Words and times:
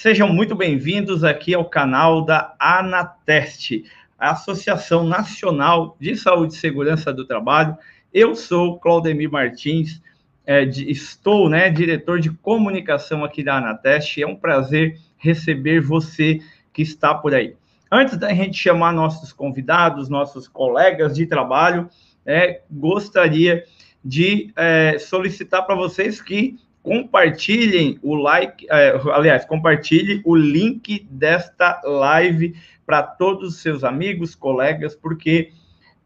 Sejam 0.00 0.28
muito 0.32 0.54
bem-vindos 0.54 1.24
aqui 1.24 1.52
ao 1.54 1.64
canal 1.64 2.24
da 2.24 2.54
Anateste, 2.56 3.82
a 4.16 4.30
Associação 4.30 5.02
Nacional 5.02 5.96
de 5.98 6.14
Saúde 6.14 6.54
e 6.54 6.56
Segurança 6.56 7.12
do 7.12 7.26
Trabalho. 7.26 7.76
Eu 8.14 8.36
sou 8.36 8.78
Claudemir 8.78 9.28
Martins, 9.28 10.00
é, 10.46 10.64
de, 10.64 10.88
estou, 10.88 11.48
né, 11.48 11.68
diretor 11.68 12.20
de 12.20 12.30
comunicação 12.30 13.24
aqui 13.24 13.42
da 13.42 13.56
Anateste. 13.56 14.22
É 14.22 14.26
um 14.28 14.36
prazer 14.36 15.00
receber 15.16 15.80
você 15.80 16.38
que 16.72 16.82
está 16.82 17.12
por 17.12 17.34
aí. 17.34 17.56
Antes 17.90 18.16
da 18.16 18.32
gente 18.32 18.56
chamar 18.56 18.92
nossos 18.92 19.32
convidados, 19.32 20.08
nossos 20.08 20.46
colegas 20.46 21.16
de 21.16 21.26
trabalho, 21.26 21.90
é, 22.24 22.60
gostaria 22.70 23.64
de 24.04 24.52
é, 24.54 24.96
solicitar 25.00 25.66
para 25.66 25.74
vocês 25.74 26.22
que 26.22 26.56
compartilhem 26.82 27.98
o 28.02 28.14
like, 28.14 28.66
é, 28.70 28.98
aliás, 29.12 29.44
compartilhe 29.44 30.22
o 30.24 30.34
link 30.34 31.06
desta 31.10 31.80
live 31.84 32.54
para 32.86 33.02
todos 33.02 33.54
os 33.54 33.60
seus 33.60 33.84
amigos, 33.84 34.34
colegas, 34.34 34.94
porque 34.96 35.52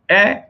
é 0.08 0.46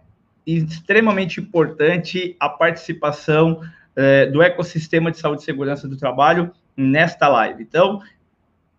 extremamente 0.47 1.41
importante 1.41 2.37
a 2.41 2.49
participação 2.49 3.61
é, 3.95 4.27
do 4.27 4.43
ecossistema 4.43 5.11
de 5.11 5.19
saúde 5.19 5.43
e 5.43 5.45
segurança 5.45 5.87
do 5.87 5.97
trabalho 5.97 6.51
nesta 6.77 7.29
live. 7.29 7.63
Então, 7.63 8.01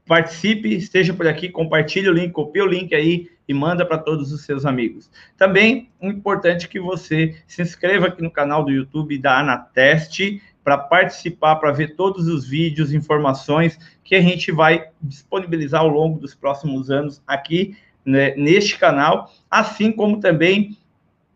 participe, 0.08 0.76
esteja 0.76 1.14
por 1.14 1.28
aqui, 1.28 1.50
compartilhe 1.50 2.10
o 2.10 2.14
link, 2.14 2.32
copie 2.32 2.62
o 2.62 2.68
link 2.68 2.94
aí 2.94 3.30
e 3.48 3.54
manda 3.54 3.86
para 3.86 3.98
todos 3.98 4.32
os 4.32 4.42
seus 4.42 4.66
amigos. 4.66 5.10
Também 5.38 5.90
é 6.02 6.08
importante 6.08 6.68
que 6.68 6.80
você 6.80 7.36
se 7.46 7.62
inscreva 7.62 8.08
aqui 8.08 8.22
no 8.22 8.32
canal 8.32 8.64
do 8.64 8.72
YouTube 8.72 9.18
da 9.18 9.40
Anateste 9.40 10.42
para 10.64 10.78
participar, 10.78 11.58
para 11.58 11.72
ver 11.72 11.96
todos 11.96 12.28
os 12.28 12.48
vídeos, 12.48 12.94
informações 12.94 13.78
que 14.04 14.16
a 14.16 14.22
gente 14.22 14.52
vai 14.52 14.88
disponibilizar 15.02 15.82
ao 15.82 15.90
longo 15.90 16.20
dos 16.20 16.34
próximos 16.34 16.90
anos 16.90 17.22
aqui 17.28 17.76
né, 18.06 18.36
neste 18.36 18.78
canal, 18.78 19.32
assim 19.50 19.92
como 19.92 20.20
também 20.20 20.78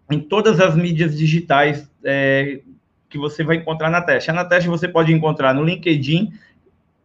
em 0.10 0.20
todas 0.20 0.60
as 0.60 0.76
mídias 0.76 1.18
digitais 1.18 1.90
é, 2.04 2.62
que 3.10 3.18
você 3.18 3.44
vai 3.44 3.58
encontrar 3.58 3.90
na 3.90 4.02
Teste. 4.02 4.32
Na 4.32 4.46
Teste 4.46 4.70
você 4.70 4.88
pode 4.88 5.14
encontrar 5.14 5.54
no 5.54 5.64
LinkedIn, 5.64 6.32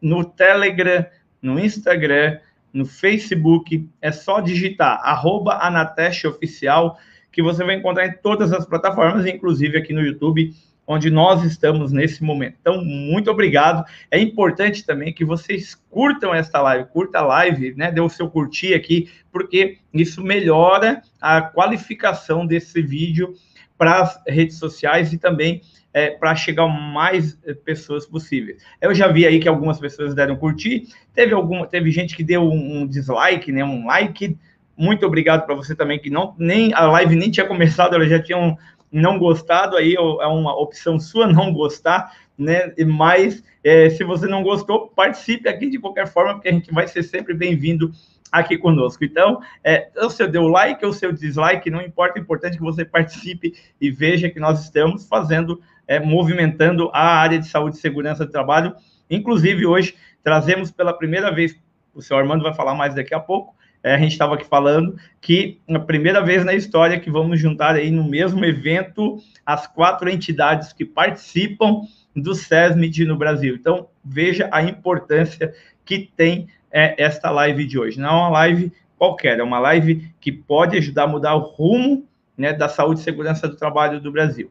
no 0.00 0.24
Telegram, 0.24 1.04
no 1.40 1.58
Instagram, 1.58 2.38
no 2.72 2.86
Facebook. 2.86 3.88
É 4.00 4.12
só 4.12 4.40
digitar 4.40 5.00
arroba 5.02 5.58
Anateste 5.60 6.26
Oficial, 6.26 6.98
que 7.32 7.42
você 7.42 7.64
vai 7.64 7.76
encontrar 7.76 8.06
em 8.06 8.12
todas 8.12 8.52
as 8.52 8.64
plataformas, 8.66 9.26
inclusive 9.26 9.76
aqui 9.78 9.92
no 9.92 10.02
YouTube 10.02 10.54
onde 10.86 11.10
nós 11.10 11.44
estamos 11.44 11.92
nesse 11.92 12.22
momento. 12.22 12.56
Então, 12.60 12.84
muito 12.84 13.30
obrigado. 13.30 13.84
É 14.10 14.18
importante 14.18 14.84
também 14.84 15.12
que 15.12 15.24
vocês 15.24 15.74
curtam 15.90 16.34
esta 16.34 16.60
live, 16.60 16.88
curta 16.90 17.18
a 17.18 17.26
live, 17.26 17.74
né? 17.76 17.90
Dê 17.90 18.00
o 18.00 18.08
seu 18.08 18.28
curtir 18.28 18.74
aqui, 18.74 19.08
porque 19.30 19.78
isso 19.92 20.22
melhora 20.22 21.02
a 21.20 21.40
qualificação 21.40 22.46
desse 22.46 22.82
vídeo 22.82 23.34
para 23.78 24.00
as 24.00 24.20
redes 24.26 24.58
sociais 24.58 25.12
e 25.12 25.18
também 25.18 25.62
é, 25.92 26.10
para 26.10 26.34
chegar 26.34 26.66
mais 26.66 27.38
eh, 27.44 27.52
pessoas 27.52 28.06
possíveis. 28.06 28.62
Eu 28.80 28.94
já 28.94 29.08
vi 29.08 29.26
aí 29.26 29.38
que 29.38 29.48
algumas 29.48 29.78
pessoas 29.78 30.14
deram 30.14 30.36
curtir, 30.36 30.88
teve 31.14 31.34
alguma, 31.34 31.66
teve 31.66 31.90
gente 31.90 32.16
que 32.16 32.24
deu 32.24 32.50
um, 32.50 32.86
dislike, 32.86 33.52
né? 33.52 33.64
Um 33.64 33.86
like. 33.86 34.36
Muito 34.76 35.04
obrigado 35.04 35.44
para 35.44 35.54
você 35.54 35.74
também 35.74 35.98
que 35.98 36.08
não 36.08 36.34
nem 36.38 36.72
a 36.72 36.86
live 36.86 37.14
nem 37.14 37.30
tinha 37.30 37.46
começado, 37.46 37.94
ela 37.94 38.08
já 38.08 38.20
tinha 38.20 38.38
um, 38.38 38.56
não 38.92 39.18
gostado, 39.18 39.76
aí 39.76 39.94
é 39.94 40.26
uma 40.26 40.54
opção 40.54 41.00
sua 41.00 41.26
não 41.32 41.52
gostar, 41.52 42.14
né? 42.36 42.72
Mas 42.86 43.42
é, 43.64 43.88
se 43.90 44.04
você 44.04 44.26
não 44.26 44.42
gostou, 44.42 44.88
participe 44.88 45.48
aqui 45.48 45.70
de 45.70 45.78
qualquer 45.78 46.06
forma, 46.06 46.34
porque 46.34 46.48
a 46.48 46.52
gente 46.52 46.72
vai 46.72 46.86
ser 46.86 47.02
sempre 47.02 47.32
bem-vindo 47.32 47.90
aqui 48.30 48.56
conosco. 48.56 49.04
Então, 49.04 49.40
é, 49.62 49.90
ou 49.96 50.10
você 50.10 50.26
deu 50.26 50.48
like 50.48 50.84
ou 50.84 50.92
seu 50.92 51.12
dislike, 51.12 51.70
não 51.70 51.82
importa, 51.82 52.18
é 52.18 52.22
importante 52.22 52.56
que 52.56 52.62
você 52.62 52.84
participe 52.84 53.54
e 53.80 53.90
veja 53.90 54.30
que 54.30 54.40
nós 54.40 54.62
estamos 54.64 55.06
fazendo, 55.06 55.60
é, 55.86 56.00
movimentando 56.00 56.90
a 56.94 57.04
área 57.04 57.38
de 57.38 57.46
saúde 57.46 57.76
e 57.76 57.80
segurança 57.80 58.24
do 58.24 58.32
trabalho. 58.32 58.74
Inclusive, 59.10 59.66
hoje 59.66 59.94
trazemos 60.24 60.70
pela 60.70 60.94
primeira 60.94 61.30
vez, 61.30 61.54
o 61.94 62.00
senhor 62.00 62.20
Armando 62.20 62.42
vai 62.42 62.54
falar 62.54 62.74
mais 62.74 62.94
daqui 62.94 63.14
a 63.14 63.20
pouco, 63.20 63.54
é, 63.82 63.94
a 63.94 63.98
gente 63.98 64.12
estava 64.12 64.34
aqui 64.34 64.46
falando 64.46 64.96
que 65.20 65.60
a 65.68 65.78
primeira 65.78 66.24
vez 66.24 66.44
na 66.44 66.54
história 66.54 67.00
que 67.00 67.10
vamos 67.10 67.40
juntar 67.40 67.74
aí 67.74 67.90
no 67.90 68.04
mesmo 68.04 68.44
evento 68.44 69.18
as 69.44 69.66
quatro 69.66 70.08
entidades 70.08 70.72
que 70.72 70.84
participam 70.84 71.82
do 72.14 72.34
SESMIT 72.34 73.04
no 73.04 73.16
Brasil. 73.16 73.56
Então, 73.56 73.88
veja 74.04 74.48
a 74.52 74.62
importância 74.62 75.52
que 75.84 76.10
tem 76.16 76.48
é, 76.70 77.02
esta 77.02 77.30
live 77.30 77.66
de 77.66 77.78
hoje. 77.78 77.98
Não 77.98 78.08
é 78.08 78.12
uma 78.12 78.28
live 78.28 78.72
qualquer, 78.96 79.40
é 79.40 79.42
uma 79.42 79.58
live 79.58 80.12
que 80.20 80.30
pode 80.30 80.76
ajudar 80.78 81.04
a 81.04 81.08
mudar 81.08 81.34
o 81.34 81.40
rumo 81.40 82.06
né, 82.36 82.52
da 82.52 82.68
saúde 82.68 83.00
e 83.00 83.02
segurança 83.02 83.48
do 83.48 83.56
trabalho 83.56 84.00
do 84.00 84.12
Brasil. 84.12 84.50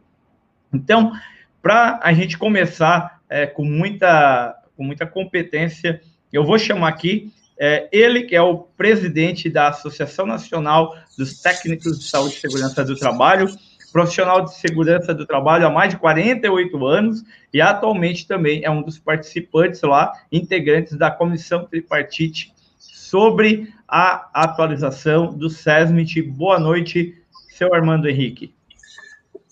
Então, 0.74 1.14
para 1.62 2.00
a 2.04 2.12
gente 2.12 2.38
começar 2.38 3.22
é, 3.30 3.46
com, 3.46 3.64
muita, 3.64 4.56
com 4.76 4.84
muita 4.84 5.06
competência, 5.06 6.02
eu 6.34 6.44
vou 6.44 6.60
chamar 6.60 6.90
aqui 6.90 7.32
é, 7.64 7.88
ele 7.92 8.24
que 8.24 8.36
é 8.36 8.42
o 8.42 8.58
presidente 8.58 9.48
da 9.48 9.68
Associação 9.68 10.26
Nacional 10.26 10.96
dos 11.16 11.40
Técnicos 11.40 12.00
de 12.00 12.06
Saúde 12.06 12.34
e 12.34 12.40
Segurança 12.40 12.84
do 12.84 12.96
Trabalho, 12.96 13.48
profissional 13.94 14.44
de 14.44 14.56
segurança 14.56 15.14
do 15.14 15.28
trabalho 15.28 15.68
há 15.68 15.70
mais 15.70 15.92
de 15.92 15.98
48 15.98 16.86
anos 16.88 17.22
e 17.54 17.62
atualmente 17.62 18.26
também 18.28 18.64
é 18.64 18.72
um 18.72 18.82
dos 18.82 18.98
participantes 18.98 19.80
lá, 19.82 20.12
integrantes 20.32 20.98
da 20.98 21.12
comissão 21.12 21.66
tripartite 21.66 22.52
sobre 22.80 23.72
a 23.88 24.30
atualização 24.34 25.32
do 25.32 25.48
SESMIT. 25.48 26.20
Boa 26.24 26.58
noite, 26.58 27.14
seu 27.50 27.72
Armando 27.76 28.10
Henrique. 28.10 28.56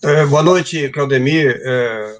É, 0.02 0.26
boa 0.26 0.42
noite, 0.42 0.88
Claudemir. 0.88 1.60
É, 1.62 2.16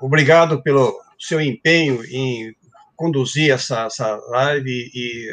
obrigado 0.00 0.60
pelo 0.62 0.98
seu 1.16 1.40
empenho 1.40 2.04
em 2.06 2.56
conduzir 3.02 3.50
essa, 3.50 3.86
essa 3.86 4.14
live 4.28 4.70
e, 4.94 5.28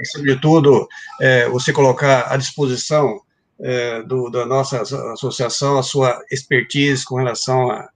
e 0.00 0.06
sobretudo, 0.06 0.88
é, 1.20 1.46
você 1.50 1.70
colocar 1.70 2.32
à 2.32 2.36
disposição 2.38 3.20
é, 3.60 4.02
do, 4.04 4.30
da 4.30 4.46
nossa 4.46 4.80
associação 5.12 5.78
a 5.78 5.82
sua 5.82 6.18
expertise 6.32 7.04
com 7.04 7.16
relação 7.16 7.70
a, 7.70 7.90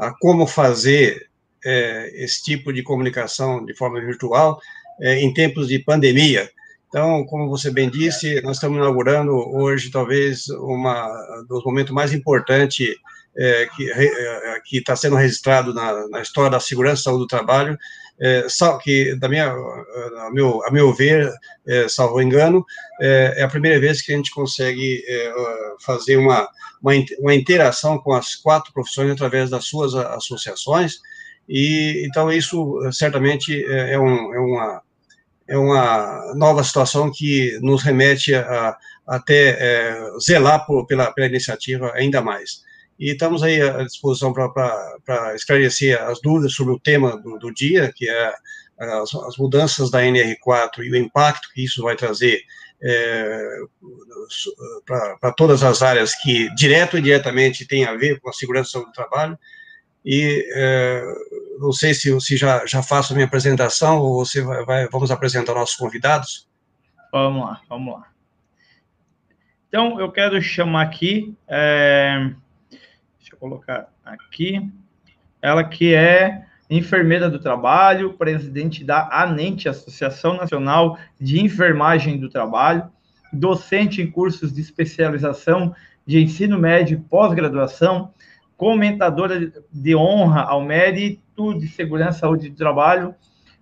a 0.00 0.14
como 0.18 0.46
fazer 0.46 1.28
é, 1.62 2.24
esse 2.24 2.42
tipo 2.42 2.72
de 2.72 2.82
comunicação 2.82 3.62
de 3.66 3.76
forma 3.76 4.00
virtual 4.00 4.58
é, 4.98 5.20
em 5.20 5.34
tempos 5.34 5.68
de 5.68 5.78
pandemia. 5.78 6.50
Então, 6.88 7.22
como 7.26 7.50
você 7.50 7.70
bem 7.70 7.90
disse, 7.90 8.40
nós 8.40 8.56
estamos 8.56 8.78
inaugurando 8.78 9.32
hoje 9.32 9.90
talvez 9.90 10.48
uma 10.48 11.06
dos 11.48 11.62
momentos 11.64 11.92
mais 11.92 12.14
importantes 12.14 12.94
é, 13.36 13.68
que 14.64 14.78
está 14.78 14.96
sendo 14.96 15.16
registrado 15.16 15.74
na, 15.74 16.08
na, 16.08 16.22
história 16.22 16.50
da 16.50 16.60
segurança 16.60 17.00
e 17.00 17.04
saúde 17.04 17.24
do 17.24 17.26
trabalho, 17.26 17.76
é, 18.20 18.46
que, 18.82 19.14
da 19.16 19.28
minha, 19.28 19.46
a, 19.46 20.30
meu, 20.32 20.64
a 20.64 20.70
meu 20.70 20.92
ver, 20.92 21.32
é, 21.66 21.88
salvo 21.88 22.20
engano, 22.20 22.64
é, 23.00 23.34
é, 23.38 23.42
a 23.42 23.48
primeira 23.48 23.80
vez 23.80 24.02
que 24.02 24.12
a 24.12 24.16
gente 24.16 24.30
consegue 24.30 25.04
é, 25.06 25.32
fazer 25.84 26.16
uma, 26.16 26.48
uma, 26.82 27.34
interação 27.34 27.98
com 27.98 28.12
as 28.12 28.34
quatro 28.34 28.72
profissões 28.72 29.10
através 29.10 29.50
das 29.50 29.66
suas 29.66 29.94
associações, 29.94 30.98
e 31.48 32.06
então 32.06 32.30
isso 32.32 32.78
certamente 32.92 33.64
é, 33.66 33.94
é, 33.94 33.98
um, 33.98 34.34
é, 34.34 34.38
uma, 34.38 34.82
é 35.48 35.58
uma 35.58 36.34
nova 36.36 36.62
situação 36.62 37.10
que 37.12 37.58
nos 37.60 37.82
remete 37.82 38.34
a, 38.34 38.42
a 38.70 38.78
até 39.06 39.50
é, 39.50 40.10
zelar 40.18 40.64
por, 40.64 40.86
pela, 40.86 41.12
pela 41.12 41.26
iniciativa 41.26 41.92
ainda 41.94 42.22
mais 42.22 42.63
e 42.98 43.12
estamos 43.12 43.42
aí 43.42 43.60
à 43.60 43.82
disposição 43.82 44.32
para 44.32 45.34
esclarecer 45.34 46.00
as 46.02 46.20
dúvidas 46.20 46.52
sobre 46.52 46.74
o 46.74 46.78
tema 46.78 47.16
do, 47.20 47.38
do 47.38 47.52
dia, 47.52 47.92
que 47.94 48.08
é 48.08 48.34
as, 48.78 49.14
as, 49.14 49.36
mudanças 49.36 49.90
da 49.90 50.02
NR4 50.02 50.78
e 50.78 50.90
o 50.90 50.96
impacto 50.96 51.48
que 51.52 51.64
isso 51.64 51.82
vai 51.82 51.96
trazer 51.96 52.42
é, 52.82 53.58
para 55.20 55.32
todas 55.32 55.62
as 55.62 55.82
áreas 55.82 56.14
que, 56.14 56.52
direto 56.54 56.98
e 56.98 57.02
diretamente, 57.02 57.66
têm 57.66 57.84
a 57.84 57.94
ver 57.94 58.20
com 58.20 58.28
a 58.28 58.32
segurança 58.32 58.78
do 58.78 58.92
trabalho. 58.92 59.38
E 60.04 60.46
é, 60.54 61.02
não 61.58 61.72
sei 61.72 61.94
se, 61.94 62.20
se 62.20 62.36
já, 62.36 62.66
já 62.66 62.82
faço 62.82 63.12
a 63.12 63.16
minha 63.16 63.26
apresentação 63.26 63.98
ou 64.00 64.24
você 64.24 64.42
vai, 64.42 64.64
vai, 64.64 64.88
vamos 64.88 65.10
apresentar 65.10 65.54
nossos 65.54 65.76
convidados. 65.76 66.48
Vamos 67.10 67.46
lá, 67.46 67.60
vamos 67.68 67.94
lá. 67.94 68.08
Então, 69.68 69.98
eu 69.98 70.12
quero 70.12 70.40
chamar 70.42 70.82
aqui 70.82 71.34
é, 71.48 72.30
Deixa 73.34 73.36
eu 73.36 73.36
colocar 73.36 73.88
aqui. 74.04 74.70
Ela 75.42 75.64
que 75.64 75.92
é 75.92 76.44
enfermeira 76.70 77.28
do 77.28 77.38
trabalho, 77.38 78.14
presidente 78.14 78.84
da 78.84 79.08
ANENTE, 79.10 79.68
Associação 79.68 80.36
Nacional 80.36 80.98
de 81.20 81.40
Enfermagem 81.40 82.18
do 82.18 82.28
Trabalho, 82.28 82.84
docente 83.32 84.00
em 84.00 84.10
cursos 84.10 84.52
de 84.52 84.60
especialização 84.60 85.74
de 86.06 86.22
ensino 86.22 86.58
médio 86.58 86.98
e 86.98 87.00
pós-graduação, 87.00 88.12
comentadora 88.56 89.52
de 89.72 89.96
honra 89.96 90.42
ao 90.42 90.62
mérito 90.62 91.58
de 91.58 91.66
segurança 91.68 92.18
e 92.18 92.20
saúde 92.20 92.50
do 92.50 92.56
trabalho, 92.56 93.14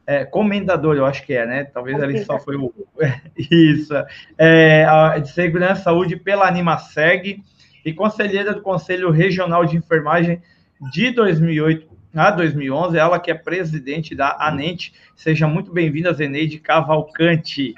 é, 0.06 0.24
comendador, 0.24 0.96
eu 0.96 1.06
acho 1.06 1.24
que 1.24 1.32
é, 1.32 1.46
né? 1.46 1.64
Talvez 1.64 2.00
ali 2.02 2.24
só 2.24 2.38
foi 2.38 2.56
o. 2.56 2.72
Isso. 3.38 3.94
É, 4.36 4.84
de 5.20 5.30
Segurança 5.30 5.84
Saúde 5.84 6.16
pela 6.16 6.46
Animaseg 6.46 7.42
e 7.84 7.92
conselheira 7.92 8.54
do 8.54 8.62
Conselho 8.62 9.10
Regional 9.10 9.64
de 9.64 9.76
Enfermagem 9.76 10.42
de 10.92 11.10
2008 11.10 11.90
a 12.14 12.30
2011, 12.30 12.98
ela 12.98 13.18
que 13.18 13.30
é 13.30 13.34
presidente 13.34 14.14
da 14.14 14.36
ANENT. 14.40 14.92
Seja 15.16 15.48
muito 15.48 15.72
bem-vinda, 15.72 16.12
Zeneide 16.12 16.58
Cavalcante. 16.58 17.74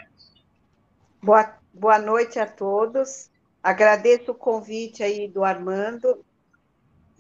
Boa, 1.23 1.55
boa 1.73 1.99
noite 1.99 2.39
a 2.39 2.47
todos. 2.47 3.31
Agradeço 3.63 4.33
o 4.33 4.35
convite 4.35 5.03
aí 5.03 5.29
do 5.29 5.45
Armando 5.45 6.25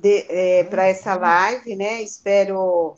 é, 0.02 0.64
para 0.64 0.86
essa 0.86 1.14
live, 1.14 1.76
né? 1.76 2.02
Espero 2.02 2.96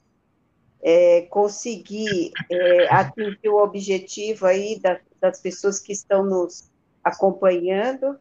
é, 0.83 1.23
conseguir 1.23 2.33
é, 2.51 2.89
atingir 2.93 3.49
o 3.49 3.63
objetivo 3.63 4.47
aí 4.47 4.81
das, 4.81 4.99
das, 5.21 5.41
pessoas 5.41 5.79
que 5.79 5.93
estão 5.93 6.25
nos 6.25 6.71
acompanhando, 7.05 8.19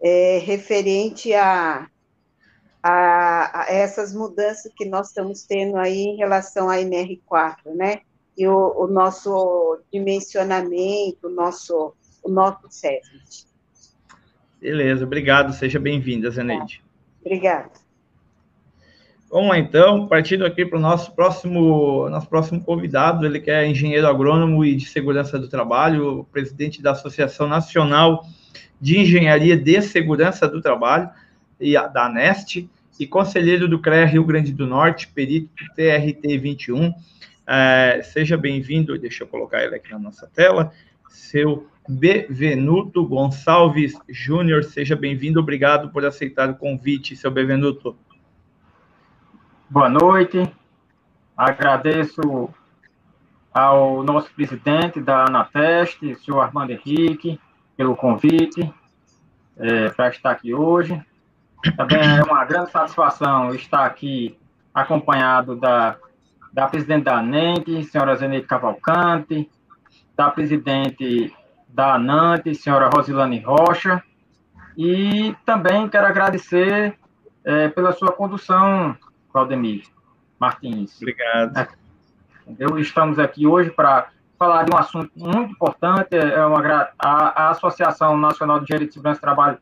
é, 0.00 0.38
referente 0.38 1.34
a, 1.34 1.88
a, 2.82 3.62
a, 3.62 3.66
essas 3.68 4.14
mudanças 4.14 4.72
que 4.74 4.84
nós 4.84 5.08
estamos 5.08 5.42
tendo 5.42 5.76
aí 5.76 5.98
em 5.98 6.16
relação 6.16 6.68
à 6.68 6.76
NR4, 6.76 7.74
né? 7.74 8.00
E 8.36 8.46
o, 8.46 8.84
o 8.84 8.86
nosso 8.86 9.80
dimensionamento, 9.92 11.26
o 11.26 11.30
nosso, 11.30 11.94
o 12.22 12.30
nosso 12.30 12.68
SESMIT. 12.70 13.46
Beleza, 14.60 15.04
obrigado, 15.04 15.52
seja 15.52 15.78
bem-vinda, 15.78 16.30
Zeneide. 16.30 16.82
Obrigada. 17.20 17.70
Vamos 19.30 19.50
lá, 19.50 19.58
então, 19.58 20.08
partindo 20.08 20.46
aqui 20.46 20.64
para 20.64 20.78
o 20.78 20.80
nosso 20.80 21.14
próximo, 21.14 22.08
nosso 22.08 22.28
próximo 22.28 22.62
convidado, 22.62 23.26
ele 23.26 23.40
que 23.40 23.50
é 23.50 23.66
engenheiro 23.66 24.06
agrônomo 24.06 24.64
e 24.64 24.74
de 24.74 24.86
segurança 24.86 25.38
do 25.38 25.48
trabalho, 25.48 26.26
presidente 26.32 26.80
da 26.80 26.92
Associação 26.92 27.46
Nacional 27.46 28.24
de 28.80 28.98
Engenharia 28.98 29.56
de 29.56 29.82
Segurança 29.82 30.48
do 30.48 30.60
Trabalho, 30.60 31.10
e 31.60 31.74
da 31.74 32.06
ANEST, 32.06 32.68
e 32.98 33.06
conselheiro 33.06 33.68
do 33.68 33.80
CREA 33.80 34.06
Rio 34.06 34.24
Grande 34.24 34.52
do 34.52 34.66
Norte, 34.66 35.08
perito 35.08 35.64
TRT 35.74 36.38
21. 36.38 36.92
É, 37.46 38.00
seja 38.02 38.36
bem-vindo, 38.36 38.98
deixa 38.98 39.24
eu 39.24 39.28
colocar 39.28 39.62
ele 39.62 39.76
aqui 39.76 39.90
na 39.90 39.98
nossa 39.98 40.26
tela, 40.26 40.72
seu 41.08 41.66
Bevenuto 41.88 43.06
Gonçalves 43.06 43.94
Júnior, 44.08 44.62
seja 44.64 44.94
bem-vindo, 44.94 45.40
obrigado 45.40 45.88
por 45.90 46.04
aceitar 46.04 46.50
o 46.50 46.56
convite, 46.56 47.16
seu 47.16 47.30
Bevenuto. 47.30 47.96
Boa 49.70 49.88
noite. 49.88 50.50
Agradeço 51.36 52.50
ao 53.54 54.02
nosso 54.02 54.30
presidente 54.34 55.00
da 55.00 55.24
Anateste, 55.24 56.14
senhor 56.16 56.40
Armando 56.40 56.72
Henrique, 56.72 57.40
pelo 57.78 57.94
convite 57.94 58.74
é, 59.56 59.88
para 59.90 60.08
estar 60.08 60.32
aqui 60.32 60.52
hoje. 60.52 61.00
Também 61.76 62.00
é 62.00 62.22
uma 62.24 62.44
grande 62.44 62.72
satisfação 62.72 63.54
estar 63.54 63.86
aqui 63.86 64.36
acompanhado 64.74 65.54
da, 65.54 65.96
da 66.52 66.66
presidente 66.66 67.04
da 67.04 67.18
ANENT, 67.18 67.84
senhora 67.84 68.16
Zeneide 68.16 68.48
Cavalcante, 68.48 69.48
da 70.16 70.28
presidente 70.28 71.32
da 71.68 71.94
ANANT, 71.94 72.52
senhora 72.52 72.90
Rosilane 72.92 73.38
Rocha, 73.38 74.02
e 74.76 75.34
também 75.46 75.88
quero 75.88 76.06
agradecer 76.06 76.98
é, 77.44 77.68
pela 77.68 77.92
sua 77.92 78.10
condução 78.10 78.96
Claudemir 79.32 79.84
Martins. 80.38 80.96
Obrigado. 80.96 81.68
Entendeu? 82.44 82.76
Estamos 82.78 83.20
aqui 83.20 83.46
hoje 83.46 83.70
para 83.70 84.10
falar 84.38 84.64
de 84.64 84.72
um 84.72 84.78
assunto 84.78 85.10
muito 85.16 85.52
importante. 85.52 86.16
É 86.16 86.44
uma, 86.44 86.90
a, 86.98 87.46
a 87.46 87.50
Associação 87.50 88.16
Nacional 88.16 88.58
de 88.58 88.64
Engenharia 88.64 88.86
de 88.86 88.94
Segurança 88.94 89.18
do 89.18 89.22
Trabalho 89.22 89.58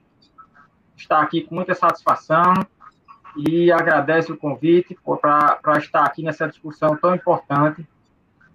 está 0.96 1.20
aqui 1.20 1.43
com 1.43 1.55
muita 1.55 1.75
satisfação 1.75 2.55
e 3.37 3.70
agradece 3.70 4.32
o 4.32 4.37
convite 4.37 4.96
para 5.20 5.78
estar 5.78 6.05
aqui 6.05 6.23
nessa 6.23 6.49
discussão 6.49 6.96
tão 6.96 7.14
importante 7.14 7.87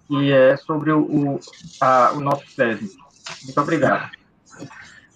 que 0.07 0.31
é 0.31 0.57
sobre 0.57 0.91
o, 0.91 1.01
o, 1.01 1.39
a, 1.79 2.11
o 2.13 2.19
nosso 2.19 2.47
SESM. 2.47 2.89
Muito 3.43 3.61
obrigado. 3.61 4.11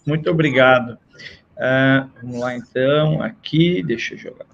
Muito 0.06 0.30
obrigado. 0.30 0.98
Uh, 1.58 2.10
vamos 2.22 2.40
lá, 2.40 2.56
então, 2.56 3.22
aqui, 3.22 3.82
deixa 3.84 4.14
eu 4.14 4.18
jogar. 4.18 4.46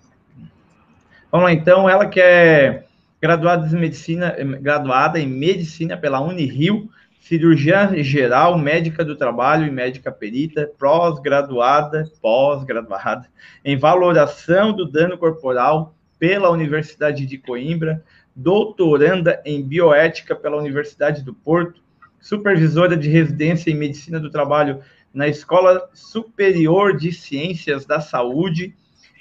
Vamos 1.32 1.46
lá, 1.46 1.54
então, 1.54 1.90
ela 1.90 2.08
que 2.08 2.20
é 2.20 2.86
graduada 3.22 3.68
em 3.68 3.80
medicina, 3.80 4.36
graduada 4.60 5.20
em 5.20 5.28
medicina 5.28 5.96
pela 5.96 6.20
Unirio, 6.20 6.90
cirurgiã 7.20 7.94
geral, 8.04 8.58
médica 8.58 9.06
do 9.06 9.16
trabalho 9.16 9.68
e 9.68 9.72
médica 9.72 10.12
perita, 10.12 10.72
pós-graduada, 10.80 12.12
pós-graduada 12.22 13.30
em 13.64 13.78
valoração 13.78 14.74
do 14.74 14.86
dano 14.86 15.18
corporal 15.18 15.94
pela 16.18 16.50
Universidade 16.50 17.26
de 17.26 17.38
Coimbra, 17.38 18.04
doutoranda 18.36 19.42
em 19.46 19.62
bioética 19.62 20.36
pela 20.36 20.58
Universidade 20.58 21.24
do 21.24 21.34
Porto, 21.34 21.82
supervisora 22.20 22.98
de 22.98 23.10
residência 23.10 23.70
em 23.70 23.76
medicina 23.76 24.20
do 24.20 24.32
trabalho 24.32 24.82
na 25.14 25.28
Escola 25.28 25.90
Superior 25.94 26.96
de 26.96 27.12
Ciências 27.12 27.86
da 27.86 28.00
Saúde 28.00 28.74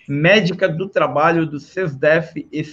médica 0.08 0.68
do 0.68 0.88
trabalho 0.88 1.46
do 1.46 1.60
CESDEF 1.60 2.46
e 2.50 2.64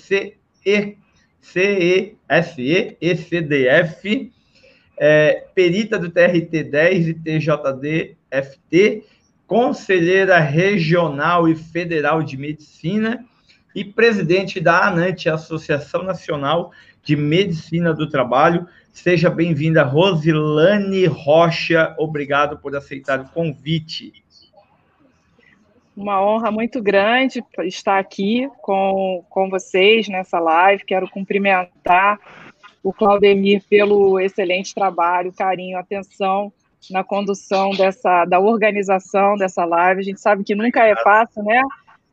CESE, 1.51 2.97
ECDF, 2.99 4.31
é, 4.97 5.45
perita 5.53 5.97
do 5.97 6.11
TRT10 6.11 7.07
e 7.07 7.13
TJD-FT, 7.13 9.03
conselheira 9.45 10.39
regional 10.39 11.47
e 11.47 11.55
federal 11.55 12.21
de 12.21 12.35
medicina 12.35 13.23
e 13.73 13.85
presidente 13.85 14.59
da 14.59 14.87
ANANT, 14.87 15.27
Associação 15.27 16.03
Nacional 16.03 16.71
de 17.03 17.15
Medicina 17.15 17.93
do 17.93 18.09
Trabalho. 18.09 18.67
Seja 18.91 19.29
bem-vinda, 19.29 19.83
Rosilane 19.83 21.05
Rocha. 21.05 21.95
Obrigado 21.97 22.57
por 22.57 22.75
aceitar 22.75 23.21
o 23.21 23.29
convite. 23.29 24.11
Uma 25.97 26.21
honra 26.23 26.51
muito 26.51 26.79
grande 26.79 27.43
estar 27.63 27.97
aqui 27.97 28.47
com, 28.61 29.25
com 29.31 29.49
vocês 29.49 30.07
nessa 30.07 30.37
live. 30.39 30.85
Quero 30.85 31.09
cumprimentar 31.09 32.19
o 32.83 32.93
Claudemir 32.93 33.63
pelo 33.67 34.19
excelente 34.19 34.75
trabalho, 34.75 35.33
carinho, 35.33 35.75
atenção 35.75 36.53
na 36.91 37.03
condução 37.03 37.71
dessa 37.71 38.25
da 38.25 38.39
organização 38.39 39.33
dessa 39.37 39.65
live. 39.65 40.01
A 40.01 40.03
gente 40.03 40.21
sabe 40.21 40.43
que 40.43 40.53
nunca 40.53 40.85
é 40.85 40.95
fácil, 40.97 41.41
né? 41.43 41.59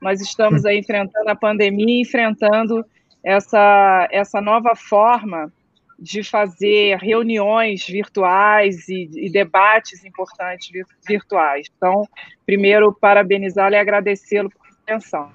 Nós 0.00 0.19
estamos 0.19 0.64
aí 0.64 0.79
enfrentando 0.79 1.29
a 1.29 1.37
pandemia, 1.37 2.00
enfrentando 2.00 2.83
essa 3.23 4.09
essa 4.11 4.41
nova 4.41 4.75
forma 4.75 5.53
de 5.99 6.23
fazer 6.23 6.97
reuniões 6.99 7.87
virtuais 7.87 8.89
e, 8.89 9.09
e 9.15 9.31
debates 9.31 10.05
importantes 10.05 10.71
virtuais. 11.07 11.67
Então, 11.77 12.07
primeiro, 12.45 12.93
parabenizá-lo 12.93 13.75
e 13.75 13.79
agradecê-lo 13.79 14.51
por 14.51 14.67
atenção. 14.83 15.31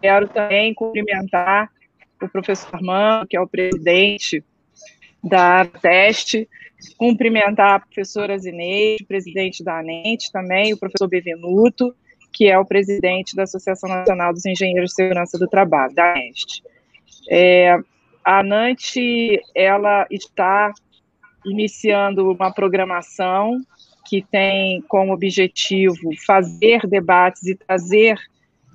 Quero 0.00 0.28
também 0.28 0.74
cumprimentar 0.74 1.70
o 2.22 2.28
professor 2.28 2.74
Armando, 2.74 3.26
que 3.26 3.36
é 3.36 3.40
o 3.40 3.46
presidente 3.46 4.44
da 5.22 5.64
Teste, 5.64 6.48
cumprimentar 6.96 7.76
a 7.76 7.80
professora 7.80 8.38
Zineide, 8.38 9.04
presidente 9.04 9.64
da 9.64 9.78
ANENT, 9.78 10.30
também 10.32 10.72
o 10.72 10.78
professor 10.78 11.08
Bevenuto, 11.08 11.94
que 12.32 12.46
é 12.46 12.58
o 12.58 12.64
presidente 12.64 13.34
da 13.34 13.44
Associação 13.44 13.88
Nacional 13.88 14.32
dos 14.32 14.44
Engenheiros 14.44 14.90
de 14.90 14.96
Segurança 14.96 15.38
do 15.38 15.48
Trabalho, 15.48 15.94
da 15.94 16.12
ANEST. 16.12 16.62
É, 17.30 17.78
a 18.26 18.40
ANANT 18.40 18.96
ela 19.54 20.04
está 20.10 20.72
iniciando 21.44 22.32
uma 22.32 22.52
programação 22.52 23.60
que 24.04 24.20
tem 24.20 24.82
como 24.88 25.12
objetivo 25.12 26.10
fazer 26.26 26.88
debates 26.88 27.46
e 27.46 27.54
trazer 27.54 28.18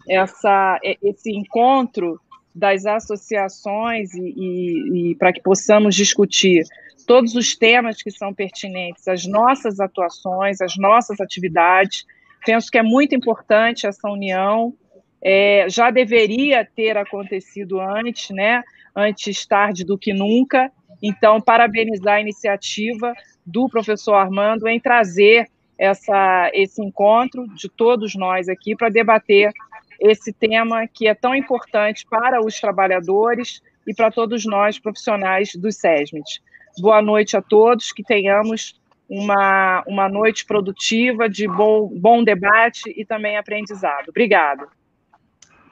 essa, 0.08 0.79
esse 1.03 1.36
encontro 1.36 2.17
das 2.55 2.86
associações 2.86 4.13
e, 4.13 4.22
e, 4.22 5.12
e 5.12 5.15
para 5.15 5.34
que 5.34 5.41
possamos 5.41 5.96
discutir 5.96 6.63
todos 7.05 7.36
os 7.36 7.53
temas 7.53 8.01
que 8.01 8.10
são 8.10 8.34
pertinentes 8.34 9.05
às 9.05 9.25
nossas 9.25 9.81
atuações, 9.81 10.62
às 10.62 10.77
nossas 10.77 11.20
atividades. 11.20 12.05
Penso 12.46 12.72
que 12.72 12.77
é 12.77 12.84
muito 12.84 13.13
importante 13.13 13.86
essa 13.86 14.10
união. 14.10 14.74
É, 15.22 15.65
já 15.70 15.91
deveria 15.91 16.65
ter 16.65 16.98
acontecido 16.98 17.81
antes, 17.81 18.29
né? 18.29 18.63
Antes 18.95 19.45
tarde 19.45 19.83
do 19.83 19.98
que 19.98 20.13
nunca. 20.13 20.71
Então, 21.01 21.41
parabenizar 21.41 22.15
a 22.15 22.21
iniciativa 22.21 23.13
do 23.45 23.67
professor 23.67 24.15
Armando 24.15 24.67
em 24.67 24.79
trazer 24.79 25.48
essa, 25.77 26.51
esse 26.53 26.83
encontro 26.83 27.48
de 27.55 27.67
todos 27.67 28.15
nós 28.15 28.48
aqui 28.48 28.75
para 28.75 28.89
debater 28.89 29.51
esse 30.00 30.31
tema 30.31 30.88
que 30.88 31.07
é 31.07 31.13
tão 31.13 31.36
importante 31.36 32.05
para 32.10 32.43
os 32.43 32.60
trabalhadores 32.60 33.62
e 33.88 33.93
para 33.93 34.12
todos 34.12 34.45
nós, 34.45 34.79
profissionais 34.79 35.55
do 35.55 35.71
SESMIT. 35.71 36.41
Boa 36.79 37.01
noite 37.01 37.36
a 37.36 37.41
todos, 37.41 37.91
que 37.91 38.03
tenhamos 38.03 38.79
uma, 39.10 39.83
uma 39.88 40.07
noite 40.07 40.45
produtiva, 40.45 41.27
de 41.27 41.48
bom, 41.48 41.88
bom 41.88 42.24
debate 42.24 42.93
e 42.95 43.03
também 43.03 43.38
aprendizado. 43.38 44.10
Obrigado. 44.10 44.67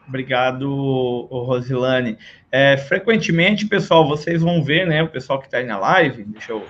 Obrigado, 0.09 1.27
Rosilane. 1.31 2.17
É, 2.51 2.75
frequentemente, 2.77 3.67
pessoal, 3.67 4.07
vocês 4.07 4.41
vão 4.41 4.63
ver, 4.63 4.87
né, 4.87 5.03
o 5.03 5.07
pessoal 5.07 5.39
que 5.39 5.45
está 5.45 5.59
aí 5.59 5.65
na 5.65 5.77
live, 5.77 6.23
deixa 6.23 6.51
eu, 6.51 6.65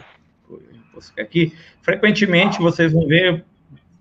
eu 0.49 1.23
aqui, 1.23 1.55
frequentemente 1.81 2.59
vocês 2.59 2.91
vão 2.91 3.07
ver, 3.07 3.45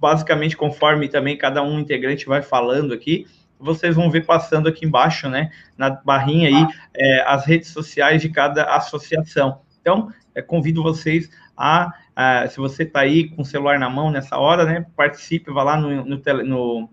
basicamente, 0.00 0.56
conforme 0.56 1.08
também 1.08 1.36
cada 1.36 1.62
um 1.62 1.78
integrante 1.78 2.26
vai 2.26 2.42
falando 2.42 2.92
aqui, 2.92 3.28
vocês 3.60 3.94
vão 3.94 4.10
ver 4.10 4.26
passando 4.26 4.68
aqui 4.68 4.84
embaixo, 4.84 5.28
né, 5.28 5.52
na 5.76 5.90
barrinha 5.90 6.48
aí, 6.48 6.66
é, 6.96 7.20
as 7.24 7.46
redes 7.46 7.70
sociais 7.70 8.20
de 8.20 8.28
cada 8.30 8.64
associação. 8.74 9.60
Então, 9.80 10.12
é, 10.34 10.42
convido 10.42 10.82
vocês 10.82 11.30
a, 11.56 11.92
a 12.14 12.48
se 12.48 12.58
você 12.58 12.82
está 12.82 13.00
aí 13.00 13.28
com 13.28 13.42
o 13.42 13.44
celular 13.44 13.78
na 13.78 13.88
mão 13.88 14.10
nessa 14.10 14.36
hora, 14.36 14.64
né, 14.64 14.84
participe, 14.96 15.52
vá 15.52 15.62
lá 15.62 15.76
no, 15.76 16.04
no, 16.04 16.22
no, 16.44 16.90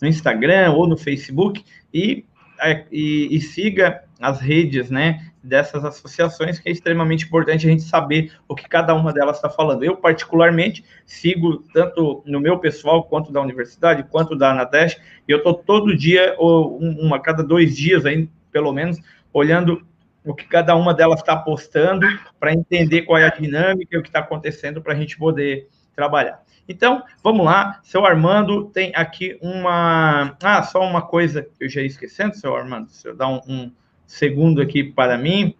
no 0.00 0.08
Instagram 0.08 0.72
ou 0.72 0.86
no 0.86 0.96
Facebook 0.96 1.64
e, 1.92 2.24
é, 2.60 2.84
e, 2.90 3.36
e 3.36 3.40
siga 3.40 4.02
as 4.20 4.40
redes, 4.40 4.90
né, 4.90 5.30
dessas 5.42 5.84
associações, 5.84 6.58
que 6.58 6.68
é 6.68 6.72
extremamente 6.72 7.26
importante 7.26 7.66
a 7.66 7.70
gente 7.70 7.82
saber 7.82 8.32
o 8.48 8.54
que 8.54 8.66
cada 8.66 8.94
uma 8.94 9.12
delas 9.12 9.36
está 9.36 9.50
falando. 9.50 9.84
Eu, 9.84 9.96
particularmente, 9.96 10.82
sigo 11.04 11.58
tanto 11.74 12.22
no 12.24 12.40
meu 12.40 12.58
pessoal, 12.58 13.04
quanto 13.04 13.30
da 13.30 13.42
universidade, 13.42 14.04
quanto 14.04 14.34
da 14.34 14.52
Anatesh, 14.52 14.98
e 15.28 15.32
eu 15.32 15.38
estou 15.38 15.52
todo 15.52 15.96
dia, 15.96 16.34
ou 16.38 16.78
uma 16.78 17.20
cada 17.20 17.42
dois 17.42 17.76
dias, 17.76 18.06
aí, 18.06 18.28
pelo 18.50 18.72
menos, 18.72 18.98
olhando 19.32 19.86
o 20.24 20.34
que 20.34 20.46
cada 20.46 20.74
uma 20.74 20.94
delas 20.94 21.20
está 21.20 21.36
postando, 21.36 22.06
para 22.40 22.54
entender 22.54 23.02
qual 23.02 23.18
é 23.18 23.26
a 23.26 23.30
dinâmica 23.30 23.94
e 23.94 23.98
o 23.98 24.02
que 24.02 24.08
está 24.08 24.20
acontecendo, 24.20 24.80
para 24.80 24.94
a 24.94 24.96
gente 24.96 25.18
poder 25.18 25.68
trabalhar. 25.94 26.42
Então, 26.68 27.02
vamos 27.22 27.44
lá, 27.44 27.80
seu 27.82 28.06
Armando 28.06 28.64
tem 28.66 28.92
aqui 28.94 29.38
uma. 29.40 30.36
Ah, 30.42 30.62
só 30.62 30.80
uma 30.80 31.02
coisa 31.02 31.42
que 31.42 31.64
eu 31.64 31.68
já 31.68 31.80
ia 31.80 31.86
esquecendo, 31.86 32.36
seu 32.36 32.56
Armando, 32.56 32.88
se 32.90 33.06
eu 33.06 33.14
dar 33.14 33.28
um, 33.28 33.40
um 33.46 33.72
segundo 34.06 34.62
aqui 34.62 34.82
para 34.82 35.18
mim. 35.18 35.54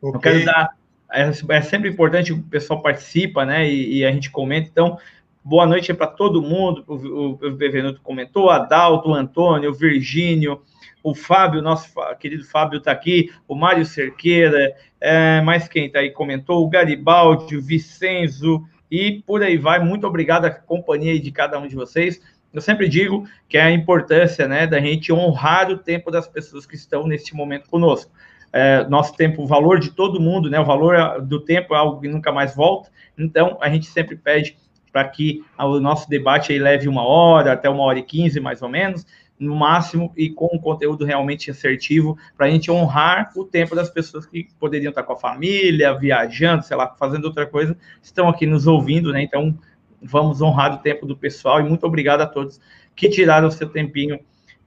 Okay. 0.00 0.16
Eu 0.16 0.20
quero 0.20 0.44
dar. 0.44 0.70
É, 1.12 1.28
é, 1.28 1.60
sempre 1.60 1.88
importante 1.88 2.32
que 2.32 2.38
o 2.38 2.42
pessoal 2.44 2.82
participa, 2.82 3.44
né? 3.44 3.68
E, 3.68 3.98
e 3.98 4.04
a 4.04 4.12
gente 4.12 4.30
comenta. 4.30 4.68
Então, 4.70 4.98
boa 5.42 5.66
noite 5.66 5.92
para 5.92 6.06
todo 6.06 6.42
mundo. 6.42 6.84
O, 6.86 6.94
o, 6.94 7.30
o 7.32 7.50
Bevenuto 7.52 8.00
comentou, 8.00 8.48
Adalto, 8.48 9.10
o 9.10 9.14
Antônio, 9.14 9.70
o 9.70 9.74
Virgínio, 9.74 10.62
o 11.02 11.14
Fábio, 11.14 11.60
nosso 11.60 11.92
querido 12.18 12.44
Fábio 12.44 12.78
está 12.78 12.90
aqui, 12.90 13.30
o 13.46 13.54
Mário 13.54 13.84
Cerqueira, 13.84 14.74
é, 14.98 15.42
mais 15.42 15.68
quem 15.68 15.86
está 15.86 15.98
aí 15.98 16.10
comentou, 16.10 16.64
o 16.64 16.68
Garibaldi, 16.68 17.58
o 17.58 17.62
Vicenzo, 17.62 18.66
e 18.94 19.22
por 19.22 19.42
aí 19.42 19.56
vai. 19.56 19.80
Muito 19.80 20.06
obrigado 20.06 20.44
à 20.44 20.50
companhia 20.50 21.18
de 21.18 21.32
cada 21.32 21.58
um 21.58 21.66
de 21.66 21.74
vocês. 21.74 22.20
Eu 22.52 22.60
sempre 22.60 22.88
digo 22.88 23.26
que 23.48 23.58
é 23.58 23.62
a 23.62 23.70
importância 23.72 24.46
né, 24.46 24.68
da 24.68 24.78
gente 24.78 25.12
honrar 25.12 25.68
o 25.68 25.76
tempo 25.76 26.12
das 26.12 26.28
pessoas 26.28 26.64
que 26.64 26.76
estão 26.76 27.04
neste 27.04 27.34
momento 27.34 27.68
conosco. 27.68 28.12
É, 28.52 28.86
nosso 28.88 29.16
tempo, 29.16 29.42
o 29.42 29.46
valor 29.48 29.80
de 29.80 29.90
todo 29.90 30.20
mundo, 30.20 30.48
né, 30.48 30.60
o 30.60 30.64
valor 30.64 31.20
do 31.20 31.40
tempo 31.40 31.74
é 31.74 31.76
algo 31.78 32.00
que 32.00 32.06
nunca 32.06 32.30
mais 32.30 32.54
volta, 32.54 32.88
então 33.18 33.58
a 33.60 33.68
gente 33.68 33.86
sempre 33.86 34.14
pede 34.14 34.56
para 34.92 35.08
que 35.08 35.42
o 35.58 35.80
nosso 35.80 36.08
debate 36.08 36.56
leve 36.56 36.86
uma 36.86 37.02
hora, 37.04 37.52
até 37.54 37.68
uma 37.68 37.82
hora 37.82 37.98
e 37.98 38.02
quinze, 38.04 38.38
mais 38.38 38.62
ou 38.62 38.68
menos, 38.68 39.04
no 39.38 39.54
máximo 39.54 40.12
e 40.16 40.30
com 40.30 40.48
um 40.52 40.58
conteúdo 40.58 41.04
realmente 41.04 41.50
assertivo, 41.50 42.16
para 42.36 42.46
a 42.46 42.50
gente 42.50 42.70
honrar 42.70 43.32
o 43.36 43.44
tempo 43.44 43.74
das 43.74 43.90
pessoas 43.90 44.26
que 44.26 44.48
poderiam 44.58 44.90
estar 44.90 45.02
com 45.02 45.12
a 45.12 45.18
família, 45.18 45.92
viajando, 45.94 46.64
sei 46.64 46.76
lá, 46.76 46.94
fazendo 46.98 47.24
outra 47.24 47.46
coisa, 47.46 47.76
estão 48.02 48.28
aqui 48.28 48.46
nos 48.46 48.66
ouvindo, 48.66 49.12
né? 49.12 49.22
Então, 49.22 49.58
vamos 50.00 50.40
honrar 50.40 50.74
o 50.74 50.78
tempo 50.78 51.06
do 51.06 51.16
pessoal 51.16 51.60
e 51.60 51.64
muito 51.64 51.84
obrigado 51.86 52.20
a 52.20 52.26
todos 52.26 52.60
que 52.94 53.08
tiraram 53.08 53.48
o 53.48 53.52
seu 53.52 53.68
tempinho 53.68 54.20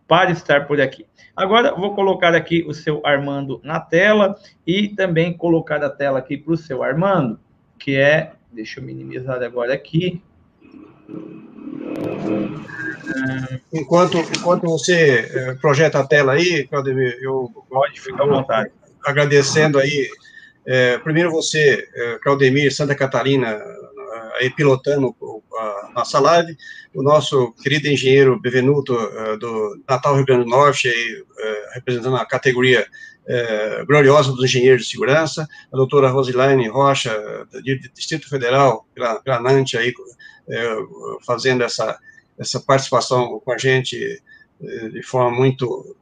para 0.08 0.32
estar 0.32 0.68
por 0.68 0.80
aqui. 0.82 1.06
Agora, 1.36 1.76
vou 1.76 1.94
colocar 1.94 2.34
aqui 2.34 2.66
o 2.68 2.74
seu 2.74 3.06
Armando 3.06 3.62
na 3.64 3.80
tela 3.80 4.36
e 4.66 4.90
também 4.90 5.36
colocar 5.36 5.84
a 5.84 5.90
tela 5.90 6.20
aqui 6.20 6.38
para 6.38 6.54
o 6.54 6.58
seu 6.58 6.82
Armando, 6.82 7.40
que 7.78 7.96
é, 7.96 8.34
deixa 8.52 8.80
eu 8.80 8.84
minimizar 8.84 9.42
agora 9.44 9.74
aqui. 9.74 10.22
Enquanto, 13.74 14.18
enquanto 14.18 14.64
você 14.64 15.30
eh, 15.32 15.56
projeta 15.62 16.00
a 16.00 16.08
tela 16.08 16.34
aí, 16.34 16.68
Claudemir, 16.68 17.18
eu 17.22 17.50
pode 17.70 18.00
ficar 18.00 18.24
à 18.24 18.28
vontade. 18.28 18.72
Agradecendo 19.06 19.80
aí, 19.80 20.10
é, 20.66 20.98
primeiro 20.98 21.32
você, 21.32 21.88
é, 21.94 22.20
Claudemir, 22.22 22.74
Santa 22.74 22.96
Catarina, 22.96 23.58
aí 24.40 24.50
pilotando 24.50 25.16
a 25.54 25.92
nossa 25.96 26.20
live, 26.20 26.56
o 26.94 27.02
nosso 27.02 27.54
querido 27.54 27.88
engenheiro 27.88 28.40
Bevenuto, 28.40 28.94
do 29.40 29.82
Natal 29.88 30.16
Rio 30.16 30.26
Grande 30.26 30.44
do 30.44 30.50
Norte, 30.50 30.88
aí, 30.88 31.24
representando 31.74 32.16
a 32.18 32.26
categoria 32.26 32.86
gloriosa 33.88 34.32
dos 34.32 34.44
engenheiros 34.46 34.84
de 34.84 34.92
segurança, 34.92 35.48
a 35.74 35.76
doutora 35.76 36.10
Rosilaine 36.10 36.68
Rocha, 36.68 37.12
do 37.52 37.62
Distrito 37.96 38.30
Federal, 38.30 38.86
pela, 38.94 39.16
pela 39.22 39.40
NANT, 39.40 39.74
aí, 39.74 39.92
fazendo 41.26 41.64
essa 41.64 41.98
essa 42.38 42.60
participação 42.60 43.40
com 43.40 43.52
a 43.52 43.58
gente 43.58 44.22
eh, 44.62 44.90
de 44.90 45.04
forma 45.04 45.32
muito 45.32 45.96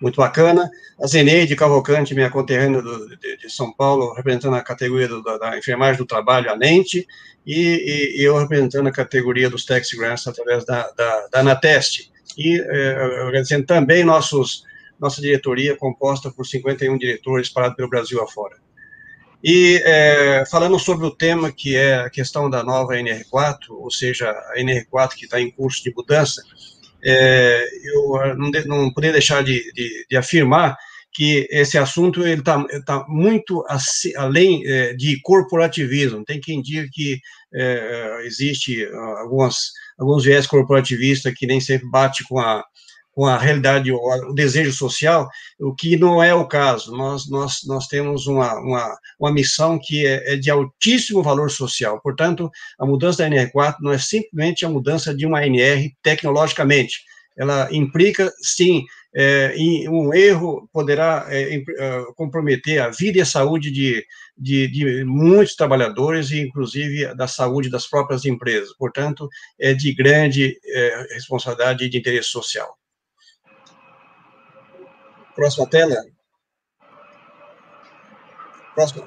muito 0.00 0.16
bacana. 0.16 0.70
A 1.00 1.06
Zeneide 1.06 1.56
Cavalcante, 1.56 2.14
minha 2.14 2.28
conterrânea 2.28 2.82
do, 2.82 3.16
de, 3.16 3.36
de, 3.38 3.50
São 3.50 3.72
Paulo, 3.72 4.12
representando 4.12 4.54
a 4.54 4.60
categoria 4.60 5.08
do, 5.08 5.22
da, 5.22 5.38
da, 5.38 5.56
enfermagem 5.56 5.96
do 5.96 6.06
trabalho, 6.06 6.50
a 6.50 6.56
NENTE, 6.56 7.06
e, 7.46 8.14
e, 8.14 8.22
eu 8.22 8.36
representando 8.36 8.88
a 8.88 8.92
categoria 8.92 9.48
dos 9.48 9.64
Tech 9.64 9.96
Grants 9.96 10.26
através 10.26 10.66
da, 10.66 10.90
da, 10.90 11.28
da 11.28 11.40
Anateste. 11.40 12.12
E 12.36 12.60
eh, 12.60 13.22
agradecendo 13.22 13.64
também 13.64 14.04
nossos, 14.04 14.64
nossa 15.00 15.22
diretoria, 15.22 15.74
composta 15.76 16.30
por 16.30 16.44
51 16.44 16.98
diretores 16.98 17.46
espalhados 17.46 17.76
pelo 17.76 17.88
Brasil 17.88 18.22
afora. 18.22 18.56
E 19.42 19.80
é, 19.84 20.44
falando 20.50 20.78
sobre 20.78 21.06
o 21.06 21.10
tema 21.10 21.52
que 21.52 21.76
é 21.76 21.96
a 21.96 22.10
questão 22.10 22.48
da 22.50 22.62
nova 22.62 22.94
NR4, 22.94 23.70
ou 23.70 23.90
seja, 23.90 24.30
a 24.30 24.54
NR4 24.58 25.10
que 25.14 25.24
está 25.24 25.40
em 25.40 25.50
curso 25.50 25.82
de 25.82 25.92
mudança, 25.94 26.42
é, 27.04 27.64
eu 27.84 28.36
não, 28.36 28.50
de, 28.50 28.66
não 28.66 28.92
poderia 28.92 29.12
deixar 29.12 29.44
de, 29.44 29.72
de, 29.72 30.06
de, 30.10 30.16
afirmar 30.16 30.76
que 31.12 31.46
esse 31.50 31.78
assunto 31.78 32.26
está 32.26 32.64
tá 32.84 33.04
muito 33.08 33.64
além 34.16 34.66
é, 34.66 34.92
de 34.94 35.20
corporativismo. 35.22 36.24
Tem 36.24 36.40
quem 36.40 36.60
diga 36.60 36.88
que 36.92 37.20
é, 37.54 38.22
existe 38.24 38.84
algumas, 39.20 39.70
alguns 39.98 40.24
viés 40.24 40.46
corporativistas 40.46 41.32
que 41.34 41.46
nem 41.46 41.60
sempre 41.60 41.88
bate 41.88 42.24
com 42.24 42.40
a, 42.40 42.64
com 43.16 43.24
a 43.24 43.38
realidade, 43.38 43.90
o, 43.90 44.32
desejo 44.34 44.72
social, 44.72 45.26
o 45.58 45.74
que 45.74 45.96
não 45.96 46.22
é 46.22 46.34
o 46.34 46.46
caso. 46.46 46.94
Nós, 46.94 47.26
nós, 47.30 47.60
nós 47.66 47.86
temos 47.86 48.26
uma, 48.26 48.52
uma, 48.60 48.98
uma 49.18 49.32
missão 49.32 49.78
que 49.82 50.06
é, 50.06 50.34
é, 50.34 50.36
de 50.36 50.50
altíssimo 50.50 51.22
valor 51.22 51.50
social. 51.50 51.98
Portanto, 52.02 52.50
a 52.78 52.84
mudança 52.84 53.22
da 53.22 53.30
NR4 53.30 53.76
não 53.80 53.90
é 53.90 53.96
simplesmente 53.96 54.66
a 54.66 54.68
mudança 54.68 55.14
de 55.14 55.24
uma 55.24 55.46
NR 55.46 55.90
tecnologicamente. 56.02 57.00
Ela 57.38 57.68
implica, 57.72 58.30
sim, 58.42 58.84
é, 59.14 59.54
um 59.88 60.12
erro 60.12 60.68
poderá 60.70 61.26
é, 61.30 61.54
é, 61.54 61.62
comprometer 62.16 62.82
a 62.82 62.90
vida 62.90 63.16
e 63.16 63.22
a 63.22 63.26
saúde 63.26 63.70
de, 63.70 64.04
de, 64.36 64.68
de, 64.68 65.04
muitos 65.04 65.56
trabalhadores 65.56 66.30
e, 66.30 66.40
inclusive, 66.40 67.14
da 67.14 67.26
saúde 67.26 67.70
das 67.70 67.86
próprias 67.86 68.26
empresas. 68.26 68.76
Portanto, 68.76 69.26
é 69.58 69.72
de 69.72 69.94
grande 69.94 70.58
é, 70.66 71.06
responsabilidade 71.14 71.82
e 71.82 71.88
de 71.88 71.96
interesse 71.96 72.28
social. 72.28 72.76
Próxima 75.36 75.68
tela. 75.68 75.94
Próxima. 78.74 79.06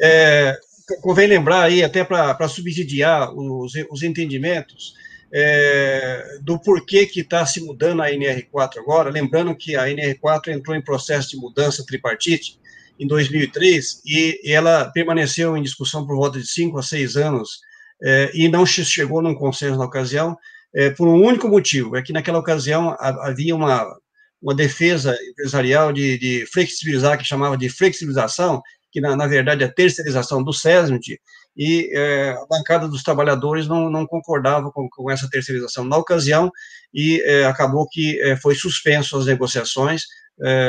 É, 0.00 0.56
convém 1.02 1.26
lembrar 1.26 1.62
aí, 1.62 1.82
até 1.82 2.04
para 2.04 2.48
subsidiar 2.48 3.34
os, 3.34 3.72
os 3.90 4.02
entendimentos, 4.02 4.94
é, 5.32 6.38
do 6.42 6.58
porquê 6.58 7.06
que 7.06 7.20
está 7.20 7.46
se 7.46 7.60
mudando 7.60 8.02
a 8.02 8.10
NR4 8.10 8.78
agora, 8.78 9.10
lembrando 9.10 9.56
que 9.56 9.76
a 9.76 9.84
NR4 9.84 10.48
entrou 10.48 10.76
em 10.76 10.82
processo 10.82 11.30
de 11.30 11.36
mudança 11.36 11.84
tripartite 11.86 12.58
em 12.98 13.06
2003 13.06 14.02
e 14.04 14.40
ela 14.44 14.90
permaneceu 14.90 15.56
em 15.56 15.62
discussão 15.62 16.06
por 16.06 16.16
volta 16.16 16.38
de 16.38 16.46
cinco 16.46 16.78
a 16.78 16.82
seis 16.82 17.16
anos 17.16 17.60
é, 18.02 18.30
e 18.34 18.48
não 18.48 18.66
chegou 18.66 19.22
num 19.22 19.34
consenso 19.34 19.78
na 19.78 19.84
ocasião 19.84 20.36
é, 20.74 20.90
por 20.90 21.08
um 21.08 21.24
único 21.24 21.48
motivo, 21.48 21.96
é 21.96 22.02
que 22.02 22.12
naquela 22.12 22.38
ocasião 22.38 22.96
havia 22.98 23.54
uma 23.54 23.96
uma 24.42 24.54
defesa 24.54 25.16
empresarial 25.30 25.92
de, 25.92 26.18
de 26.18 26.46
flexibilizar, 26.52 27.18
que 27.18 27.24
chamava 27.24 27.56
de 27.56 27.68
flexibilização, 27.68 28.62
que 28.90 29.00
na, 29.00 29.14
na 29.14 29.26
verdade 29.26 29.62
é 29.62 29.66
a 29.66 29.72
terceirização 29.72 30.42
do 30.42 30.52
SESMIT, 30.52 31.20
e 31.56 31.90
é, 31.92 32.30
a 32.30 32.46
bancada 32.48 32.88
dos 32.88 33.02
trabalhadores 33.02 33.66
não, 33.66 33.90
não 33.90 34.06
concordava 34.06 34.70
com, 34.70 34.88
com, 34.88 35.10
essa 35.10 35.28
terceirização 35.28 35.84
na 35.84 35.96
ocasião, 35.96 36.50
e 36.92 37.20
é, 37.22 37.44
acabou 37.44 37.86
que 37.88 38.20
é, 38.22 38.36
foi 38.36 38.54
suspenso 38.54 39.16
as 39.16 39.26
negociações, 39.26 40.04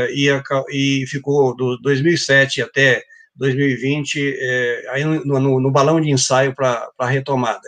e, 0.10 0.28
e 0.70 1.08
ficou 1.08 1.56
do 1.56 1.78
2007 1.78 2.62
até 2.62 3.02
2020 3.36 4.38
aí 4.90 5.06
no, 5.06 5.40
no, 5.40 5.62
no 5.62 5.72
balão 5.72 6.02
de 6.02 6.10
ensaio 6.10 6.54
para 6.54 6.90
a 7.00 7.08
retomada. 7.08 7.62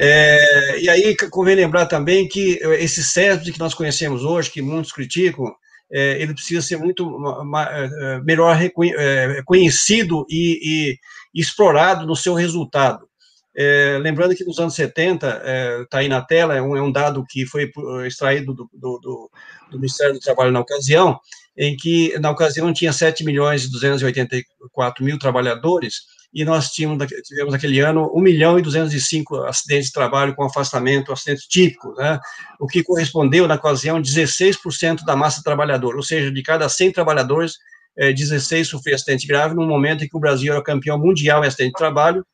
É, 0.00 0.80
e 0.80 0.88
aí 0.88 1.16
convém 1.30 1.56
lembrar 1.56 1.86
também 1.86 2.28
que 2.28 2.60
esse 2.78 3.02
CESB 3.02 3.52
que 3.52 3.58
nós 3.58 3.74
conhecemos 3.74 4.24
hoje, 4.24 4.50
que 4.50 4.62
muitos 4.62 4.92
criticam, 4.92 5.52
é, 5.90 6.20
ele 6.22 6.34
precisa 6.34 6.60
ser 6.60 6.76
muito 6.76 7.18
é, 7.56 8.20
melhor 8.20 8.56
é, 8.60 9.42
conhecido 9.44 10.26
e, 10.28 10.92
e, 11.34 11.40
explorado 11.40 12.06
no 12.06 12.14
seu 12.14 12.34
resultado. 12.34 13.08
É, 13.56 13.98
lembrando 14.00 14.36
que 14.36 14.44
nos 14.44 14.60
anos 14.60 14.74
70, 14.74 15.42
está 15.82 15.98
aí 15.98 16.08
na 16.08 16.20
tela, 16.20 16.54
é 16.54 16.62
um, 16.62 16.76
é 16.76 16.82
um, 16.82 16.92
dado 16.92 17.24
que 17.28 17.44
foi 17.44 17.72
extraído 18.06 18.54
do, 18.54 18.70
do, 18.72 18.98
do, 18.98 19.30
do, 19.70 19.78
Ministério 19.78 20.14
do 20.14 20.20
Trabalho 20.20 20.52
na 20.52 20.60
ocasião, 20.60 21.18
em 21.56 21.76
que, 21.76 22.16
na 22.20 22.30
ocasião, 22.30 22.72
tinha 22.72 22.92
7 22.92 23.24
milhões 23.24 23.64
e 23.64 23.72
284 23.72 25.04
mil 25.04 25.18
trabalhadores, 25.18 26.02
e 26.32 26.44
nós 26.44 26.68
tínhamos, 26.68 27.06
tivemos 27.24 27.54
aquele 27.54 27.80
ano 27.80 28.10
1 28.14 28.20
milhão 28.20 28.58
e 28.58 28.62
205 28.62 29.44
acidentes 29.44 29.86
de 29.86 29.92
trabalho 29.92 30.34
com 30.34 30.44
afastamento, 30.44 31.12
acidentes 31.12 31.46
típicos, 31.46 31.96
né? 31.96 32.20
o 32.60 32.66
que 32.66 32.82
correspondeu, 32.82 33.48
na 33.48 33.54
ocasião, 33.54 34.00
16% 34.00 35.04
da 35.04 35.16
massa 35.16 35.42
trabalhadora, 35.42 35.96
ou 35.96 36.02
seja, 36.02 36.30
de 36.30 36.42
cada 36.42 36.68
100 36.68 36.92
trabalhadores, 36.92 37.54
16 37.96 38.66
é, 38.66 38.70
sofriam 38.70 38.94
acidente 38.94 39.26
grave, 39.26 39.54
no 39.54 39.66
momento 39.66 40.04
em 40.04 40.08
que 40.08 40.16
o 40.16 40.20
Brasil 40.20 40.52
era 40.52 40.62
campeão 40.62 40.98
mundial 40.98 41.42
em 41.42 41.48
acidente 41.48 41.72
de 41.72 41.78
trabalho, 41.78 42.24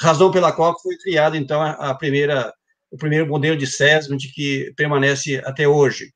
razão 0.00 0.30
pela 0.30 0.52
qual 0.52 0.78
foi 0.80 0.96
criado, 0.98 1.36
então, 1.36 1.62
a 1.62 1.94
primeira, 1.94 2.52
o 2.90 2.98
primeiro 2.98 3.26
modelo 3.26 3.56
de 3.56 3.66
SESM, 3.66 4.16
que 4.34 4.72
permanece 4.76 5.40
até 5.44 5.66
hoje. 5.66 6.12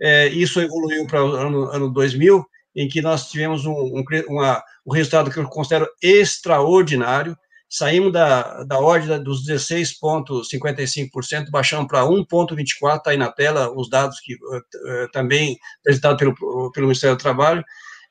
É, 0.00 0.28
isso 0.28 0.60
evoluiu 0.60 1.06
para 1.06 1.24
o 1.24 1.32
ano, 1.32 1.64
ano 1.70 1.92
2000, 1.92 2.44
em 2.78 2.88
que 2.88 3.02
nós 3.02 3.28
tivemos 3.28 3.66
um, 3.66 3.72
um, 3.72 4.04
uma, 4.28 4.62
um 4.86 4.92
resultado 4.92 5.32
que 5.32 5.38
eu 5.38 5.48
considero 5.48 5.88
extraordinário. 6.00 7.36
Saímos 7.68 8.12
da, 8.12 8.62
da 8.62 8.78
ordem 8.78 9.20
dos 9.20 9.44
16,55%, 9.44 11.50
baixamos 11.50 11.88
para 11.88 12.04
1,24%, 12.04 12.98
está 12.98 13.10
aí 13.10 13.16
na 13.16 13.32
tela 13.32 13.72
os 13.76 13.90
dados 13.90 14.20
que 14.20 14.34
uh, 14.34 15.08
também 15.12 15.58
apresentados 15.80 16.18
pelo, 16.18 16.70
pelo 16.70 16.86
Ministério 16.86 17.16
do 17.16 17.20
Trabalho, 17.20 17.64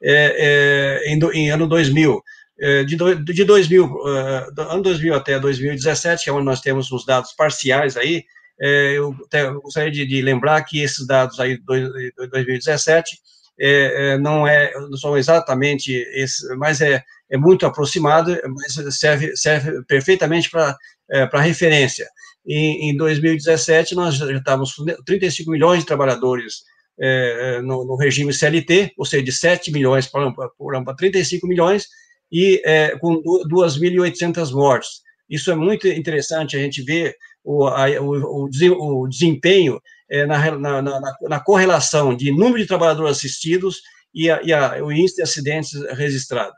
é, 0.04 1.06
é, 1.06 1.14
em, 1.14 1.18
em, 1.34 1.50
ano 1.50 1.66
2000. 1.66 2.22
É, 2.60 2.84
de, 2.84 2.98
do, 2.98 3.16
de 3.16 3.46
2000, 3.46 3.86
uh, 3.86 4.54
do 4.54 4.64
ano 4.64 4.82
2000 4.82 5.16
até 5.16 5.40
2017, 5.40 6.26
que 6.26 6.30
é 6.30 6.34
onde 6.34 6.44
nós 6.44 6.60
temos 6.60 6.92
os 6.92 7.06
dados 7.06 7.32
parciais 7.32 7.96
aí, 7.96 8.26
eu, 8.60 9.16
até, 9.28 9.46
eu 9.46 9.62
gostaria 9.62 9.92
de, 9.92 10.04
de, 10.04 10.20
lembrar 10.20 10.64
que 10.64 10.82
esses 10.82 11.06
dados 11.06 11.40
aí 11.40 11.60
de 11.60 11.64
2017 11.64 13.20
é, 13.60 14.14
é, 14.14 14.18
não 14.18 14.48
é 14.48 14.72
não 14.74 14.98
são 14.98 15.18
exatamente 15.18 15.92
esse, 16.14 16.56
mas 16.58 16.82
é, 16.82 17.04
é 17.30 17.38
muito 17.38 17.66
aproximado, 17.66 18.38
mas 18.56 18.98
serve, 18.98 19.36
serve 19.36 19.84
perfeitamente 19.86 20.50
para 20.50 20.78
é, 21.12 21.26
referência. 21.40 22.08
Em, 22.46 22.92
em 22.92 22.98
2017, 22.98 23.96
nós 23.96 24.16
já 24.16 24.32
estávamos 24.32 24.74
com 24.74 24.86
35 25.06 25.52
milhões 25.52 25.80
de 25.80 25.86
trabalhadores 25.86 26.64
é, 27.00 27.58
é, 27.58 27.62
no, 27.62 27.86
no, 27.86 27.96
regime 27.96 28.34
CLT, 28.34 28.94
ou 28.98 29.06
seja, 29.06 29.24
de 29.24 29.32
7 29.32 29.72
milhões 29.72 30.08
para, 30.08 30.32
para 30.32 30.96
35 30.96 31.46
milhões, 31.46 31.88
e 32.32 32.62
é, 32.66 32.98
com 32.98 33.22
2.800 33.22 34.52
mortes. 34.52 35.02
Isso 35.30 35.52
é 35.52 35.56
muito 35.56 35.88
interessante 35.88 36.56
a 36.56 36.60
gente 36.60 36.82
ver 36.82 37.16
o, 37.44 37.68
a, 37.68 37.88
o, 38.02 39.04
o 39.04 39.08
desempenho 39.08 39.80
é, 40.10 40.26
na, 40.26 40.52
na, 40.58 40.82
na, 40.82 41.02
na, 41.22 41.40
correlação 41.40 42.16
de 42.16 42.32
número 42.32 42.58
de 42.58 42.68
trabalhadores 42.68 43.18
assistidos 43.18 43.82
e, 44.14 44.30
a, 44.30 44.42
e 44.42 44.54
a, 44.54 44.84
o 44.84 44.92
índice 44.92 45.18
de 45.18 45.24
acidentes 45.24 45.72
registrado. 45.92 46.54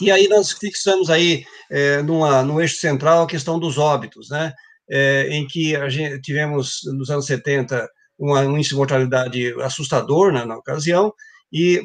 E 0.00 0.10
aí 0.10 0.28
nós 0.28 0.52
fixamos 0.52 1.08
aí 1.08 1.44
é, 1.70 2.02
numa, 2.02 2.42
no 2.42 2.60
eixo 2.60 2.76
central 2.76 3.22
a 3.22 3.26
questão 3.26 3.58
dos 3.58 3.78
óbitos, 3.78 4.28
né, 4.28 4.52
é, 4.90 5.28
em 5.30 5.46
que 5.46 5.74
a 5.76 5.88
gente 5.88 6.20
tivemos 6.20 6.80
nos 6.96 7.10
anos 7.10 7.26
70 7.26 7.88
uma, 8.18 8.40
um 8.40 8.56
índice 8.56 8.70
de 8.70 8.76
mortalidade 8.76 9.54
assustador 9.62 10.32
né, 10.32 10.44
na 10.44 10.56
ocasião, 10.56 11.12
e 11.52 11.80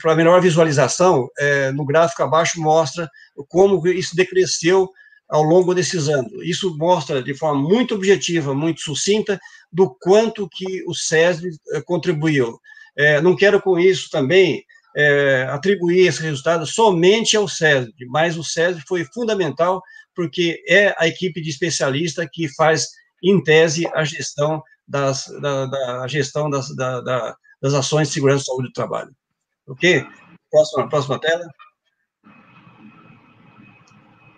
para 0.00 0.16
melhor 0.16 0.40
visualização, 0.40 1.28
é, 1.38 1.70
no 1.70 1.84
gráfico 1.84 2.22
abaixo 2.22 2.58
mostra 2.58 3.08
como 3.48 3.86
isso 3.88 4.16
decresceu 4.16 4.88
ao 5.30 5.42
longo 5.42 5.74
desses 5.74 6.08
anos. 6.08 6.32
Isso 6.42 6.76
mostra 6.76 7.22
de 7.22 7.34
forma 7.34 7.60
muito 7.60 7.94
objetiva, 7.94 8.54
muito 8.54 8.80
sucinta, 8.80 9.40
do 9.72 9.94
quanto 10.00 10.48
que 10.48 10.82
o 10.86 10.94
SESB 10.94 11.50
eh, 11.72 11.80
contribuiu. 11.82 12.58
É, 12.96 13.20
não 13.20 13.36
quero 13.36 13.62
com 13.62 13.78
isso 13.78 14.10
também 14.10 14.64
é, 14.96 15.46
atribuir 15.50 16.08
esse 16.08 16.20
resultado 16.20 16.66
somente 16.66 17.36
ao 17.36 17.46
SESB, 17.46 18.06
mas 18.08 18.36
o 18.36 18.42
SESB 18.42 18.82
foi 18.86 19.04
fundamental 19.04 19.80
porque 20.14 20.62
é 20.68 20.94
a 20.98 21.06
equipe 21.06 21.40
de 21.40 21.50
especialista 21.50 22.28
que 22.30 22.48
faz, 22.54 22.88
em 23.22 23.42
tese, 23.42 23.86
a 23.94 24.04
gestão 24.04 24.60
das, 24.86 25.26
da, 25.40 25.66
da 25.66 26.08
gestão 26.08 26.50
das, 26.50 26.74
da, 26.74 27.00
da, 27.00 27.36
das 27.62 27.74
ações 27.74 28.08
de 28.08 28.14
segurança 28.14 28.42
e 28.42 28.46
saúde 28.46 28.68
do 28.68 28.72
trabalho. 28.72 29.14
Ok? 29.68 30.04
Próxima, 30.50 30.88
próxima 30.88 31.20
tela. 31.20 31.46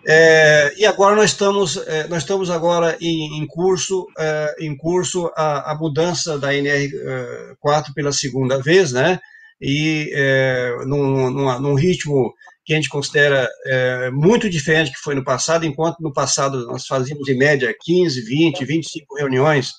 É, 0.05 0.73
e 0.77 0.85
agora 0.85 1.15
nós 1.15 1.31
estamos, 1.31 1.77
é, 1.77 2.07
nós 2.09 2.23
estamos 2.23 2.49
agora 2.49 2.97
em, 2.99 3.41
em 3.41 3.47
curso, 3.47 4.05
é, 4.17 4.55
em 4.59 4.75
curso 4.75 5.31
a, 5.35 5.71
a, 5.71 5.75
mudança 5.75 6.37
da 6.37 6.53
NR4 6.53 7.93
pela 7.95 8.11
segunda 8.11 8.61
vez, 8.61 8.91
né? 8.91 9.19
E 9.61 10.11
é, 10.13 10.75
num, 10.85 11.29
num, 11.31 11.59
num, 11.59 11.73
ritmo 11.73 12.33
que 12.65 12.73
a 12.73 12.75
gente 12.75 12.89
considera 12.89 13.49
é, 13.65 14.09
muito 14.11 14.49
diferente 14.49 14.91
que 14.91 14.99
foi 14.99 15.15
no 15.15 15.23
passado, 15.23 15.65
enquanto 15.65 16.01
no 16.01 16.11
passado 16.11 16.65
nós 16.67 16.85
fazíamos 16.85 17.29
em 17.29 17.37
média 17.37 17.73
15, 17.79 18.21
20, 18.21 18.65
25 18.65 19.15
reuniões 19.15 19.71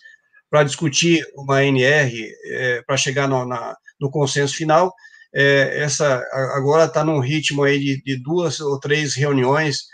para 0.50 0.64
discutir 0.64 1.22
uma 1.36 1.62
NR 1.62 2.26
é, 2.50 2.82
para 2.86 2.96
chegar 2.96 3.28
no, 3.28 3.44
na, 3.44 3.76
no 4.00 4.10
consenso 4.10 4.54
final. 4.56 4.94
essa 5.34 6.22
agora 6.54 6.84
está 6.84 7.04
num 7.04 7.18
ritmo 7.18 7.62
aí 7.64 7.78
de, 7.78 8.02
de 8.02 8.22
duas 8.22 8.60
ou 8.60 8.78
três 8.80 9.14
reuniões 9.14 9.92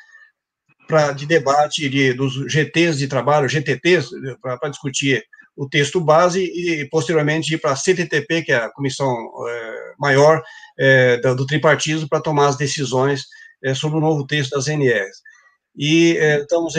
pra, 0.90 1.12
de 1.12 1.24
debate 1.24 1.88
de, 1.88 2.12
dos 2.12 2.35
GTs 2.53 2.98
de 2.98 3.07
trabalho, 3.07 3.48
GTTs, 3.48 4.11
para 4.42 4.68
discutir 4.68 5.24
o 5.57 5.68
texto 5.68 6.00
base 6.00 6.42
e, 6.42 6.88
posteriormente, 6.90 7.55
ir 7.55 7.59
para 7.59 7.72
a 7.72 7.76
CTTP, 7.76 8.42
que 8.42 8.53
é 8.53 8.57
a 8.57 8.70
comissão 8.70 9.14
é, 9.48 9.92
maior 9.98 10.42
é, 10.79 11.18
do, 11.18 11.37
do, 11.37 11.46
tripartismo, 11.46 12.09
para 12.09 12.20
tomar 12.20 12.48
as 12.48 12.57
decisões 12.57 13.24
é, 13.62 13.72
sobre 13.72 13.98
o 13.98 14.00
novo 14.00 14.26
texto 14.26 14.50
das 14.50 14.66
NRs. 14.66 15.18
E 15.76 16.16
estamos, 16.40 16.74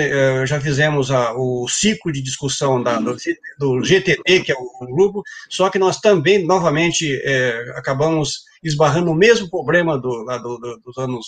já 0.45 0.60
fizemos 0.60 1.10
a, 1.10 1.34
o 1.34 1.65
ciclo 1.69 2.12
de 2.12 2.21
discussão 2.21 2.84
da, 2.84 3.00
do, 3.00 3.15
do, 3.58 3.82
GTT, 3.82 4.41
que 4.41 4.52
é 4.52 4.56
o 4.56 4.93
grupo, 4.93 5.24
só 5.50 5.69
que 5.69 5.80
nós 5.80 6.02
também, 6.02 6.45
novamente, 6.45 7.19
acabamos 7.76 8.43
esbarrando 8.62 9.06
no 9.06 9.15
mesmo 9.15 9.50
problema 9.50 9.97
do, 9.97 10.26
do, 10.26 10.82
dos 10.86 10.97
anos 10.97 11.26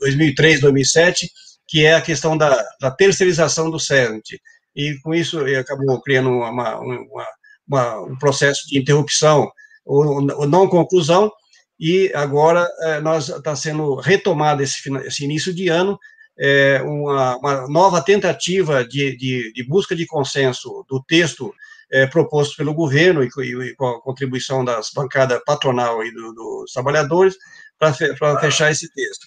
2003, 0.00 0.60
2007, 0.60 1.30
que 1.66 1.84
é 1.84 1.94
a 1.94 2.02
questão 2.02 2.36
da, 2.36 2.64
da 2.80 2.90
terceirização 2.90 3.70
do 3.70 3.78
CERNT. 3.78 4.40
E 4.74 4.98
com 5.02 5.14
isso 5.14 5.40
acabou 5.58 6.00
criando 6.00 6.30
uma, 6.30 6.78
uma, 6.78 7.26
uma, 7.66 8.00
um 8.02 8.16
processo 8.16 8.68
de 8.68 8.78
interrupção 8.78 9.50
ou, 9.84 10.20
ou 10.36 10.46
não 10.46 10.68
conclusão, 10.68 11.30
e 11.78 12.10
agora 12.14 12.68
é, 12.82 13.00
nós 13.00 13.28
está 13.28 13.54
sendo 13.54 13.96
retomado 13.96 14.62
esse, 14.62 14.76
esse, 15.04 15.24
início 15.24 15.54
de 15.54 15.68
ano 15.68 15.98
é, 16.38 16.80
uma, 16.82 17.36
uma, 17.36 17.68
nova 17.68 18.02
tentativa 18.02 18.84
de, 18.84 19.16
de, 19.16 19.52
de, 19.52 19.64
busca 19.64 19.94
de 19.94 20.06
consenso 20.06 20.84
do 20.88 21.02
texto 21.02 21.54
é, 21.90 22.06
proposto 22.06 22.56
pelo 22.56 22.74
governo 22.74 23.22
e, 23.22 23.28
e, 23.28 23.74
com 23.76 23.86
a 23.86 24.00
contribuição 24.00 24.64
das 24.64 24.90
bancadas 24.94 25.40
patronal 25.44 26.02
e 26.04 26.12
do, 26.12 26.32
dos 26.32 26.72
trabalhadores 26.72 27.36
para 27.78 28.40
fechar 28.40 28.70
esse 28.70 28.90
texto. 28.92 29.26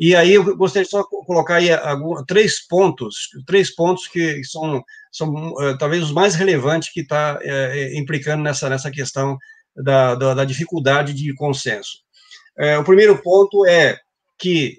E 0.00 0.16
aí 0.16 0.32
eu 0.32 0.56
gostaria 0.56 0.88
só 0.88 1.04
colocar 1.04 1.56
aí 1.56 1.70
alguns, 1.70 2.24
três 2.26 2.66
pontos, 2.66 3.28
três 3.46 3.74
pontos 3.74 4.08
que 4.08 4.42
são, 4.44 4.82
são 5.12 5.52
uh, 5.52 5.76
talvez 5.76 6.02
os 6.02 6.10
mais 6.10 6.34
relevantes 6.34 6.90
que 6.90 7.00
está 7.00 7.36
uh, 7.36 7.42
eh, 7.42 7.98
implicando 7.98 8.42
nessa, 8.42 8.70
nessa 8.70 8.90
questão 8.90 9.36
da, 9.76 10.14
da, 10.14 10.32
da 10.32 10.44
dificuldade 10.46 11.12
de 11.12 11.34
consenso. 11.34 11.98
Uh, 12.58 12.80
o 12.80 12.84
primeiro 12.84 13.20
ponto 13.22 13.66
é 13.66 13.98
que, 14.38 14.78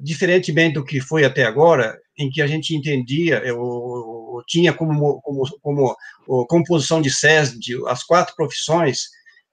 diferentemente 0.00 0.74
do 0.74 0.84
que 0.84 1.00
foi 1.00 1.24
até 1.24 1.42
agora, 1.42 1.98
em 2.16 2.30
que 2.30 2.40
a 2.40 2.46
gente 2.46 2.72
entendia, 2.72 3.38
eu, 3.38 3.56
eu 3.56 4.42
tinha 4.46 4.72
como, 4.72 5.20
como, 5.22 5.42
como 5.60 5.96
composição 6.46 7.02
de 7.02 7.10
SESD 7.10 7.74
as 7.88 8.04
quatro 8.04 8.32
profissões, 8.36 9.08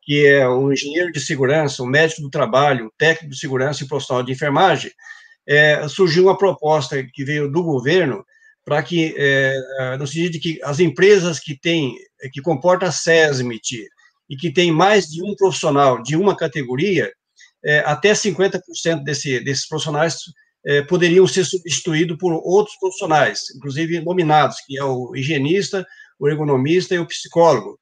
que 0.05 0.25
é 0.25 0.47
o 0.47 0.71
engenheiro 0.71 1.11
de 1.11 1.19
segurança, 1.19 1.81
o 1.81 1.87
médico 1.87 2.21
do 2.21 2.29
trabalho, 2.29 2.87
o 2.87 2.93
técnico 2.97 3.33
de 3.33 3.39
segurança 3.39 3.83
e 3.83 3.87
profissional 3.87 4.23
de 4.23 4.31
enfermagem, 4.31 4.91
é, 5.47 5.87
surgiu 5.87 6.23
uma 6.23 6.37
proposta 6.37 7.03
que 7.13 7.23
veio 7.23 7.51
do 7.51 7.63
governo 7.63 8.23
para 8.65 8.81
que, 8.81 9.13
é, 9.17 9.97
no 9.97 10.07
sentido 10.07 10.31
de 10.33 10.39
que 10.39 10.59
as 10.63 10.79
empresas 10.79 11.39
que 11.39 11.57
têm, 11.59 11.95
que 12.31 12.41
comportam 12.41 12.87
a 12.87 12.91
SESMIT 12.91 13.85
e 14.29 14.37
que 14.37 14.51
tem 14.51 14.71
mais 14.71 15.07
de 15.07 15.21
um 15.21 15.35
profissional 15.35 16.01
de 16.01 16.15
uma 16.15 16.35
categoria, 16.35 17.11
é, 17.63 17.79
até 17.79 18.13
50% 18.13 19.03
desse, 19.03 19.39
desses 19.41 19.67
profissionais 19.67 20.15
é, 20.65 20.81
poderiam 20.81 21.27
ser 21.27 21.45
substituídos 21.45 22.17
por 22.17 22.33
outros 22.33 22.77
profissionais, 22.77 23.41
inclusive 23.55 23.99
nominados, 24.01 24.57
que 24.65 24.77
é 24.77 24.83
o 24.83 25.13
higienista, 25.15 25.85
o 26.19 26.27
ergonomista 26.29 26.95
e 26.95 26.99
o 26.99 27.07
psicólogo. 27.07 27.77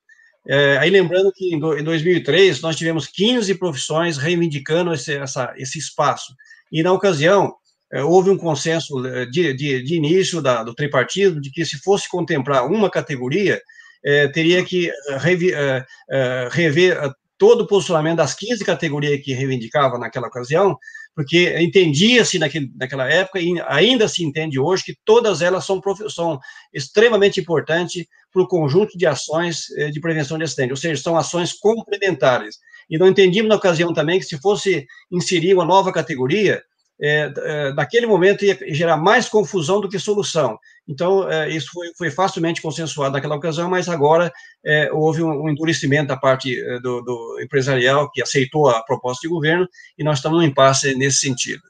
É, 0.47 0.77
aí 0.77 0.89
lembrando 0.89 1.31
que 1.31 1.53
em, 1.53 1.59
do, 1.59 1.77
em 1.77 1.83
2003 1.83 2.61
nós 2.61 2.75
tivemos 2.75 3.07
15 3.07 3.55
profissões 3.55 4.17
reivindicando 4.17 4.93
esse, 4.93 5.15
essa, 5.15 5.53
esse 5.55 5.77
espaço. 5.77 6.33
E 6.71 6.81
na 6.81 6.91
ocasião 6.91 7.53
é, 7.91 8.03
houve 8.03 8.29
um 8.29 8.37
consenso 8.37 9.05
é, 9.05 9.25
de, 9.25 9.53
de, 9.53 9.83
de 9.83 9.95
início 9.95 10.41
da, 10.41 10.63
do 10.63 10.73
tripartismo 10.73 11.41
de 11.41 11.51
que 11.51 11.65
se 11.65 11.77
fosse 11.79 12.09
contemplar 12.09 12.65
uma 12.65 12.89
categoria, 12.89 13.61
é, 14.03 14.27
teria 14.29 14.63
que 14.63 14.89
é, 14.89 15.17
rever, 15.17 15.85
é, 16.09 16.49
rever 16.51 16.97
todo 17.37 17.61
o 17.61 17.67
posicionamento 17.67 18.17
das 18.17 18.33
15 18.33 18.63
categorias 18.63 19.21
que 19.21 19.33
reivindicava 19.33 19.97
naquela 19.97 20.27
ocasião, 20.27 20.77
porque 21.15 21.59
entendia-se 21.59 22.39
naquela 22.39 23.09
época, 23.09 23.39
e 23.39 23.53
ainda 23.67 24.07
se 24.07 24.23
entende 24.23 24.59
hoje, 24.59 24.83
que 24.83 24.97
todas 25.03 25.41
elas 25.41 25.65
são, 25.65 25.81
são 26.09 26.39
extremamente 26.73 27.39
importantes 27.39 28.05
para 28.31 28.41
o 28.41 28.47
conjunto 28.47 28.97
de 28.97 29.05
ações 29.05 29.69
eh, 29.77 29.89
de 29.89 29.99
prevenção 29.99 30.37
de 30.37 30.45
acidente, 30.45 30.71
ou 30.71 30.77
seja, 30.77 31.01
são 31.01 31.17
ações 31.17 31.53
complementares. 31.53 32.57
E 32.89 32.97
não 32.97 33.07
entendíamos 33.07 33.49
na 33.49 33.55
ocasião 33.55 33.93
também 33.93 34.19
que 34.19 34.25
se 34.25 34.37
fosse 34.39 34.85
inserir 35.11 35.53
uma 35.53 35.65
nova 35.65 35.91
categoria, 35.91 36.61
é, 37.01 37.33
é, 37.35 37.73
naquele 37.73 38.05
momento 38.05 38.45
ia 38.45 38.57
gerar 38.73 38.95
mais 38.95 39.27
confusão 39.27 39.81
do 39.81 39.89
que 39.89 39.97
solução. 39.97 40.57
Então, 40.91 41.31
é, 41.31 41.49
isso 41.49 41.69
foi, 41.71 41.87
foi, 41.97 42.11
facilmente 42.11 42.61
consensuado 42.61 43.13
naquela 43.13 43.37
ocasião, 43.37 43.69
mas 43.69 43.87
agora 43.87 44.29
é, 44.63 44.91
houve 44.91 45.23
um, 45.23 45.43
um, 45.43 45.49
endurecimento 45.49 46.09
da 46.09 46.17
parte 46.17 46.59
é, 46.59 46.79
do, 46.81 47.01
do, 47.01 47.39
empresarial 47.41 48.11
que 48.11 48.21
aceitou 48.21 48.67
a 48.67 48.83
proposta 48.83 49.21
de 49.21 49.33
governo 49.33 49.65
e 49.97 50.03
nós 50.03 50.17
estamos 50.17 50.39
no 50.39 50.45
impasse 50.45 50.93
nesse 50.95 51.19
sentido. 51.19 51.63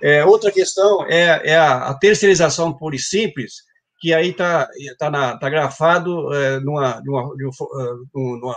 É, 0.00 0.24
outra 0.24 0.52
questão 0.52 1.04
é, 1.08 1.56
a, 1.56 1.88
a, 1.88 1.94
terceirização 1.98 2.72
pura 2.72 2.94
e 2.94 3.00
simples, 3.00 3.54
que 3.98 4.14
aí 4.14 4.28
está 4.28 4.68
tá 4.96 5.38
tá 5.38 5.50
grafado 5.50 6.28
numa, 6.62 7.02
numa, 7.04 7.34
numa, 8.14 8.54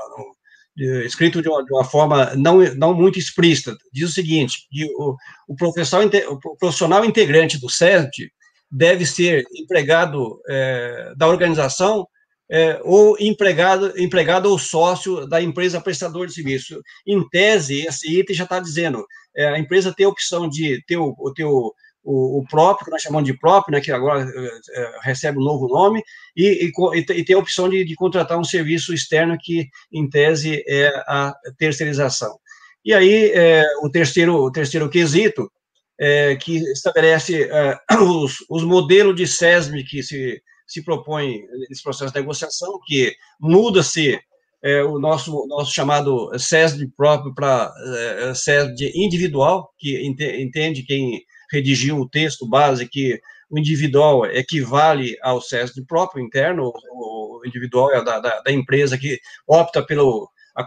escrito 1.04 1.42
de 1.42 1.50
uma, 1.50 1.66
de 1.66 1.74
uma, 1.74 1.84
forma 1.84 2.36
não, 2.36 2.60
não 2.76 2.94
muito 2.94 3.18
explícita. 3.18 3.76
Diz 3.92 4.10
o 4.10 4.14
seguinte, 4.14 4.68
o, 4.98 5.16
o, 5.48 5.56
profissional, 5.56 6.08
o 6.30 6.58
profissional 6.58 7.04
integrante 7.04 7.60
do 7.60 7.70
SESD 7.70 8.30
deve 8.72 9.06
ser 9.06 9.44
empregado 9.56 10.40
é, 10.48 11.14
da 11.16 11.28
organização 11.28 12.08
é, 12.52 12.80
ou 12.84 13.16
empregado, 13.20 13.94
empregado 14.00 14.50
ou 14.50 14.58
sócio 14.58 15.28
da 15.28 15.42
empresa 15.42 15.80
prestador 15.80 16.26
de 16.28 16.34
serviço. 16.34 16.82
Em 17.06 17.28
tese, 17.30 17.86
esse 17.86 18.20
item 18.20 18.36
já 18.36 18.44
está 18.44 18.60
dizendo, 18.60 19.06
é, 19.36 19.48
a 19.48 19.60
empresa 19.60 19.94
tem 19.96 20.06
a 20.06 20.10
opção 20.10 20.50
de 20.50 20.84
ter 20.88 20.98
o, 20.98 21.14
ter 21.36 21.46
o 21.46 21.74
o, 22.04 22.44
próprio, 22.50 22.86
que 22.86 22.92
nós 22.92 23.02
chamamos 23.02 23.28
de 23.28 23.38
próprio, 23.38 23.74
né, 23.74 23.82
que 23.82 23.92
agora 23.92 24.24
é, 24.24 24.92
recebe 25.04 25.38
um 25.38 25.44
novo 25.44 25.68
nome, 25.68 26.02
e, 26.36 26.72
e, 26.72 27.00
e 27.00 27.24
tem 27.24 27.36
a 27.36 27.40
opção 27.40 27.70
de, 27.70 27.84
de, 27.84 27.96
contratar 27.96 28.40
um 28.40 28.44
serviço 28.44 28.94
externo 28.94 29.38
que, 29.40 29.68
em 29.92 30.10
tese, 30.10 30.64
é 30.68 30.88
a 31.08 31.36
terceirização. 31.58 32.40
E 32.84 32.94
aí, 32.94 33.32
é, 33.32 33.64
o, 33.84 33.90
terceiro, 33.90 34.36
o 34.36 34.52
terceiro 34.52 34.90
quesito, 34.90 35.52
é, 36.00 36.36
que 36.36 36.58
estabelece 36.72 37.50
os, 38.02 38.38
os 38.50 38.64
modelos 38.64 39.16
de 39.16 39.28
SESM 39.28 39.84
que 39.84 40.02
se, 40.02 40.42
se 40.66 40.84
propõe 40.84 41.42
nesse 41.70 41.84
processo 41.84 42.14
de 42.14 42.20
negociação, 42.20 42.80
que 42.86 43.14
muda-se 43.40 44.20
é, 44.64 44.84
o 44.84 45.00
nosso, 45.00 45.46
nosso 45.48 45.74
chamado 45.74 46.30
SESD 46.38 46.88
próprio 46.96 47.34
para 47.34 47.72
é, 48.20 48.34
SESD 48.34 48.92
individual, 48.96 49.74
que 49.78 50.06
entende 50.06 50.84
quem 50.84 51.24
redigiu 51.52 51.98
o 51.98 52.10
texto 52.10 52.48
base 52.48 52.88
que 52.88 53.20
o 53.50 53.58
individual 53.58 54.26
equivale 54.26 55.18
ao 55.22 55.42
SESD 55.42 55.84
próprio 55.86 56.24
interno, 56.24 56.72
o 56.92 57.42
individual 57.46 57.92
é 57.92 58.04
da, 58.04 58.20
da, 58.20 58.42
da 58.42 58.52
empresa 58.52 58.98
que 58.98 59.20
opta 59.48 59.84
pela 59.84 60.06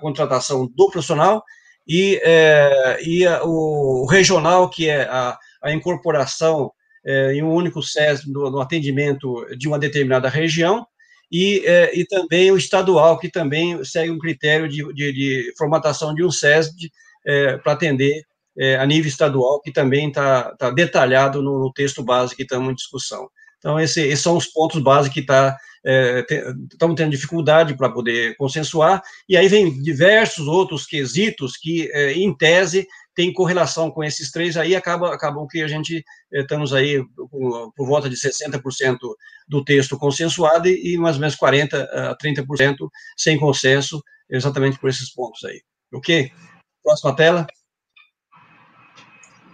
contratação 0.01 0.66
do 0.66 0.90
profissional, 0.90 1.45
e, 1.87 2.21
é, 2.23 2.99
e 3.05 3.27
a, 3.27 3.42
o 3.45 4.07
regional, 4.07 4.68
que 4.71 4.88
é 4.88 5.03
a, 5.03 5.38
a 5.62 5.73
incorporação 5.73 6.71
é, 7.05 7.35
em 7.35 7.42
um 7.42 7.53
único 7.53 7.83
SESD 7.83 8.31
no, 8.31 8.51
no, 8.51 8.61
atendimento 8.61 9.47
de 9.57 9.66
uma 9.66 9.79
determinada 9.79 10.29
região, 10.29 10.87
e, 11.31 11.62
é, 11.64 11.99
e 11.99 12.07
também 12.07 12.51
o 12.51 12.57
estadual, 12.57 13.18
que 13.18 13.29
também 13.29 13.83
segue 13.85 14.11
um 14.11 14.18
critério 14.18 14.68
de, 14.68 14.83
de, 14.92 15.12
de 15.12 15.55
formatação 15.57 16.14
de 16.14 16.23
um 16.23 16.31
SESD 16.31 16.90
é, 17.27 17.57
para 17.57 17.73
atender 17.73 18.23
é, 18.59 18.77
a 18.77 18.85
nível 18.85 19.09
estadual, 19.09 19.61
que 19.61 19.73
também 19.73 20.09
está 20.09 20.55
tá 20.57 20.71
detalhado 20.71 21.42
no, 21.42 21.59
no, 21.59 21.73
texto 21.73 22.03
base 22.03 22.37
que 22.37 22.42
estamos 22.42 22.71
em 22.71 22.75
discussão. 22.75 23.29
Então, 23.59 23.81
esse, 23.81 24.03
esses 24.03 24.23
são 24.23 24.37
os 24.37 24.47
pontos 24.47 24.83
básicos 24.83 25.14
que 25.14 25.21
está 25.21 25.57
é, 25.85 26.25
estamos 26.71 26.97
tendo 26.97 27.11
dificuldade 27.11 27.77
para 27.77 27.90
poder 27.90 28.37
consensuar, 28.37 29.03
e 29.29 29.37
aí 29.37 29.49
vem 29.49 29.83
diversos 29.83 30.47
outros 30.47 30.87
quesitos 30.87 31.57
que, 31.57 31.90
é, 31.92 32.12
em 32.12 32.35
tese, 32.37 32.87
tem 33.14 33.33
correlação 33.33 33.90
com 33.90 34.03
esses 34.03 34.31
três, 34.31 34.57
aí 34.57 34.75
acaba, 34.75 35.14
acabou 35.14 35.47
que 35.47 35.62
a 35.62 35.68
gente 35.68 36.05
é, 36.33 36.40
estamos 36.40 36.73
aí 36.73 37.05
por, 37.31 37.73
por 37.75 37.87
volta 37.87 38.09
de 38.09 38.16
60% 38.16 38.99
do 39.49 39.64
texto 39.64 39.99
consensuado 39.99 40.68
e, 40.68 40.95
e 40.95 40.99
mais 40.99 41.16
ou 41.16 41.21
menos 41.21 41.37
40% 41.37 41.75
a 41.75 42.16
30% 42.16 42.77
sem 43.16 43.38
consenso, 43.38 44.03
exatamente 44.31 44.79
por 44.79 44.88
esses 44.88 45.12
pontos 45.12 45.45
aí. 45.45 45.61
Ok? 45.92 46.33
Próxima 46.83 47.14
tela. 47.14 47.47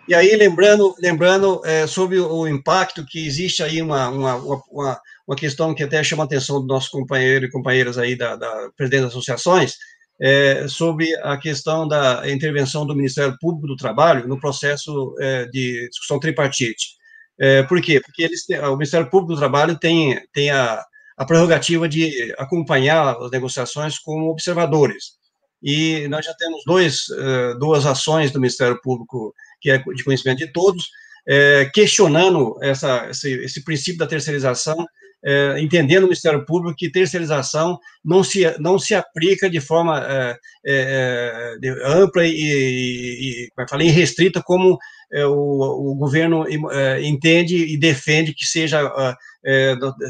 E 0.09 0.15
aí, 0.15 0.35
lembrando, 0.37 0.95
lembrando 0.99 1.61
é, 1.67 1.87
sobre 1.87 2.19
o 2.19 2.49
impacto 2.49 3.05
que 3.05 3.27
existe 3.27 3.63
aí 3.63 3.83
uma, 3.83 4.09
uma, 4.09 4.37
uma, 4.37 5.01
uma 5.27 5.37
questão 5.37 5.75
que 5.75 5.83
até 5.83 6.03
chama 6.03 6.23
a 6.23 6.27
atenção 6.27 6.63
do 6.63 6.67
nosso 6.67 6.91
companheiro 6.91 7.45
e 7.45 7.51
companheiras 7.51 7.99
aí 7.99 8.17
da, 8.17 8.35
da 8.35 8.71
presidente 8.75 9.03
das 9.03 9.11
associações, 9.11 9.75
é, 10.19 10.67
sobre 10.67 11.15
a 11.19 11.37
questão 11.37 11.87
da 11.87 12.23
intervenção 12.25 12.87
do 12.87 12.97
Ministério 12.97 13.37
Público 13.39 13.67
do 13.67 13.77
Trabalho 13.77 14.27
no 14.27 14.41
processo 14.41 15.15
é, 15.21 15.45
de 15.45 15.87
discussão 15.91 16.19
tripartite. 16.19 16.97
É, 17.39 17.63
por 17.65 17.79
quê? 17.83 18.01
Porque 18.01 18.23
eles, 18.23 18.47
o 18.49 18.77
Ministério 18.77 19.11
Público 19.11 19.35
do 19.35 19.39
Trabalho 19.39 19.79
tem, 19.79 20.19
tem 20.33 20.51
a, 20.51 20.83
a 21.19 21.25
prerrogativa 21.27 21.87
de 21.87 22.35
acompanhar 22.39 23.15
as 23.19 23.31
negociações 23.31 23.99
como 23.99 24.31
observadores. 24.31 25.19
E 25.63 26.09
nós 26.09 26.25
já 26.25 26.33
temos 26.35 26.63
dois, 26.65 27.11
é, 27.11 27.55
duas 27.59 27.85
ações 27.85 28.31
do 28.31 28.41
Ministério 28.41 28.81
Público 28.81 29.35
que 29.61 29.71
é 29.71 29.79
de 29.79 30.05
conhecimento 30.05 30.39
de 30.39 30.53
todos, 30.53 30.89
é, 31.29 31.71
questionando 31.75 32.57
essa, 32.63 33.09
esse, 33.11 33.33
esse, 33.45 33.63
princípio 33.63 33.99
da 33.99 34.07
terceirização, 34.07 34.87
é, 35.23 35.61
entendendo 35.61 36.05
o 36.05 36.07
Ministério 36.07 36.45
Público 36.47 36.77
que 36.77 36.91
terceirização 36.91 37.79
não 38.05 38.23
se, 38.25 38.45
não 38.61 38.79
se 38.79 38.95
aplica 38.95 39.51
de 39.51 39.61
forma 39.61 40.01
é, 40.01 40.39
é 40.65 41.57
de 41.61 41.69
ampla 41.85 42.25
e, 42.25 42.31
e, 42.31 43.45
e 43.47 43.69
falei, 43.69 43.89
restrita 43.89 44.43
como 44.43 44.79
é, 45.13 45.27
o, 45.27 45.33
o, 45.35 45.95
governo 45.97 46.47
é, 46.71 47.03
entende 47.03 47.57
e 47.57 47.77
defende 47.77 48.33
que 48.33 48.47
seja, 48.47 48.81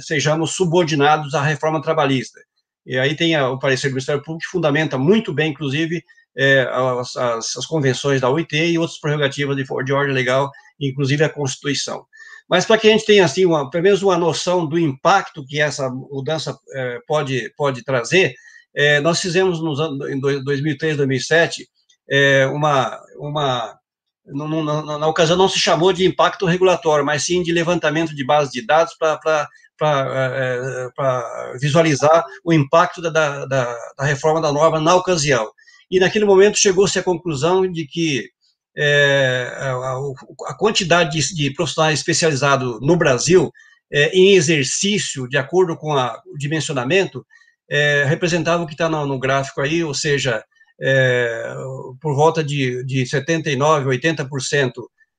sejamos 0.02 0.54
subordinados 0.54 1.34
à 1.34 1.42
reforma 1.42 1.82
trabalhista. 1.82 2.38
E 2.86 2.98
aí 2.98 3.14
tem 3.14 3.36
o 3.38 3.58
parecer 3.58 3.88
do 3.88 3.92
Ministério 3.92 4.22
Público 4.22 4.44
que 4.44 4.50
fundamenta 4.50 4.96
muito 4.96 5.32
bem, 5.32 5.50
inclusive, 5.50 6.02
é, 6.38 6.68
as, 6.70 7.16
as, 7.16 7.56
as, 7.56 7.66
convenções 7.66 8.20
da 8.20 8.30
OIT 8.30 8.56
e 8.56 8.78
outras 8.78 9.00
prerrogativas 9.00 9.56
de, 9.56 9.64
de 9.64 9.92
ordem 9.92 10.14
legal, 10.14 10.50
inclusive 10.80 11.24
a 11.24 11.28
Constituição. 11.28 12.06
Mas 12.48 12.64
para 12.64 12.78
que 12.78 12.86
a 12.86 12.90
gente 12.90 13.04
tenha, 13.04 13.24
assim, 13.24 13.44
uma, 13.44 13.68
pelo 13.68 13.82
menos 13.82 14.02
uma 14.02 14.16
noção 14.16 14.64
do 14.64 14.78
impacto 14.78 15.44
que 15.44 15.60
essa 15.60 15.90
mudança 15.90 16.56
é, 16.72 16.98
pode, 17.06 17.52
pode 17.56 17.82
trazer, 17.82 18.34
é, 18.74 19.00
nós 19.00 19.20
fizemos 19.20 19.60
nos 19.60 19.80
anos, 19.80 20.08
em 20.08 20.18
2003, 20.20 20.96
2007, 20.96 21.68
é, 22.08 22.46
uma, 22.46 22.98
uma 23.16 23.76
na, 24.24 24.98
na, 24.98 25.06
ocasião 25.08 25.36
não 25.36 25.48
se 25.48 25.58
chamou 25.58 25.92
de 25.92 26.06
impacto 26.06 26.46
regulatório, 26.46 27.04
mas 27.04 27.24
sim 27.24 27.42
de 27.42 27.52
levantamento 27.52 28.14
de 28.14 28.24
bases 28.24 28.52
de 28.52 28.64
dados 28.64 28.94
para 28.96 29.48
é, 29.82 30.88
é, 30.96 31.58
visualizar 31.58 32.24
o 32.44 32.52
impacto 32.52 33.02
da, 33.02 33.10
da, 33.10 33.46
da, 33.46 34.04
reforma 34.04 34.40
da 34.40 34.52
norma 34.52 34.80
na 34.80 34.94
ocasião 34.94 35.50
e 35.90 35.98
naquele 35.98 36.24
momento 36.24 36.58
chegou-se 36.58 36.98
à 36.98 37.02
conclusão 37.02 37.70
de 37.70 37.86
que 37.86 38.28
é, 38.76 39.50
a, 39.56 39.96
a, 40.48 40.56
quantidade 40.56 41.18
de, 41.18 41.34
de, 41.34 41.50
profissionais 41.52 41.98
especializados 41.98 42.78
no 42.80 42.96
Brasil 42.96 43.50
é, 43.92 44.16
em 44.16 44.34
exercício, 44.34 45.28
de 45.28 45.36
acordo 45.36 45.76
com 45.76 45.94
a, 45.94 46.20
o 46.26 46.38
dimensionamento, 46.38 47.26
é, 47.68 48.04
representava 48.04 48.62
o 48.62 48.66
que 48.66 48.74
está 48.74 48.88
no, 48.88 49.04
no, 49.06 49.18
gráfico 49.18 49.60
aí, 49.60 49.82
ou 49.82 49.94
seja, 49.94 50.44
é, 50.80 51.54
por 52.00 52.14
volta 52.14 52.42
de, 52.44 52.84
de 52.84 53.02
79%, 53.02 53.84
80% 53.84 54.72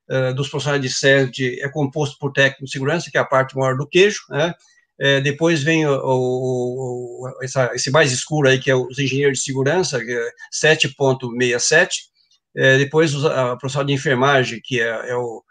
é, 0.10 0.34
dos 0.34 0.50
profissionais 0.50 0.82
de 0.82 0.90
SESD 0.90 1.62
é 1.62 1.70
composto 1.70 2.18
por 2.18 2.32
técnico 2.32 2.66
de 2.66 2.72
segurança, 2.72 3.12
que 3.12 3.18
é 3.18 3.22
a 3.22 3.26
parte 3.26 3.56
maior 3.58 3.76
do 3.76 3.88
queijo, 3.88 4.22
né? 4.30 4.54
É, 5.00 5.22
depois 5.22 5.64
vem 5.64 5.86
o, 5.86 5.94
o, 5.94 7.24
o 7.24 7.44
essa, 7.44 7.72
esse 7.74 7.90
mais 7.90 8.12
escuro 8.12 8.50
aí, 8.50 8.60
que 8.60 8.70
é 8.70 8.76
os 8.76 9.00
engenheiros 9.00 9.40
de 9.40 9.46
segurança, 9.46 10.04
que 10.04 10.12
é 10.12 10.30
7,67, 10.54 11.90
é, 12.56 12.78
depois 12.78 13.16
a 13.26 13.56
profissional 13.56 13.86
de 13.88 13.94
enfermagem, 13.94 14.60
que 14.64 14.82
é, 14.82 15.10
é 15.10 15.16
o, 15.16 15.42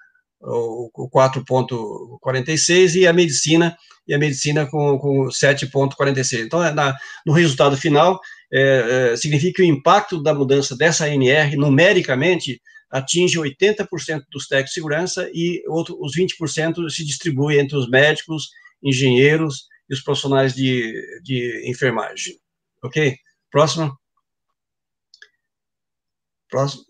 o 0.41 1.11
4,46, 1.11 2.95
e 2.95 3.07
a 3.07 3.13
medicina, 3.13 3.77
e 4.07 4.15
a 4.15 4.19
medicina 4.19 4.67
com, 4.67 4.99
com 4.99 5.29
7,46. 5.29 6.45
Então, 6.45 6.63
é 6.63 6.73
na, 6.73 6.95
no 7.25 7.33
resultado 7.33 7.77
final, 7.77 8.21
é, 8.53 9.13
é, 9.13 9.17
significa 9.17 9.57
que 9.57 9.63
o 9.63 9.67
impacto 9.67 10.23
da 10.23 10.35
mudança 10.35 10.77
dessa 10.77 11.07
ANR, 11.07 11.57
numericamente, 11.57 12.61
atinge 12.91 13.39
80% 13.39 13.87
dos 14.31 14.47
técnicos 14.47 14.71
de 14.71 14.75
segurança 14.75 15.31
e 15.33 15.63
outro, 15.69 15.99
os 16.01 16.17
20% 16.17 16.89
se 16.89 17.05
distribui 17.05 17.59
entre 17.59 17.77
os 17.77 17.89
médicos, 17.89 18.49
engenheiros 18.83 19.67
e 19.89 19.95
os 19.95 20.03
profissionais 20.03 20.55
de, 20.55 21.21
de 21.23 21.69
enfermagem. 21.71 22.39
Ok? 22.83 23.17
Próximo. 23.51 23.97
Próximo. 26.51 26.85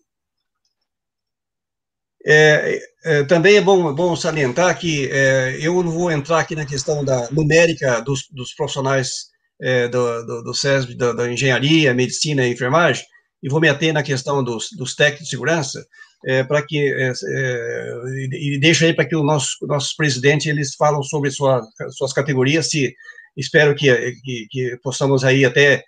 É, 2.27 2.81
é, 3.05 3.25
também 3.25 3.57
é 3.57 3.61
bom, 3.61 3.95
bom 3.95 4.15
salientar 4.15 4.79
que 4.79 5.09
é, 5.11 5.57
eu 5.61 5.83
não 5.83 5.91
vou 5.91 6.11
entrar 6.11 6.41
aqui 6.41 6.55
na 6.55 6.67
questão 6.67 7.05
da 7.05 7.31
numérica 7.31 8.01
dos, 8.01 8.29
dos 8.31 8.53
profissionais 8.55 9.29
é, 9.61 9.89
do, 9.89 10.27
do, 10.27 10.43
do 10.45 10.55
SESB, 10.55 10.95
da, 10.95 11.13
da, 11.13 11.33
engenharia, 11.33 11.95
medicina 11.95 12.47
e 12.47 12.53
enfermagem, 12.53 13.05
e 13.43 13.49
vou 13.49 13.61
me 13.61 13.69
ater 13.69 13.93
na 13.93 14.03
questão 14.03 14.43
dos, 14.43 14.69
dos 14.77 14.95
técnicos 14.95 15.25
de 15.25 15.31
segurança, 15.31 15.87
é, 16.27 16.43
para 16.43 16.63
que, 16.63 16.79
é, 16.79 17.13
e 18.33 18.59
deixo 18.61 18.85
aí 18.85 18.93
para 18.93 19.05
que 19.05 19.17
os 19.17 19.25
nossos, 19.25 19.57
nossos 19.63 19.95
presidentes, 19.95 20.47
eles 20.47 20.75
falam 20.75 21.03
sobre 21.03 21.31
sua, 21.31 21.63
suas 21.91 22.13
categorias, 22.13 22.71
se 22.71 22.95
espero 23.37 23.75
que, 23.75 24.13
que, 24.25 24.47
que 24.51 24.79
possamos 24.83 25.25
aí 25.25 25.45
até 25.45 25.85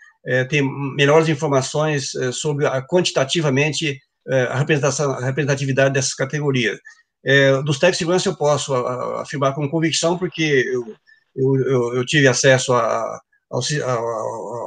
ter 0.50 0.62
melhores 0.62 1.30
informações 1.30 2.10
sobre 2.32 2.66
a, 2.66 2.82
quantitativamente 2.82 3.98
é, 4.28 4.42
a 4.42 4.58
representação, 4.58 5.12
a 5.12 5.24
representatividade 5.24 5.94
dessas 5.94 6.14
categorias. 6.14 6.78
É, 7.24 7.60
dos 7.62 7.78
técnicos 7.78 7.96
de 7.96 7.98
segurança 7.98 8.28
eu 8.28 8.36
posso 8.36 8.74
afirmar 9.16 9.54
com 9.54 9.68
convicção, 9.68 10.16
porque 10.18 10.64
eu, 10.66 10.96
eu, 11.36 11.94
eu 11.96 12.06
tive 12.06 12.28
acesso 12.28 12.72
à 12.72 13.20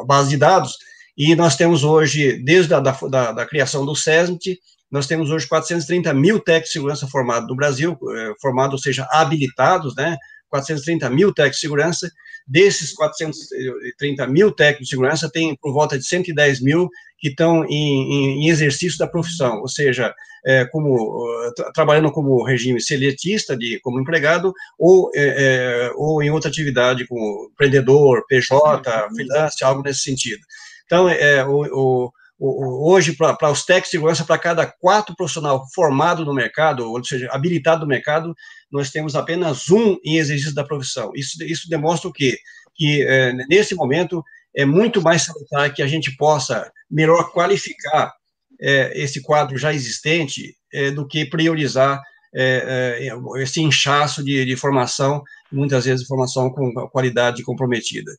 base 0.06 0.30
de 0.30 0.38
dados, 0.38 0.78
e 1.16 1.36
nós 1.36 1.56
temos 1.56 1.84
hoje, 1.84 2.44
desde 2.44 2.74
a 2.74 2.80
da, 2.80 2.92
da, 2.92 3.32
da 3.32 3.46
criação 3.46 3.86
do 3.86 3.96
SESMIT, 3.96 4.60
nós 4.94 5.08
temos 5.08 5.32
hoje 5.32 5.48
430 5.48 6.14
mil 6.14 6.40
técnicos 6.40 6.70
de 6.70 6.74
segurança 6.74 7.08
formados 7.08 7.50
no 7.50 7.56
Brasil, 7.56 7.98
é, 8.16 8.34
formados, 8.40 8.74
ou 8.74 8.80
seja, 8.80 9.08
habilitados, 9.12 9.96
né, 9.96 10.16
430 10.50 11.10
mil 11.10 11.34
técnicos 11.34 11.58
de 11.58 11.62
segurança, 11.62 12.12
desses 12.46 12.94
430 12.94 14.28
mil 14.28 14.52
técnicos 14.52 14.86
de 14.86 14.90
segurança, 14.92 15.32
tem 15.32 15.58
por 15.60 15.74
volta 15.74 15.98
de 15.98 16.08
110 16.08 16.62
mil 16.62 16.88
que 17.18 17.30
estão 17.30 17.66
em, 17.66 18.44
em, 18.44 18.50
exercício 18.50 19.00
da 19.00 19.08
profissão, 19.08 19.62
ou 19.62 19.68
seja, 19.68 20.14
é, 20.46 20.64
como 20.66 21.26
tra 21.56 21.72
trabalhando 21.72 22.12
como 22.12 22.44
regime 22.44 22.80
seletista, 22.80 23.58
de, 23.58 23.80
como 23.82 24.00
empregado, 24.00 24.54
ou, 24.78 25.10
é, 25.16 25.24
é, 25.24 25.92
ou 25.96 26.22
em 26.22 26.30
outra 26.30 26.52
atividade, 26.52 27.08
como 27.08 27.50
empreendedor, 27.52 28.24
PJ, 28.28 29.10
freelance, 29.16 29.64
algo 29.64 29.82
nesse 29.82 30.02
sentido. 30.02 30.42
Então, 30.86 31.10
é, 31.10 31.44
o, 31.44 31.64
o, 31.72 32.12
hoje, 32.46 33.14
para 33.14 33.50
os 33.50 33.64
técnicos 33.64 33.90
de 33.90 33.98
segurança, 33.98 34.26
para 34.26 34.38
cada 34.38 34.66
quatro 34.66 35.16
profissional 35.16 35.66
formado 35.74 36.26
no 36.26 36.34
mercado, 36.34 36.92
ou 36.92 37.04
seja, 37.04 37.30
habilitado 37.32 37.82
no 37.82 37.88
mercado, 37.88 38.36
nós 38.72 38.92
temos 38.92 39.16
apenas 39.16 39.70
um 39.70 39.98
em 40.04 40.18
exercício 40.18 40.54
da 40.54 40.64
profissão. 40.64 41.12
Isso, 41.16 41.42
isso 41.44 41.70
demonstra 41.70 42.10
o 42.10 42.14
quê? 42.14 42.38
Que, 42.76 43.04
é, 43.08 43.32
nesse 43.48 43.74
momento, 43.76 44.22
é 44.56 44.66
muito 44.66 45.02
mais 45.02 45.24
salutar 45.24 45.74
que 45.74 45.82
a 45.82 45.88
gente 45.88 46.16
possa 46.18 46.70
melhor 46.92 47.32
qualificar 47.32 48.12
é, 48.60 48.92
esse 49.02 49.22
quadro 49.22 49.58
já 49.58 49.74
existente 49.74 50.56
é, 50.74 50.92
do 50.92 51.08
que 51.08 51.26
priorizar 51.26 52.02
é, 52.36 53.08
é 53.08 53.42
esse 53.42 53.62
inchaço 53.62 54.24
de, 54.24 54.44
de, 54.44 54.56
formação, 54.56 55.24
muitas 55.52 55.86
vezes 55.86 56.08
formação 56.08 56.50
com 56.50 56.74
qualidade 56.90 57.44
comprometida. 57.44 58.12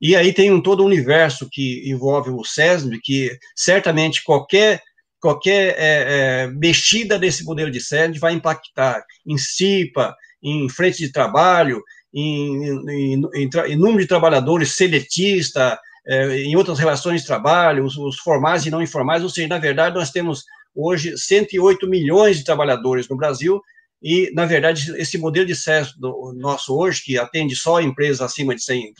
E 0.00 0.16
aí 0.16 0.32
tem 0.32 0.50
um 0.50 0.62
todo 0.62 0.82
um 0.82 0.86
universo 0.86 1.48
que 1.50 1.88
envolve 1.90 2.30
o 2.30 2.44
SESM, 2.44 2.98
que 3.02 3.36
certamente 3.54 4.24
qualquer 4.24 4.82
qualquer 5.20 5.76
é, 5.78 6.44
é, 6.44 6.46
mexida 6.46 7.18
desse 7.18 7.44
modelo 7.44 7.70
de 7.70 7.78
SESM 7.78 8.18
vai 8.18 8.32
impactar 8.32 9.04
em 9.26 9.36
CIPA, 9.36 10.16
em 10.42 10.66
frente 10.70 10.96
de 10.96 11.12
trabalho, 11.12 11.82
em, 12.12 12.64
em, 12.88 13.22
em, 13.34 13.50
em 13.68 13.76
número 13.76 14.00
de 14.00 14.06
trabalhadores 14.06 14.72
seletista, 14.72 15.78
é, 16.06 16.38
em 16.38 16.56
outras 16.56 16.78
relações 16.78 17.20
de 17.20 17.26
trabalho, 17.26 17.84
os, 17.84 17.96
os, 17.98 18.18
formais 18.18 18.64
e 18.64 18.70
não 18.70 18.82
informais, 18.82 19.22
ou 19.22 19.28
seja, 19.28 19.48
na 19.48 19.58
verdade, 19.58 19.94
nós 19.94 20.10
temos 20.10 20.44
hoje 20.74 21.16
108 21.16 21.86
milhões 21.86 22.38
de 22.38 22.44
trabalhadores 22.44 23.06
no 23.08 23.16
Brasil, 23.16 23.60
e, 24.02 24.32
na 24.34 24.46
verdade, 24.46 24.92
esse 24.96 25.18
modelo 25.18 25.46
de 25.46 25.54
SES 25.54 25.94
nosso 26.36 26.74
hoje, 26.76 27.02
que 27.04 27.18
atende 27.18 27.54
só 27.54 27.80
empresas 27.80 28.22
acima 28.22 28.54
de 28.54 28.62
100, 28.62 28.94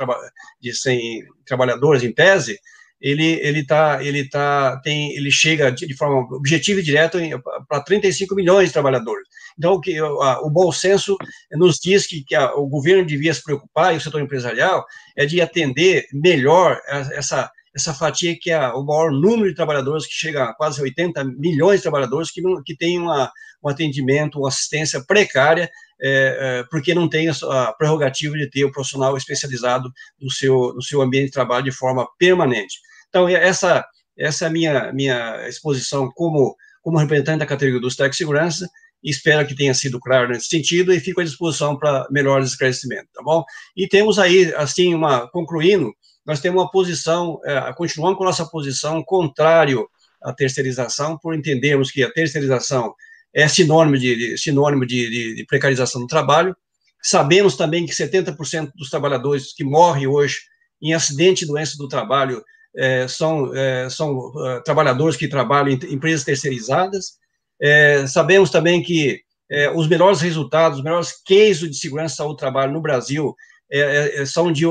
de 0.60 0.74
100 0.74 1.24
trabalhadores, 1.46 2.02
em 2.02 2.12
tese, 2.12 2.58
ele 3.00 3.40
ele 3.40 3.64
tá 3.64 4.04
ele 4.04 4.28
tá 4.28 4.78
tem 4.84 5.16
ele 5.16 5.30
chega 5.30 5.72
de, 5.72 5.96
forma 5.96 6.36
objetiva 6.36 6.80
e 6.80 6.82
direta 6.82 7.18
para 7.66 7.82
35 7.82 8.34
milhões 8.34 8.68
de 8.68 8.72
trabalhadores. 8.74 9.26
Então 9.58 9.72
o 9.72 9.80
que 9.80 9.96
a, 9.98 10.40
o 10.42 10.50
bom 10.50 10.70
senso 10.70 11.16
nos 11.52 11.78
diz 11.78 12.06
que, 12.06 12.22
que 12.22 12.34
a, 12.34 12.54
o 12.54 12.66
governo 12.66 13.06
devia 13.06 13.32
se 13.32 13.42
preocupar 13.42 13.94
e 13.94 13.96
o 13.96 14.00
setor 14.00 14.20
empresarial 14.20 14.84
é 15.16 15.24
de 15.24 15.40
atender 15.40 16.04
melhor 16.12 16.78
essa 16.86 17.50
essa 17.74 17.94
fatia 17.94 18.36
que 18.38 18.50
é 18.50 18.68
o 18.68 18.84
maior 18.84 19.12
número 19.12 19.48
de 19.48 19.54
trabalhadores 19.54 20.04
que 20.04 20.12
chega 20.12 20.44
a 20.44 20.54
quase 20.54 20.82
80 20.82 21.24
milhões 21.24 21.78
de 21.78 21.84
trabalhadores 21.84 22.30
que 22.30 22.42
que 22.66 22.76
tem 22.76 22.98
uma, 22.98 23.32
um 23.62 23.68
atendimento, 23.68 24.38
uma 24.38 24.48
assistência 24.48 25.02
precária 25.06 25.70
é, 26.02 26.60
é, 26.60 26.64
porque 26.70 26.94
não 26.94 27.08
tem 27.08 27.28
a 27.28 27.72
prerrogativa 27.72 28.36
de 28.36 28.48
ter 28.48 28.64
o 28.64 28.72
profissional 28.72 29.16
especializado 29.16 29.92
no 30.20 30.30
seu, 30.30 30.72
no 30.74 30.82
seu 30.82 31.02
ambiente 31.02 31.26
de 31.26 31.32
trabalho 31.32 31.64
de 31.64 31.72
forma 31.72 32.08
permanente. 32.18 32.78
Então, 33.08 33.28
essa, 33.28 33.84
essa 34.16 34.46
é 34.46 34.48
a 34.48 34.50
minha, 34.50 34.92
minha 34.92 35.46
exposição 35.46 36.10
como, 36.14 36.56
como 36.82 36.98
representante 36.98 37.40
da 37.40 37.46
categoria 37.46 37.80
dos 37.80 37.96
técnicos 37.96 38.16
de 38.16 38.24
segurança, 38.24 38.68
espero 39.02 39.46
que 39.46 39.54
tenha 39.54 39.74
sido 39.74 40.00
claro 40.00 40.28
nesse 40.28 40.48
sentido 40.48 40.92
e 40.92 41.00
fico 41.00 41.20
à 41.20 41.24
disposição 41.24 41.76
para 41.76 42.06
melhores 42.10 42.50
esclarecimentos, 42.50 43.10
tá 43.12 43.22
bom? 43.22 43.44
E 43.76 43.86
temos 43.86 44.18
aí, 44.18 44.54
assim, 44.54 44.94
uma, 44.94 45.28
concluindo, 45.30 45.92
nós 46.24 46.40
temos 46.40 46.62
uma 46.62 46.70
posição, 46.70 47.40
é, 47.44 47.72
continuando 47.74 48.16
com 48.16 48.24
nossa 48.24 48.46
posição 48.46 49.02
contrário 49.02 49.88
à 50.22 50.32
terceirização, 50.32 51.18
por 51.18 51.34
entendermos 51.34 51.90
que 51.90 52.02
a 52.02 52.10
terceirização 52.10 52.94
é 53.34 53.46
sinônimo 53.48 53.96
de, 53.96 54.16
de 54.16 54.38
sinônimo 54.38 54.86
de, 54.86 55.08
de, 55.08 55.34
de, 55.36 55.46
precarização 55.46 56.00
do 56.00 56.06
trabalho. 56.06 56.56
Sabemos 57.02 57.56
também 57.56 57.86
que 57.86 57.92
70% 57.92 58.72
dos 58.74 58.90
trabalhadores 58.90 59.52
que 59.54 59.64
morrem 59.64 60.06
hoje 60.06 60.40
em 60.82 60.92
acidente 60.92 61.44
e 61.44 61.46
doença 61.46 61.76
do 61.76 61.88
trabalho 61.88 62.42
é, 62.76 63.06
são, 63.08 63.54
é, 63.54 63.88
são 63.90 64.16
uh, 64.16 64.62
trabalhadores 64.64 65.16
que 65.16 65.28
trabalham 65.28 65.70
em 65.70 65.94
empresas 65.94 66.24
terceirizadas. 66.24 67.18
É, 67.60 68.06
sabemos 68.06 68.50
também 68.50 68.82
que 68.82 69.20
é, 69.50 69.70
os 69.70 69.88
melhores 69.88 70.20
resultados, 70.20 70.78
os 70.78 70.84
melhores 70.84 71.12
cases 71.26 71.70
de 71.70 71.76
segurança 71.76 72.16
saúde 72.16 72.34
do 72.34 72.38
trabalho 72.38 72.72
no 72.72 72.80
Brasil 72.80 73.34
é, 73.72 74.24
são, 74.26 74.50
de, 74.50 74.64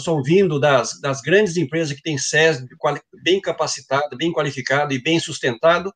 são 0.00 0.22
vindo 0.22 0.58
das, 0.58 1.00
das 1.00 1.20
grandes 1.20 1.56
empresas 1.56 1.94
que 1.94 2.02
têm 2.02 2.18
SES 2.18 2.64
bem 3.22 3.40
capacitado, 3.40 4.16
bem 4.16 4.32
qualificado 4.32 4.92
e 4.92 5.00
bem 5.00 5.20
sustentado, 5.20 5.92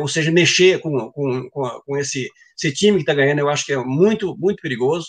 ou 0.00 0.08
seja, 0.08 0.30
mexer 0.30 0.80
com, 0.80 1.10
com, 1.10 1.50
com 1.50 1.96
esse, 1.98 2.28
esse 2.56 2.72
time 2.72 2.96
que 2.96 3.02
está 3.02 3.14
ganhando, 3.14 3.40
eu 3.40 3.48
acho 3.48 3.66
que 3.66 3.72
é 3.72 3.76
muito, 3.76 4.36
muito 4.38 4.60
perigoso, 4.62 5.08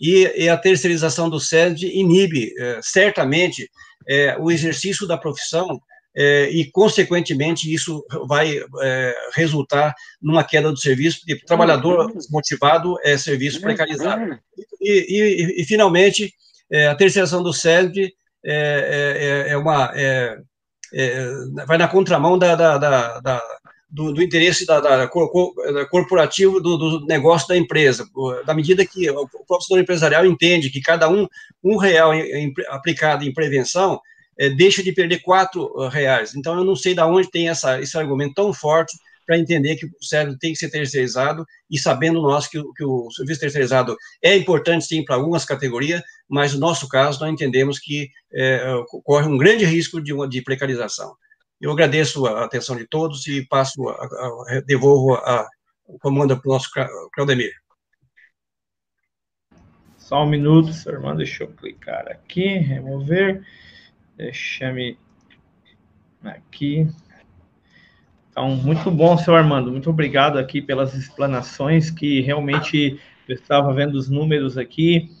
e, 0.00 0.30
e 0.36 0.48
a 0.48 0.56
terceirização 0.56 1.30
do 1.30 1.40
SESD 1.40 1.86
inibe, 1.86 2.52
certamente, 2.82 3.70
é, 4.08 4.36
o 4.38 4.50
exercício 4.50 5.06
da 5.06 5.16
profissão 5.16 5.80
é, 6.14 6.50
e, 6.50 6.70
consequentemente, 6.70 7.72
isso 7.72 8.04
vai 8.26 8.58
é, 8.82 9.14
resultar 9.34 9.94
numa 10.20 10.44
queda 10.44 10.70
do 10.70 10.78
serviço, 10.78 11.20
porque 11.20 11.42
trabalhador 11.44 12.12
desmotivado 12.12 12.96
é 13.02 13.16
serviço 13.16 13.60
precarizado. 13.60 14.38
E, 14.80 15.06
e, 15.08 15.62
e 15.62 15.64
finalmente, 15.64 16.34
é, 16.70 16.88
a 16.88 16.94
terceirização 16.94 17.42
do 17.42 17.52
SESB 17.52 18.12
é, 18.44 19.46
é, 19.46 19.52
é 19.52 19.56
uma, 19.56 19.90
vai 21.66 21.78
na 21.78 21.88
contramão 21.88 22.38
da, 22.38 22.54
da, 22.54 22.76
da, 22.76 23.20
da 23.20 23.42
do, 23.92 24.10
do, 24.10 24.22
interesse 24.22 24.64
da, 24.64 24.80
da, 24.80 24.96
da 25.04 25.86
corporativo 25.86 26.58
do, 26.60 26.78
do, 26.78 27.06
negócio 27.06 27.46
da 27.46 27.56
empresa, 27.56 28.08
da 28.46 28.54
medida 28.54 28.86
que 28.86 29.10
o 29.10 29.28
profissional 29.46 29.82
empresarial 29.82 30.24
entende 30.24 30.70
que 30.70 30.80
cada 30.80 31.10
um, 31.10 31.28
um 31.62 31.76
real 31.76 32.14
em, 32.14 32.22
em, 32.22 32.54
aplicado 32.68 33.22
em 33.22 33.34
prevenção 33.34 34.00
é, 34.38 34.48
deixa 34.48 34.82
de 34.82 34.92
perder 34.92 35.20
quatro 35.20 35.88
reais. 35.88 36.34
Então, 36.34 36.56
eu 36.56 36.64
não 36.64 36.74
sei 36.74 36.94
de 36.94 37.02
onde 37.02 37.30
tem 37.30 37.50
essa, 37.50 37.80
esse 37.82 37.96
argumento 37.98 38.32
tão 38.34 38.50
forte 38.54 38.96
para 39.26 39.38
entender 39.38 39.76
que 39.76 39.86
o 39.86 40.02
cérebro 40.02 40.38
tem 40.38 40.52
que 40.52 40.58
ser 40.58 40.70
terceirizado 40.70 41.46
e 41.70 41.78
sabendo 41.78 42.22
nós 42.22 42.48
que, 42.48 42.60
que 42.74 42.84
o 42.84 43.10
serviço 43.10 43.40
terceirizado 43.40 43.94
é 44.22 44.34
importante, 44.34 44.86
sim, 44.86 45.04
para 45.04 45.16
algumas 45.16 45.44
categorias, 45.44 46.02
mas 46.26 46.54
no 46.54 46.60
nosso 46.60 46.88
caso, 46.88 47.20
nós 47.20 47.30
entendemos 47.30 47.78
que 47.78 48.08
é, 48.32 48.74
corre 49.04 49.28
um 49.28 49.36
grande 49.36 49.66
risco 49.66 50.00
de, 50.00 50.12
de 50.28 50.42
precarização. 50.42 51.14
Eu 51.62 51.70
agradeço 51.70 52.26
a 52.26 52.44
atenção 52.44 52.74
de 52.76 52.84
todos 52.84 53.24
e 53.28 53.46
passo, 53.46 53.88
a, 53.88 53.94
a, 53.94 54.60
devolvo 54.66 55.14
a, 55.14 55.48
o 55.86 55.96
comando 55.96 56.36
para 56.36 56.50
o 56.50 56.52
nosso 56.54 56.68
Claudemir. 57.12 57.52
Só 59.96 60.24
um 60.24 60.28
minuto, 60.28 60.72
seu 60.72 60.94
irmão, 60.94 61.14
deixa 61.14 61.44
eu 61.44 61.52
clicar 61.52 62.08
aqui, 62.08 62.58
remover, 62.58 63.46
deixa-me 64.16 64.98
aqui. 66.24 66.88
Então, 68.28 68.56
muito 68.56 68.90
bom, 68.90 69.16
seu 69.16 69.36
Armando, 69.36 69.70
muito 69.70 69.88
obrigado 69.88 70.40
aqui 70.40 70.60
pelas 70.60 70.94
explanações, 70.94 71.92
que 71.92 72.20
realmente 72.22 73.00
eu 73.28 73.36
estava 73.36 73.72
vendo 73.72 73.94
os 73.94 74.08
números 74.10 74.58
aqui, 74.58 75.12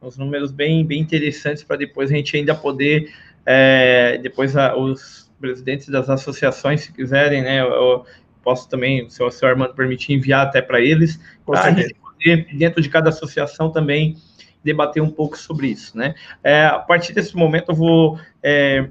os 0.00 0.16
números 0.16 0.50
bem, 0.50 0.82
bem 0.82 1.02
interessantes 1.02 1.62
para 1.62 1.76
depois 1.76 2.10
a 2.10 2.14
gente 2.14 2.34
ainda 2.38 2.54
poder, 2.54 3.12
é, 3.44 4.16
depois 4.16 4.56
a, 4.56 4.74
os 4.74 5.29
presidentes 5.40 5.88
das 5.88 6.08
associações, 6.10 6.82
se 6.82 6.92
quiserem, 6.92 7.42
né, 7.42 7.60
eu 7.60 8.04
posso 8.42 8.68
também, 8.68 9.08
se 9.08 9.22
o 9.22 9.30
seu 9.30 9.48
Armando 9.48 9.74
permitir, 9.74 10.12
enviar 10.12 10.46
até 10.46 10.62
para 10.62 10.80
eles, 10.80 11.20
para 11.44 11.60
a 11.60 11.70
gente 11.72 11.94
poder, 11.94 12.46
dentro 12.54 12.80
de 12.82 12.88
cada 12.88 13.08
associação 13.08 13.70
também, 13.70 14.16
debater 14.62 15.02
um 15.02 15.10
pouco 15.10 15.38
sobre 15.38 15.68
isso, 15.68 15.96
né? 15.96 16.14
É, 16.44 16.66
a 16.66 16.78
partir 16.78 17.12
desse 17.14 17.34
momento, 17.34 17.70
eu 17.70 17.74
vou 17.74 18.20
é, 18.42 18.90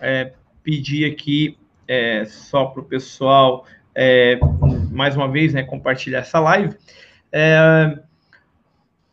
é, 0.00 0.32
pedir 0.62 1.10
aqui 1.10 1.58
é, 1.88 2.24
só 2.26 2.66
para 2.66 2.80
o 2.80 2.84
pessoal, 2.84 3.64
é, 3.94 4.38
mais 4.90 5.16
uma 5.16 5.30
vez, 5.30 5.54
né, 5.54 5.62
compartilhar 5.62 6.18
essa 6.18 6.38
live. 6.38 6.76
É, 7.32 7.98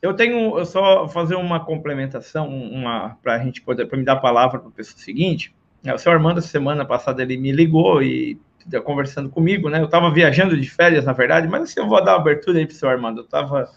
eu 0.01 0.13
tenho, 0.13 0.57
eu 0.57 0.65
só 0.65 1.07
fazer 1.07 1.35
uma 1.35 1.63
complementação, 1.63 2.49
uma 2.49 3.17
para 3.23 3.35
a 3.35 3.39
gente 3.39 3.61
poder, 3.61 3.85
para 3.85 3.97
me 3.97 4.03
dar 4.03 4.13
a 4.13 4.19
palavra 4.19 4.59
para 4.59 4.67
o 4.67 4.71
pessoal 4.71 4.99
seguinte. 4.99 5.55
O 5.91 5.97
seu 5.97 6.11
Armando, 6.11 6.41
semana 6.41 6.85
passada, 6.85 7.21
ele 7.21 7.37
me 7.37 7.51
ligou 7.51 8.01
e 8.01 8.39
conversando 8.85 9.29
comigo, 9.29 9.69
né? 9.69 9.81
Eu 9.81 9.85
estava 9.85 10.09
viajando 10.09 10.57
de 10.57 10.69
férias, 10.69 11.03
na 11.03 11.11
verdade, 11.11 11.47
mas 11.47 11.63
assim, 11.63 11.79
eu 11.79 11.87
vou 11.87 12.03
dar 12.03 12.15
abertura 12.15 12.59
aí 12.59 12.65
para 12.65 12.73
o 12.73 12.77
seu 12.77 12.87
Armando. 12.87 13.19
Eu 13.19 13.25
estava 13.25 13.69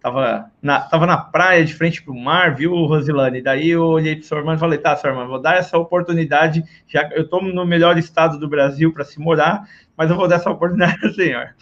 Tava 0.00 0.50
na, 0.62 0.80
tava 0.80 1.04
na 1.04 1.18
praia, 1.18 1.62
de 1.62 1.74
frente 1.74 2.02
para 2.02 2.12
o 2.12 2.18
mar, 2.18 2.54
viu, 2.54 2.72
Rosilane? 2.72 3.42
Daí 3.42 3.68
eu 3.68 3.82
olhei 3.82 4.16
para 4.16 4.22
o 4.22 4.26
seu 4.26 4.38
irmão 4.38 4.54
e 4.54 4.58
falei, 4.58 4.78
tá, 4.78 4.96
seu 4.96 5.10
irmão, 5.10 5.28
vou 5.28 5.40
dar 5.40 5.56
essa 5.56 5.76
oportunidade, 5.76 6.64
já 6.88 7.06
eu 7.12 7.24
estou 7.24 7.42
no 7.42 7.66
melhor 7.66 7.98
estado 7.98 8.38
do 8.38 8.48
Brasil 8.48 8.94
para 8.94 9.04
se 9.04 9.20
morar, 9.20 9.68
mas 9.94 10.10
eu 10.10 10.16
vou 10.16 10.26
dar 10.26 10.36
essa 10.36 10.50
oportunidade 10.50 10.98
senhor. 11.14 11.54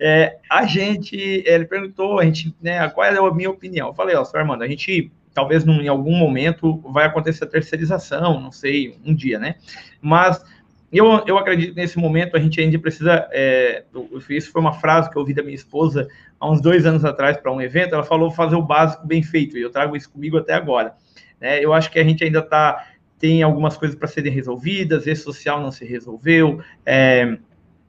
É, 0.00 0.38
a 0.50 0.66
gente, 0.66 1.16
ele 1.46 1.66
perguntou, 1.66 2.18
a 2.18 2.24
gente, 2.24 2.52
né, 2.60 2.88
qual 2.88 3.06
é 3.06 3.16
a 3.16 3.32
minha 3.32 3.50
opinião? 3.50 3.88
Eu 3.88 3.94
falei, 3.94 4.16
ó, 4.16 4.24
seu 4.24 4.40
Armando, 4.40 4.64
a 4.64 4.68
gente, 4.68 5.12
talvez 5.34 5.64
num, 5.64 5.82
em 5.82 5.88
algum 5.88 6.16
momento 6.16 6.78
vai 6.92 7.04
acontecer 7.04 7.44
a 7.44 7.48
terceirização, 7.48 8.40
não 8.40 8.52
sei, 8.52 8.96
um 9.04 9.14
dia, 9.14 9.38
né? 9.38 9.56
Mas 10.00 10.42
eu, 10.92 11.24
eu 11.26 11.36
acredito 11.36 11.74
que 11.74 11.80
nesse 11.80 11.98
momento 11.98 12.36
a 12.36 12.40
gente 12.40 12.60
ainda 12.60 12.78
precisa. 12.78 13.28
É, 13.32 13.84
isso 14.30 14.52
foi 14.52 14.60
uma 14.60 14.74
frase 14.74 15.10
que 15.10 15.16
eu 15.16 15.20
ouvi 15.20 15.34
da 15.34 15.42
minha 15.42 15.54
esposa 15.54 16.06
há 16.38 16.48
uns 16.48 16.60
dois 16.60 16.86
anos 16.86 17.04
atrás 17.04 17.36
para 17.36 17.52
um 17.52 17.60
evento. 17.60 17.94
Ela 17.94 18.04
falou 18.04 18.30
fazer 18.30 18.54
o 18.54 18.62
básico 18.62 19.04
bem 19.04 19.20
feito, 19.20 19.58
e 19.58 19.62
eu 19.62 19.70
trago 19.70 19.96
isso 19.96 20.08
comigo 20.08 20.38
até 20.38 20.54
agora. 20.54 20.94
Né? 21.40 21.58
Eu 21.62 21.72
acho 21.72 21.90
que 21.90 21.98
a 21.98 22.04
gente 22.04 22.22
ainda 22.22 22.38
está. 22.38 22.86
Tem 23.18 23.42
algumas 23.42 23.76
coisas 23.76 23.96
para 23.96 24.06
serem 24.06 24.32
resolvidas, 24.32 25.06
esse 25.06 25.22
social 25.22 25.60
não 25.60 25.72
se 25.72 25.84
resolveu, 25.84 26.60
é, 26.84 27.38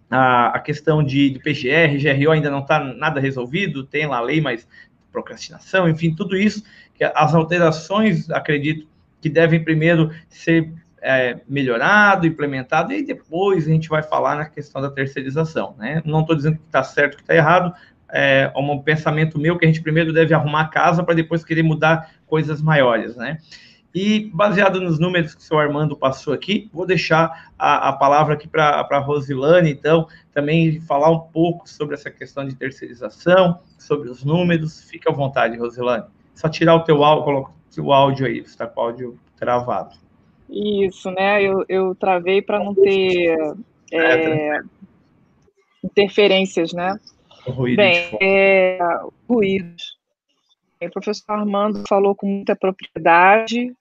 a, 0.09 0.49
a, 0.49 0.59
questão 0.59 1.03
de, 1.03 1.29
de 1.29 1.39
PGR, 1.39 1.97
GRO 2.01 2.31
ainda 2.31 2.49
não 2.49 2.59
está 2.59 2.79
nada 2.79 3.19
resolvido, 3.19 3.83
tem 3.83 4.05
lá 4.05 4.17
a 4.17 4.21
lei, 4.21 4.39
mas 4.39 4.65
procrastinação, 5.11 5.89
enfim, 5.89 6.13
tudo 6.13 6.37
isso, 6.37 6.63
as 7.03 7.35
alterações, 7.35 8.29
acredito, 8.29 8.87
que 9.21 9.29
devem 9.29 9.63
primeiro 9.63 10.11
ser 10.29 10.71
é, 11.01 11.39
melhorado, 11.47 12.25
implementado, 12.25 12.93
e 12.93 13.03
depois 13.03 13.67
a 13.67 13.71
gente 13.71 13.89
vai 13.89 14.01
falar 14.01 14.35
na 14.35 14.45
questão 14.45 14.81
da 14.81 14.89
terceirização. 14.89 15.75
Né? 15.77 16.01
Não 16.05 16.21
estou 16.21 16.35
dizendo 16.35 16.57
que 16.57 16.65
está 16.65 16.83
certo 16.83 17.17
que 17.17 17.23
está 17.23 17.35
errado, 17.35 17.73
é 18.11 18.51
um 18.55 18.79
pensamento 18.79 19.39
meu 19.39 19.57
que 19.57 19.65
a 19.65 19.67
gente 19.67 19.81
primeiro 19.81 20.13
deve 20.13 20.33
arrumar 20.33 20.61
a 20.61 20.67
casa 20.67 21.03
para 21.03 21.15
depois 21.15 21.43
querer 21.43 21.63
mudar 21.63 22.11
coisas 22.27 22.61
maiores, 22.61 23.15
né? 23.15 23.39
E 23.93 24.29
baseado 24.33 24.81
nos 24.81 24.99
números 24.99 25.33
que 25.33 25.41
o 25.41 25.43
senhor 25.43 25.61
Armando 25.61 25.95
passou 25.95 26.33
aqui, 26.33 26.69
vou 26.73 26.85
deixar 26.85 27.51
a, 27.57 27.89
a 27.89 27.93
palavra 27.93 28.33
aqui 28.33 28.45
para 28.45 28.85
a 28.89 28.99
Rosilane, 28.99 29.71
então, 29.71 30.07
também 30.33 30.81
falar 30.81 31.09
um 31.09 31.19
pouco 31.19 31.67
sobre 31.69 31.95
essa 31.95 32.11
questão 32.11 32.45
de 32.45 32.55
terceirização, 32.55 33.61
sobre 33.77 34.09
os 34.09 34.23
números. 34.23 34.83
Fique 34.83 35.09
à 35.09 35.13
vontade, 35.13 35.57
Rosilane. 35.57 36.03
Só 36.35 36.49
tirar 36.49 36.75
o 36.75 36.83
teu 36.83 37.03
áudio, 37.03 37.47
o 37.79 37.93
áudio 37.93 38.27
aí, 38.27 38.39
está 38.39 38.67
com 38.67 38.79
o 38.79 38.83
áudio 38.83 39.19
travado. 39.37 39.95
Isso, 40.49 41.09
né? 41.11 41.41
Eu, 41.41 41.65
eu 41.67 41.95
travei 41.95 42.41
para 42.41 42.59
não 42.59 42.75
ter 42.75 43.35
é, 43.91 44.59
interferências, 45.83 46.73
né? 46.73 46.99
Ruído 47.47 47.77
Bem, 47.77 48.17
é, 48.21 48.77
ruídos. 49.27 49.95
O 50.81 50.89
professor 50.91 51.31
Armando 51.31 51.83
falou 51.87 52.15
com 52.15 52.27
muita 52.27 52.55
propriedade. 52.55 53.73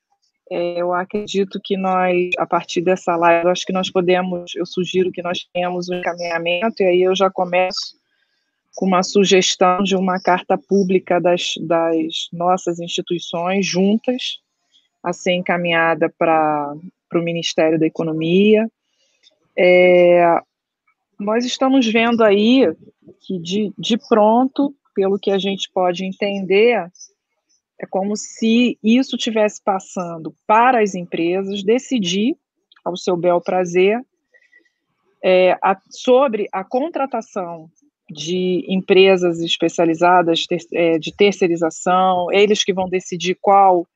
É, 0.51 0.81
eu 0.81 0.93
acredito 0.93 1.61
que 1.63 1.77
nós, 1.77 2.31
a 2.39 2.47
partir 2.47 2.81
dessa 2.81 3.17
live, 3.17 3.49
acho 3.49 3.67
que 3.67 3.73
nós 3.73 3.91
podemos, 3.91 4.55
eu 4.55 4.65
sugiro 4.65 5.11
que 5.11 5.23
nós 5.23 5.47
tenhamos 5.53 5.89
um 5.89 5.95
encaminhamento, 5.95 6.83
e 6.83 6.87
aí 6.87 7.03
eu 7.03 7.15
já 7.15 7.31
começo 7.31 7.97
com 8.75 8.87
uma 8.87 9.03
sugestão 9.03 9.83
de 9.83 9.97
uma 9.97 10.21
carta 10.21 10.59
pública 10.59 11.21
das, 11.21 11.55
das 11.61 12.29
nossas 12.33 12.81
instituições 12.81 13.65
juntas, 13.65 14.41
a 15.03 15.13
ser 15.13 15.33
encaminhada 15.33 16.13
para 16.19 16.75
o 17.15 17.19
Ministério 17.19 17.79
da 17.79 17.87
Economia. 17.87 18.69
É, 19.57 20.39
nós 21.19 21.45
estamos 21.45 21.87
vendo 21.87 22.25
aí 22.25 22.67
que, 23.21 23.39
de, 23.39 23.73
de 23.79 23.97
pronto, 24.09 24.75
pelo 24.95 25.19
que 25.19 25.31
a 25.31 25.39
gente 25.39 25.71
pode 25.73 26.05
entender, 26.05 26.91
é 27.81 27.87
como 27.87 28.17
se 28.17 28.79
isso 28.83 29.17
tivesse 29.17 29.63
passando 29.63 30.35
para 30.47 30.83
as 30.83 30.95
empresas 30.95 31.63
decidir, 31.63 32.37
ao 32.85 32.97
seu 32.97 33.17
bel 33.17 33.41
prazer, 33.41 34.01
é, 35.23 35.53
a, 35.63 35.81
sobre 35.91 36.49
a 36.53 36.65
contratação 36.65 37.71
de 38.15 38.65
empresas 38.69 39.41
especializadas 39.41 40.47
ter, 40.47 40.61
é, 40.73 40.99
de 40.99 41.15
terceirização, 41.15 42.33
eles 42.33 42.63
que 42.63 42.73
vão 42.73 42.89
decidir 42.89 43.37
qual 43.41 43.87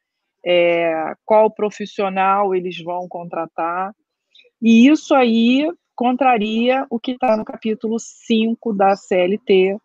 é, 0.44 1.14
qual 1.24 1.50
profissional 1.50 2.54
eles 2.54 2.82
vão 2.82 3.06
contratar. 3.08 3.92
E 4.60 4.88
isso 4.88 5.14
aí 5.14 5.68
contraria 5.94 6.86
o 6.90 6.98
que 6.98 7.12
está 7.12 7.36
no 7.36 7.44
capítulo 7.44 7.98
5 7.98 8.72
da 8.72 8.96
CLT, 8.96 9.76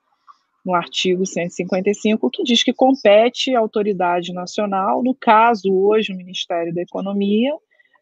no 0.65 0.73
artigo 0.73 1.25
155, 1.25 2.29
que 2.29 2.43
diz 2.43 2.63
que 2.63 2.73
compete 2.73 3.53
à 3.55 3.59
autoridade 3.59 4.31
nacional, 4.31 5.03
no 5.03 5.13
caso 5.13 5.73
hoje 5.73 6.13
o 6.13 6.17
Ministério 6.17 6.73
da 6.73 6.81
Economia, 6.81 7.53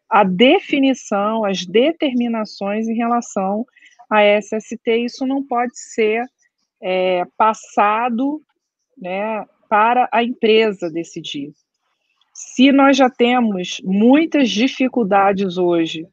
a 0.08 0.22
definição, 0.24 1.44
as 1.44 1.66
determinações 1.66 2.86
em 2.86 2.94
relação 2.94 3.66
à 4.12 4.22
SST. 4.40 5.04
Isso 5.04 5.26
não 5.26 5.42
pode 5.42 5.78
ser 5.78 6.24
é, 6.80 7.24
passado 7.36 8.40
né, 8.98 9.44
para 9.68 10.08
a 10.12 10.22
empresa 10.22 10.90
decidir 10.90 11.52
se 12.32 12.72
nós 12.72 12.96
já 12.96 13.10
temos 13.10 13.80
muitas 13.84 14.50
dificuldades 14.50 15.58
hoje 15.58 16.06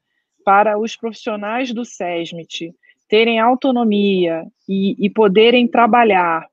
para 0.43 0.77
os 0.77 0.95
profissionais 0.95 1.73
do 1.73 1.85
SESMIT 1.85 2.73
terem 3.07 3.39
autonomia 3.39 4.45
e, 4.67 4.95
e 5.03 5.09
poderem 5.09 5.67
trabalhar 5.67 6.45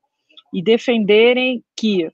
e 0.53 0.63
defenderem 0.63 1.63
que 1.75 2.09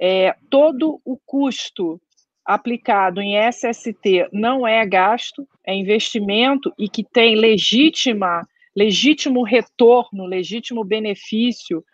é, 0.00 0.34
todo 0.50 1.00
o 1.04 1.18
custo 1.24 2.00
aplicado 2.44 3.20
em 3.20 3.36
SST 3.50 4.28
não 4.32 4.66
é 4.66 4.84
gasto, 4.86 5.46
é 5.66 5.74
investimento 5.74 6.72
e 6.78 6.88
que 6.88 7.04
tem 7.04 7.36
legítima, 7.36 8.46
legítimo 8.76 9.42
retorno, 9.42 10.26
legítimo 10.26 10.84
benefício 10.84 11.84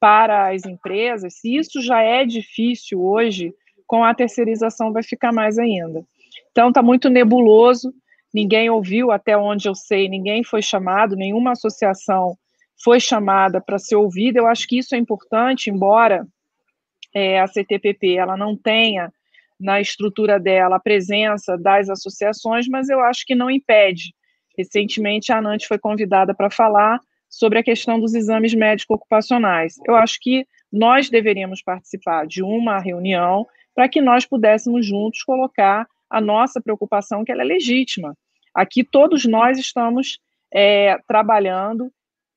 para 0.00 0.50
as 0.52 0.64
empresas, 0.64 1.34
se 1.40 1.56
isso 1.56 1.82
já 1.82 2.00
é 2.00 2.24
difícil 2.24 3.02
hoje 3.02 3.52
com 3.86 4.04
a 4.04 4.14
terceirização 4.14 4.92
vai 4.92 5.02
ficar 5.02 5.32
mais 5.32 5.58
ainda. 5.58 6.04
Então, 6.50 6.68
está 6.68 6.82
muito 6.82 7.08
nebuloso, 7.08 7.92
ninguém 8.32 8.70
ouviu, 8.70 9.10
até 9.10 9.36
onde 9.36 9.66
eu 9.66 9.74
sei, 9.74 10.08
ninguém 10.08 10.44
foi 10.44 10.62
chamado, 10.62 11.16
nenhuma 11.16 11.52
associação 11.52 12.36
foi 12.84 13.00
chamada 13.00 13.60
para 13.60 13.78
ser 13.78 13.96
ouvida. 13.96 14.38
Eu 14.38 14.46
acho 14.46 14.66
que 14.68 14.78
isso 14.78 14.94
é 14.94 14.98
importante, 14.98 15.70
embora 15.70 16.26
é, 17.14 17.40
a 17.40 17.46
CTPP 17.46 18.14
ela 18.14 18.36
não 18.36 18.56
tenha 18.56 19.10
na 19.58 19.80
estrutura 19.80 20.38
dela 20.38 20.76
a 20.76 20.80
presença 20.80 21.56
das 21.56 21.88
associações, 21.88 22.68
mas 22.68 22.88
eu 22.88 23.00
acho 23.00 23.24
que 23.26 23.34
não 23.34 23.50
impede. 23.50 24.14
Recentemente, 24.58 25.32
a 25.32 25.38
ANANT 25.38 25.64
foi 25.66 25.78
convidada 25.78 26.34
para 26.34 26.50
falar, 26.50 27.00
sobre 27.28 27.58
a 27.58 27.62
questão 27.62 28.00
dos 28.00 28.14
exames 28.14 28.54
médico-ocupacionais. 28.54 29.74
Eu 29.86 29.94
acho 29.94 30.18
que 30.20 30.46
nós 30.72 31.10
deveríamos 31.10 31.62
participar 31.62 32.26
de 32.26 32.42
uma 32.42 32.78
reunião 32.78 33.46
para 33.74 33.88
que 33.88 34.00
nós 34.00 34.26
pudéssemos 34.26 34.86
juntos 34.86 35.22
colocar 35.22 35.86
a 36.10 36.20
nossa 36.20 36.60
preocupação, 36.60 37.24
que 37.24 37.30
ela 37.30 37.42
é 37.42 37.44
legítima. 37.44 38.16
Aqui 38.54 38.82
todos 38.82 39.24
nós 39.24 39.58
estamos 39.58 40.18
é, 40.52 40.98
trabalhando 41.06 41.92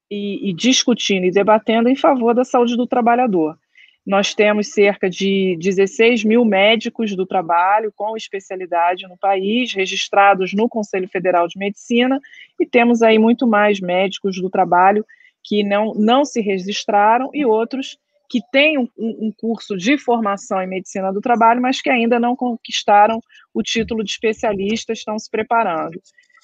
e, 0.09 0.49
e 0.49 0.53
discutindo 0.53 1.25
e 1.25 1.31
debatendo 1.31 1.89
em 1.89 1.95
favor 1.95 2.35
da 2.35 2.43
saúde 2.43 2.75
do 2.75 2.85
trabalhador. 2.85 3.57
Nós 4.05 4.33
temos 4.33 4.69
cerca 4.69 5.09
de 5.09 5.55
16 5.59 6.23
mil 6.23 6.43
médicos 6.43 7.15
do 7.15 7.25
trabalho 7.25 7.93
com 7.95 8.17
especialidade 8.17 9.07
no 9.07 9.17
país, 9.17 9.73
registrados 9.73 10.53
no 10.53 10.67
Conselho 10.67 11.07
Federal 11.07 11.47
de 11.47 11.57
Medicina, 11.57 12.19
e 12.59 12.65
temos 12.65 13.03
aí 13.03 13.19
muito 13.19 13.45
mais 13.45 13.79
médicos 13.79 14.41
do 14.41 14.49
trabalho 14.49 15.05
que 15.43 15.63
não, 15.63 15.93
não 15.93 16.25
se 16.25 16.41
registraram 16.41 17.29
e 17.33 17.45
outros 17.45 17.97
que 18.29 18.39
têm 18.51 18.77
um, 18.77 18.87
um 18.97 19.31
curso 19.37 19.75
de 19.75 19.97
formação 19.97 20.61
em 20.61 20.67
medicina 20.67 21.11
do 21.11 21.19
trabalho, 21.19 21.61
mas 21.61 21.81
que 21.81 21.89
ainda 21.89 22.17
não 22.17 22.35
conquistaram 22.35 23.19
o 23.53 23.61
título 23.61 24.03
de 24.03 24.11
especialista, 24.11 24.93
estão 24.93 25.19
se 25.19 25.29
preparando. 25.29 26.01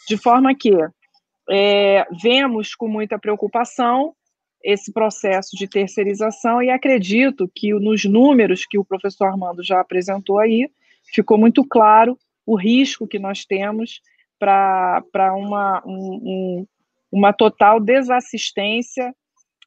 De 0.08 0.18
forma 0.18 0.54
que 0.54 0.72
é, 1.50 2.06
vemos 2.22 2.76
com 2.76 2.90
muita 2.90 3.18
preocupação 3.18 4.14
esse 4.64 4.92
processo 4.92 5.56
de 5.56 5.68
terceirização 5.68 6.62
e 6.62 6.70
acredito 6.70 7.50
que 7.54 7.74
nos 7.74 8.04
números 8.06 8.66
que 8.66 8.78
o 8.78 8.86
professor 8.86 9.26
Armando 9.26 9.64
já 9.64 9.80
apresentou 9.80 10.40
aí, 10.40 10.70
ficou 11.14 11.38
muito 11.38 11.64
claro 11.66 12.18
o 12.46 12.56
risco 12.56 13.08
que 13.08 13.20
nós 13.20 13.46
temos 13.46 14.02
para 14.40 15.34
uma, 15.36 15.82
um, 15.86 16.66
uma 17.12 17.34
total 17.34 17.80
desassistência 17.80 19.14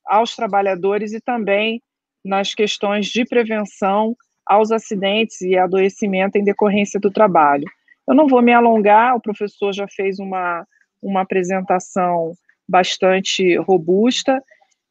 aos 0.07 0.35
trabalhadores 0.35 1.13
e 1.13 1.21
também 1.21 1.83
nas 2.25 2.55
questões 2.55 3.07
de 3.07 3.25
prevenção 3.25 4.17
aos 4.45 4.73
acidentes 4.73 5.41
e 5.43 5.57
adoecimento 5.57 6.37
em 6.37 6.45
decorrência 6.45 6.99
do 6.99 7.11
trabalho. 7.11 7.65
Eu 8.09 8.15
não 8.15 8.27
vou 8.27 8.43
me 8.43 8.53
alongar, 8.53 9.15
o 9.15 9.21
professor 9.21 9.73
já 9.73 9.87
fez 9.89 10.19
uma, 10.19 10.67
uma 11.01 11.21
apresentação 11.21 12.33
bastante 12.69 13.57
robusta. 13.59 14.43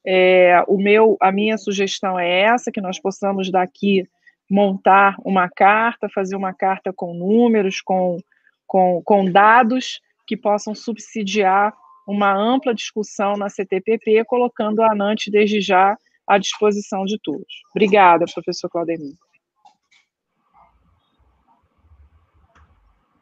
É, 0.06 0.64
o 0.68 0.78
meu, 0.78 1.18
a 1.20 1.32
minha 1.32 1.58
sugestão 1.58 2.18
é 2.20 2.42
essa, 2.42 2.72
que 2.72 2.82
nós 2.82 3.00
possamos 3.00 3.52
daqui 3.52 4.08
montar 4.50 5.16
uma 5.24 5.50
carta, 5.50 6.10
fazer 6.10 6.36
uma 6.36 6.54
carta 6.54 6.92
com 6.92 7.14
números, 7.14 7.82
com, 7.82 8.18
com, 8.66 9.02
com 9.04 9.26
dados 9.26 10.02
que 10.26 10.36
possam 10.36 10.74
subsidiar 10.74 11.74
uma 12.08 12.34
ampla 12.34 12.74
discussão 12.74 13.34
na 13.38 13.50
CTPP, 13.50 14.26
colocando 14.26 14.82
a 14.82 14.92
ANANT 14.92 15.28
desde 15.30 15.62
já 15.62 15.96
à 16.28 16.38
disposição 16.40 17.06
de 17.06 17.20
todos. 17.22 17.62
Obrigada, 17.72 18.26
professor 18.34 18.70
Claudemir. 18.70 19.14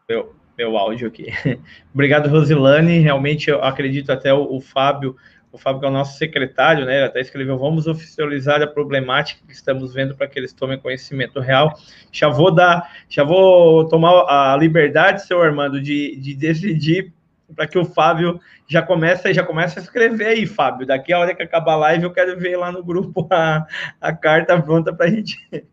Meu, 0.07 0.33
meu 0.57 0.77
áudio 0.77 1.07
aqui. 1.09 1.25
Obrigado, 1.93 2.29
Rosilane. 2.29 2.99
Realmente, 2.99 3.49
eu 3.49 3.61
acredito 3.61 4.09
até 4.09 4.33
o, 4.33 4.55
o 4.55 4.61
Fábio, 4.61 5.17
o 5.57 5.59
Fábio 5.59 5.81
que 5.81 5.85
é 5.85 5.89
o 5.89 5.91
nosso 5.91 6.17
secretário, 6.17 6.85
né? 6.85 7.03
Até 7.03 7.19
escreveu: 7.19 7.57
vamos 7.57 7.87
oficializar 7.87 8.61
a 8.61 8.67
problemática 8.67 9.41
que 9.45 9.53
estamos 9.53 9.93
vendo 9.93 10.15
para 10.15 10.27
que 10.27 10.39
eles 10.39 10.53
tomem 10.53 10.79
conhecimento 10.79 11.39
real. 11.39 11.73
Já 12.11 12.29
vou 12.29 12.53
dar, 12.53 12.89
já 13.09 13.23
vou 13.23 13.87
tomar 13.87 14.25
a 14.27 14.55
liberdade, 14.57 15.25
seu 15.25 15.41
Armando, 15.41 15.81
de, 15.81 16.15
de 16.15 16.33
decidir 16.33 17.13
para 17.55 17.65
que 17.65 17.77
o 17.77 17.85
Fábio 17.85 18.39
já 18.67 18.81
comece, 18.81 19.33
já 19.33 19.43
comece 19.43 19.79
a 19.79 19.81
escrever 19.81 20.27
aí, 20.27 20.45
Fábio. 20.45 20.85
Daqui 20.85 21.13
a 21.13 21.19
hora 21.19 21.33
que 21.33 21.41
acabar 21.41 21.73
a 21.73 21.77
live, 21.77 22.03
eu 22.03 22.11
quero 22.11 22.37
ver 22.37 22.57
lá 22.57 22.71
no 22.71 22.83
grupo 22.83 23.27
a, 23.31 23.65
a 24.01 24.13
carta 24.13 24.61
pronta 24.61 24.93
para 24.93 25.07
a 25.07 25.09
gente. 25.09 25.37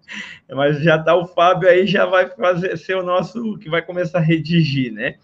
Mas 0.49 0.81
já 0.81 0.97
está 0.97 1.15
o 1.15 1.27
Fábio 1.27 1.69
aí, 1.69 1.87
já 1.87 2.07
vai 2.07 2.31
fazer 2.31 2.77
ser 2.79 2.95
o 2.95 3.03
nosso 3.03 3.59
que 3.59 3.69
vai 3.69 3.83
começar 3.83 4.19
a 4.19 4.23
redigir, 4.23 4.93
né? 4.93 5.17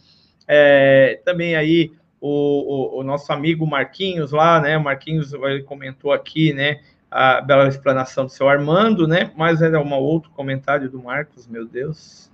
É, 0.48 1.20
também 1.24 1.54
aí 1.54 1.92
o, 2.20 2.96
o, 2.96 3.00
o, 3.00 3.02
nosso 3.02 3.32
amigo 3.32 3.66
Marquinhos 3.66 4.32
lá, 4.32 4.60
né? 4.60 4.76
Marquinhos 4.76 5.32
ele 5.32 5.62
comentou 5.62 6.12
aqui, 6.12 6.52
né? 6.52 6.80
A 7.10 7.40
bela 7.40 7.66
explanação 7.66 8.26
do 8.26 8.30
seu 8.30 8.48
Armando, 8.48 9.08
né? 9.08 9.32
Mas 9.36 9.62
era 9.62 9.80
um 9.80 9.94
outro 9.94 10.30
comentário 10.30 10.88
do 10.90 11.02
Marcos, 11.02 11.46
meu 11.46 11.66
Deus. 11.66 12.30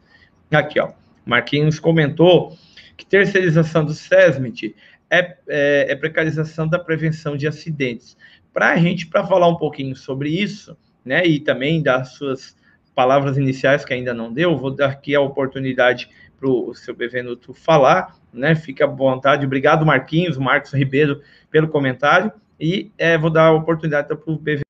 Aqui, 0.50 0.80
ó. 0.80 0.90
Marquinhos 1.24 1.78
comentou 1.78 2.56
que 2.96 3.06
terceirização 3.06 3.84
do 3.84 3.94
SESMIT 3.94 4.74
é, 5.10 5.36
é, 5.48 5.86
é 5.88 5.96
precarização 5.96 6.66
da 6.68 6.78
prevenção 6.78 7.36
de 7.36 7.46
acidentes. 7.46 8.16
Para 8.52 8.70
a 8.70 8.76
gente, 8.76 9.06
para 9.06 9.26
falar 9.26 9.48
um 9.48 9.56
pouquinho 9.56 9.94
sobre 9.94 10.30
isso, 10.30 10.76
né, 11.04 11.24
e 11.24 11.38
também 11.38 11.82
das 11.82 12.14
suas 12.14 12.56
palavras 12.94 13.36
iniciais 13.36 13.84
que 13.84 13.92
ainda 13.92 14.14
não 14.14 14.32
deu, 14.32 14.56
vou 14.56 14.70
dar 14.70 14.90
aqui 14.90 15.14
a 15.14 15.20
oportunidade 15.20 16.08
para 16.38 16.48
o 16.48 16.74
seu 16.74 16.94
Bevenuto 16.94 17.54
falar, 17.54 18.14
né, 18.32 18.54
fique 18.54 18.82
à 18.82 18.86
vontade. 18.86 19.46
Obrigado, 19.46 19.86
Marquinhos, 19.86 20.36
Marcos 20.36 20.72
Ribeiro, 20.72 21.22
pelo 21.50 21.68
comentário, 21.68 22.32
e 22.60 22.92
é, 22.98 23.16
vou 23.16 23.30
dar 23.30 23.46
a 23.46 23.52
oportunidade 23.52 24.08
para 24.08 24.18
o 24.26 24.38
Bevenuto 24.38 24.66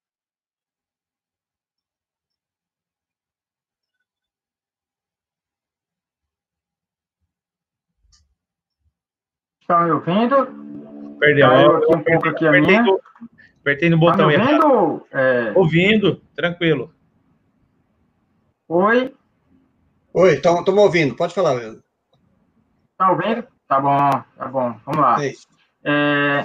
Estão 9.68 9.84
me 9.84 9.90
ouvindo? 9.90 11.16
Perdeu. 11.18 11.48
Caiu 11.48 11.76
aqui 11.76 11.96
um 11.96 12.04
pouco 12.04 12.28
aqui 12.28 12.46
a 12.46 12.52
minha. 12.52 12.82
No, 12.82 13.00
apertei 13.60 13.90
no 13.90 13.98
botão 13.98 14.18
tá 14.18 14.26
me 14.28 14.36
ouvindo? 14.36 15.06
É... 15.10 15.52
Ouvindo, 15.56 16.22
tranquilo. 16.36 16.94
Oi? 18.68 19.15
Oi, 20.18 20.32
estamos 20.32 20.66
ouvindo, 20.66 21.14
pode 21.14 21.34
falar. 21.34 21.56
Está 21.56 23.10
ouvindo? 23.10 23.46
Tá 23.68 23.78
bom, 23.78 24.10
tá 24.38 24.48
bom. 24.48 24.74
Vamos 24.86 24.98
lá. 25.02 25.18
É, 25.84 26.42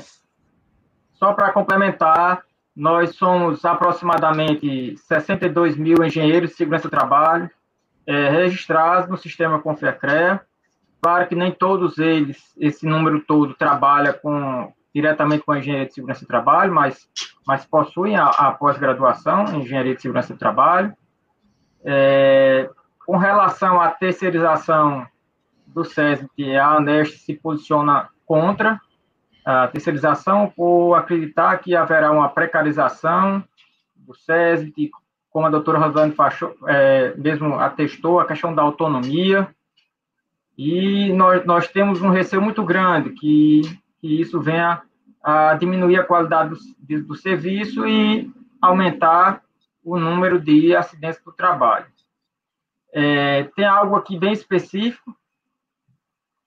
só 1.14 1.32
para 1.32 1.54
complementar, 1.54 2.44
nós 2.76 3.16
somos 3.16 3.64
aproximadamente 3.64 4.98
62 4.98 5.78
mil 5.78 6.04
engenheiros 6.04 6.50
de 6.50 6.58
segurança 6.58 6.90
do 6.90 6.92
trabalho 6.92 7.50
é, 8.06 8.30
registrados 8.30 9.10
no 9.10 9.16
sistema 9.16 9.62
Confiacrea 9.62 10.42
Claro 11.02 11.30
que 11.30 11.36
nem 11.36 11.54
todos 11.54 11.98
eles, 11.98 12.54
esse 12.60 12.86
número 12.86 13.22
todo, 13.22 13.54
trabalha 13.54 14.12
com, 14.12 14.74
diretamente 14.94 15.46
com 15.46 15.54
a 15.54 15.60
engenharia 15.60 15.86
de 15.86 15.94
segurança 15.94 16.26
do 16.26 16.28
trabalho, 16.28 16.74
mas, 16.74 17.08
mas 17.48 17.66
possuem 17.66 18.18
a, 18.18 18.26
a 18.26 18.52
pós-graduação 18.52 19.46
em 19.46 19.62
engenharia 19.62 19.96
de 19.96 20.02
segurança 20.02 20.34
do 20.34 20.38
trabalho. 20.38 20.94
É, 21.86 22.70
com 23.12 23.18
relação 23.18 23.82
à 23.82 23.90
terceirização 23.90 25.06
do 25.68 25.84
SESMIT, 25.84 26.56
a 26.56 26.78
ANEST 26.78 27.18
se 27.18 27.34
posiciona 27.34 28.08
contra 28.26 28.80
a 29.44 29.68
terceirização 29.68 30.48
por 30.48 30.96
acreditar 30.96 31.58
que 31.58 31.76
haverá 31.76 32.10
uma 32.10 32.30
precarização 32.30 33.44
do 33.98 34.16
SESMIT, 34.16 34.92
como 35.30 35.46
a 35.46 35.50
doutora 35.50 35.78
Rosane 35.78 36.14
Fachou, 36.14 36.56
é, 36.66 37.14
mesmo 37.18 37.60
atestou, 37.60 38.22
a 38.22 38.26
questão 38.26 38.56
da 38.56 38.62
autonomia, 38.62 39.46
e 40.58 41.12
nós, 41.12 41.46
nós 41.46 41.68
temos 41.68 42.02
um 42.02 42.12
receio 42.12 42.42
muito 42.42 42.64
grande 42.64 43.10
que, 43.10 43.62
que 44.00 44.22
isso 44.22 44.40
venha 44.40 44.84
a 45.22 45.54
diminuir 45.56 46.00
a 46.00 46.06
qualidade 46.06 46.56
do, 46.80 47.04
do 47.04 47.16
serviço 47.16 47.86
e 47.86 48.32
aumentar 48.62 49.42
o 49.84 50.00
número 50.00 50.40
de 50.40 50.74
acidentes 50.74 51.22
do 51.22 51.34
trabalho. 51.34 51.91
É, 52.94 53.44
tem 53.56 53.66
algo 53.66 53.96
aqui 53.96 54.18
bem 54.18 54.34
específico 54.34 55.16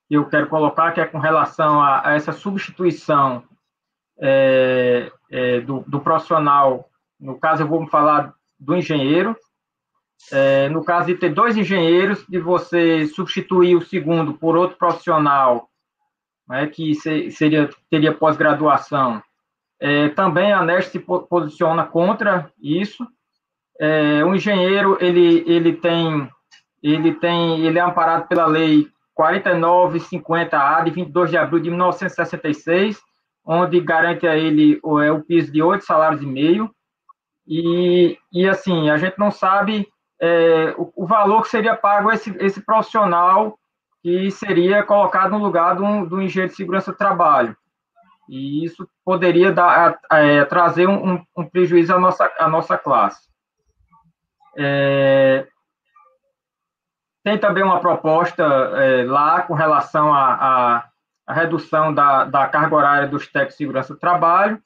que 0.09 0.15
eu 0.15 0.29
quero 0.29 0.49
colocar, 0.49 0.93
que 0.93 1.01
é 1.01 1.07
com 1.07 1.19
relação 1.19 1.81
a, 1.81 2.09
a 2.09 2.15
essa 2.15 2.33
substituição 2.33 3.43
é, 4.19 5.11
é, 5.31 5.61
do, 5.61 5.81
do, 5.87 6.01
profissional, 6.01 6.89
no 7.19 7.39
caso 7.39 7.63
eu 7.63 7.69
vou 7.69 7.87
falar 7.87 8.35
do 8.59 8.77
engenheiro, 8.77 9.37
é, 10.31 10.69
no 10.69 10.85
caso 10.85 11.07
de 11.07 11.17
ter 11.17 11.33
dois 11.33 11.57
engenheiros, 11.57 12.25
de 12.27 12.39
você 12.39 13.07
substituir 13.07 13.75
o 13.75 13.85
segundo 13.85 14.35
por 14.35 14.57
outro 14.57 14.77
profissional, 14.77 15.69
né, 16.47 16.67
que 16.67 16.95
seria, 17.31 17.69
teria 17.91 18.15
pós-graduação, 18.15 19.23
é, 19.81 20.09
também 20.11 20.53
a 20.53 20.63
NEST 20.63 20.93
se 20.93 20.99
posiciona 20.99 21.85
contra 21.85 22.51
isso. 22.59 23.07
É, 23.81 24.25
o 24.25 24.35
engenheiro, 24.35 24.97
ele, 25.01 25.45
ele 25.47 25.73
tem, 25.75 26.29
ele 26.83 27.15
tem, 27.15 27.67
ele 27.67 27.79
é 27.79 27.83
amparado 27.83 28.29
pela 28.29 28.47
lei 28.47 28.89
4950A, 29.19 30.85
de 30.85 30.91
22 30.91 31.31
de 31.31 31.37
abril 31.37 31.61
de 31.61 31.71
1966, 31.71 33.01
onde 33.45 33.81
garante 33.81 34.27
a 34.27 34.37
ele 34.37 34.79
o, 34.83 35.01
é, 35.01 35.11
o 35.11 35.23
piso 35.23 35.53
de 35.53 35.63
oito 35.63 35.85
salários 35.85 36.23
e 36.23 36.27
meio, 36.27 36.71
e, 37.47 38.19
e 38.33 38.49
assim, 38.49 38.89
a 38.89 38.97
gente 38.97 39.19
não 39.19 39.31
sabe 39.31 39.87
é, 40.21 40.75
o, 40.79 40.93
o, 40.97 41.07
valor 41.07 41.43
que 41.43 41.49
seria 41.49 41.77
pago 41.77 42.11
esse, 42.11 42.35
esse 42.39 42.61
profissional 42.63 43.59
que 44.03 44.31
seria 44.31 44.83
colocado 44.83 45.33
no 45.33 45.39
lugar 45.39 45.75
do, 45.75 46.07
do 46.07 46.23
engenheiro 46.23 46.51
de 46.51 46.57
segurança 46.57 46.93
do 46.93 46.99
trabalho. 46.99 47.57
E 48.29 48.65
isso 48.65 48.89
poderia 49.05 49.53
dar, 49.53 49.99
é, 50.11 50.45
trazer 50.47 50.89
um, 50.89 51.23
um, 51.37 51.45
prejuízo 51.45 51.95
à 51.95 51.99
nossa, 51.99 52.31
à 52.39 52.49
nossa 52.49 52.79
classe. 52.79 53.29
É, 54.57 55.47
tem 57.25 57.39
também 57.39 57.65
uma 57.65 57.81
proposta 57.81 58.43
é, 58.43 59.05
lá 59.05 59.43
com 59.43 59.55
relação 59.55 60.13
à 60.15 60.89
redução 61.29 61.93
da, 61.93 62.25
da 62.25 62.47
carga 62.49 62.77
horária 62.77 63.09
dos 63.09 63.27
técnicos 63.27 63.55
de 63.55 63.59
segurança 63.59 63.95
do 63.95 64.01
trabalho, 64.01 64.61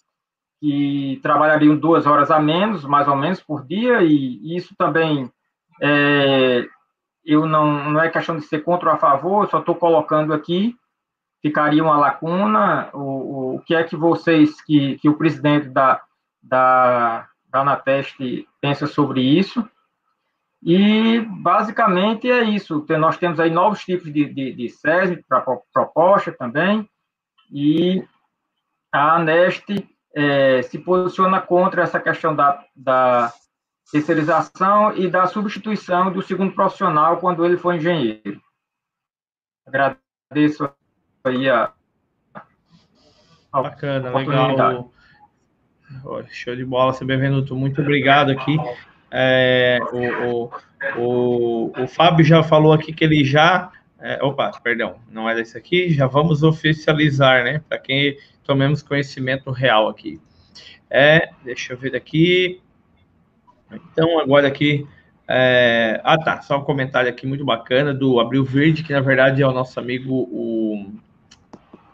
que 0.60 1.20
trabalhariam 1.22 1.76
duas 1.76 2.06
horas 2.06 2.30
a 2.30 2.40
menos, 2.40 2.84
mais 2.84 3.06
ou 3.06 3.14
menos, 3.14 3.40
por 3.40 3.64
dia, 3.64 4.02
e 4.02 4.56
isso 4.56 4.74
também 4.76 5.30
é, 5.80 6.66
eu 7.24 7.46
não, 7.46 7.90
não 7.90 8.00
é 8.00 8.08
questão 8.08 8.36
de 8.36 8.42
ser 8.42 8.60
contra 8.60 8.88
ou 8.88 8.94
a 8.94 8.98
favor, 8.98 9.48
só 9.48 9.60
estou 9.60 9.76
colocando 9.76 10.32
aqui, 10.32 10.74
ficaria 11.40 11.82
uma 11.82 11.96
lacuna, 11.96 12.90
o, 12.92 13.56
o 13.56 13.60
que 13.60 13.74
é 13.74 13.84
que 13.84 13.94
vocês, 13.94 14.60
que, 14.62 14.96
que 14.98 15.08
o 15.08 15.16
presidente 15.16 15.68
da, 15.68 16.00
da, 16.42 17.28
da 17.48 17.60
Anateste 17.60 18.48
pensa 18.60 18.86
sobre 18.86 19.20
isso, 19.20 19.68
e 20.62 21.20
basicamente 21.20 22.30
é 22.30 22.42
isso, 22.42 22.84
nós 22.98 23.16
temos 23.16 23.38
aí 23.38 23.50
novos 23.50 23.84
tipos 23.84 24.12
de, 24.12 24.24
de, 24.26 24.52
de 24.52 24.68
SESM 24.68 25.22
para 25.28 25.44
proposta 25.72 26.32
também, 26.32 26.88
e 27.50 28.04
a 28.92 29.16
Aneste 29.16 29.88
é, 30.14 30.62
se 30.62 30.78
posiciona 30.78 31.40
contra 31.40 31.82
essa 31.82 32.00
questão 32.00 32.34
da, 32.34 32.64
da 32.74 33.32
terceirização 33.90 34.96
e 34.96 35.08
da 35.08 35.26
substituição 35.26 36.12
do 36.12 36.22
segundo 36.22 36.54
profissional 36.54 37.18
quando 37.18 37.44
ele 37.44 37.56
for 37.56 37.74
engenheiro. 37.74 38.40
Agradeço 39.66 40.70
aí 41.24 41.48
a. 41.48 41.72
a 43.52 43.62
Bacana, 43.62 44.10
legal. 44.48 44.92
Show 46.30 46.54
de 46.54 46.64
bola, 46.64 46.92
você 46.92 47.04
bem-vindo. 47.04 47.56
Muito 47.56 47.80
obrigado 47.80 48.30
aqui. 48.30 48.56
É, 49.10 49.78
o, 49.92 50.44
o, 50.44 50.50
o, 50.96 51.82
o 51.82 51.86
Fábio 51.88 52.24
já 52.24 52.42
falou 52.42 52.72
aqui 52.72 52.92
que 52.92 53.04
ele 53.04 53.24
já. 53.24 53.70
É, 54.00 54.22
opa, 54.22 54.50
perdão, 54.62 54.96
não 55.10 55.28
era 55.28 55.40
isso 55.40 55.56
aqui. 55.56 55.90
Já 55.90 56.06
vamos 56.06 56.42
oficializar, 56.42 57.44
né? 57.44 57.62
Para 57.68 57.78
quem 57.78 58.16
tomemos 58.44 58.82
conhecimento 58.82 59.50
real 59.50 59.88
aqui. 59.88 60.20
É, 60.90 61.30
deixa 61.44 61.72
eu 61.72 61.76
ver 61.76 61.94
aqui. 61.94 62.60
Então, 63.70 64.18
agora 64.20 64.48
aqui. 64.48 64.86
É... 65.26 66.00
Ah, 66.02 66.16
tá. 66.16 66.40
Só 66.40 66.58
um 66.58 66.64
comentário 66.64 67.10
aqui 67.10 67.26
muito 67.26 67.44
bacana 67.44 67.92
do 67.92 68.18
Abril 68.18 68.44
Verde, 68.44 68.82
que 68.82 68.92
na 68.92 69.00
verdade 69.00 69.42
é 69.42 69.46
o 69.46 69.52
nosso 69.52 69.78
amigo, 69.78 70.26
o. 70.30 70.90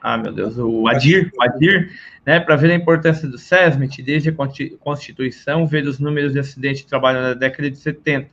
Ah, 0.07 0.19
meu 0.19 0.35
Deus, 0.35 0.59
o 0.59 0.87
Adir, 0.87 1.33
o 1.35 1.43
Adir, 1.43 1.91
né, 2.27 2.39
para 2.39 2.57
ver 2.57 2.71
a 2.71 2.75
importância 2.75 3.27
do 3.27 3.39
SESMIT 3.39 4.03
desde 4.03 4.29
a 4.29 4.35
Constituição, 4.79 5.67
ver 5.67 5.87
os 5.87 5.99
números 5.99 6.35
de 6.35 6.39
acidentes 6.39 6.83
de 6.83 6.87
trabalho 6.87 7.23
na 7.23 7.33
década 7.33 7.71
de 7.71 7.79
70 7.79 8.29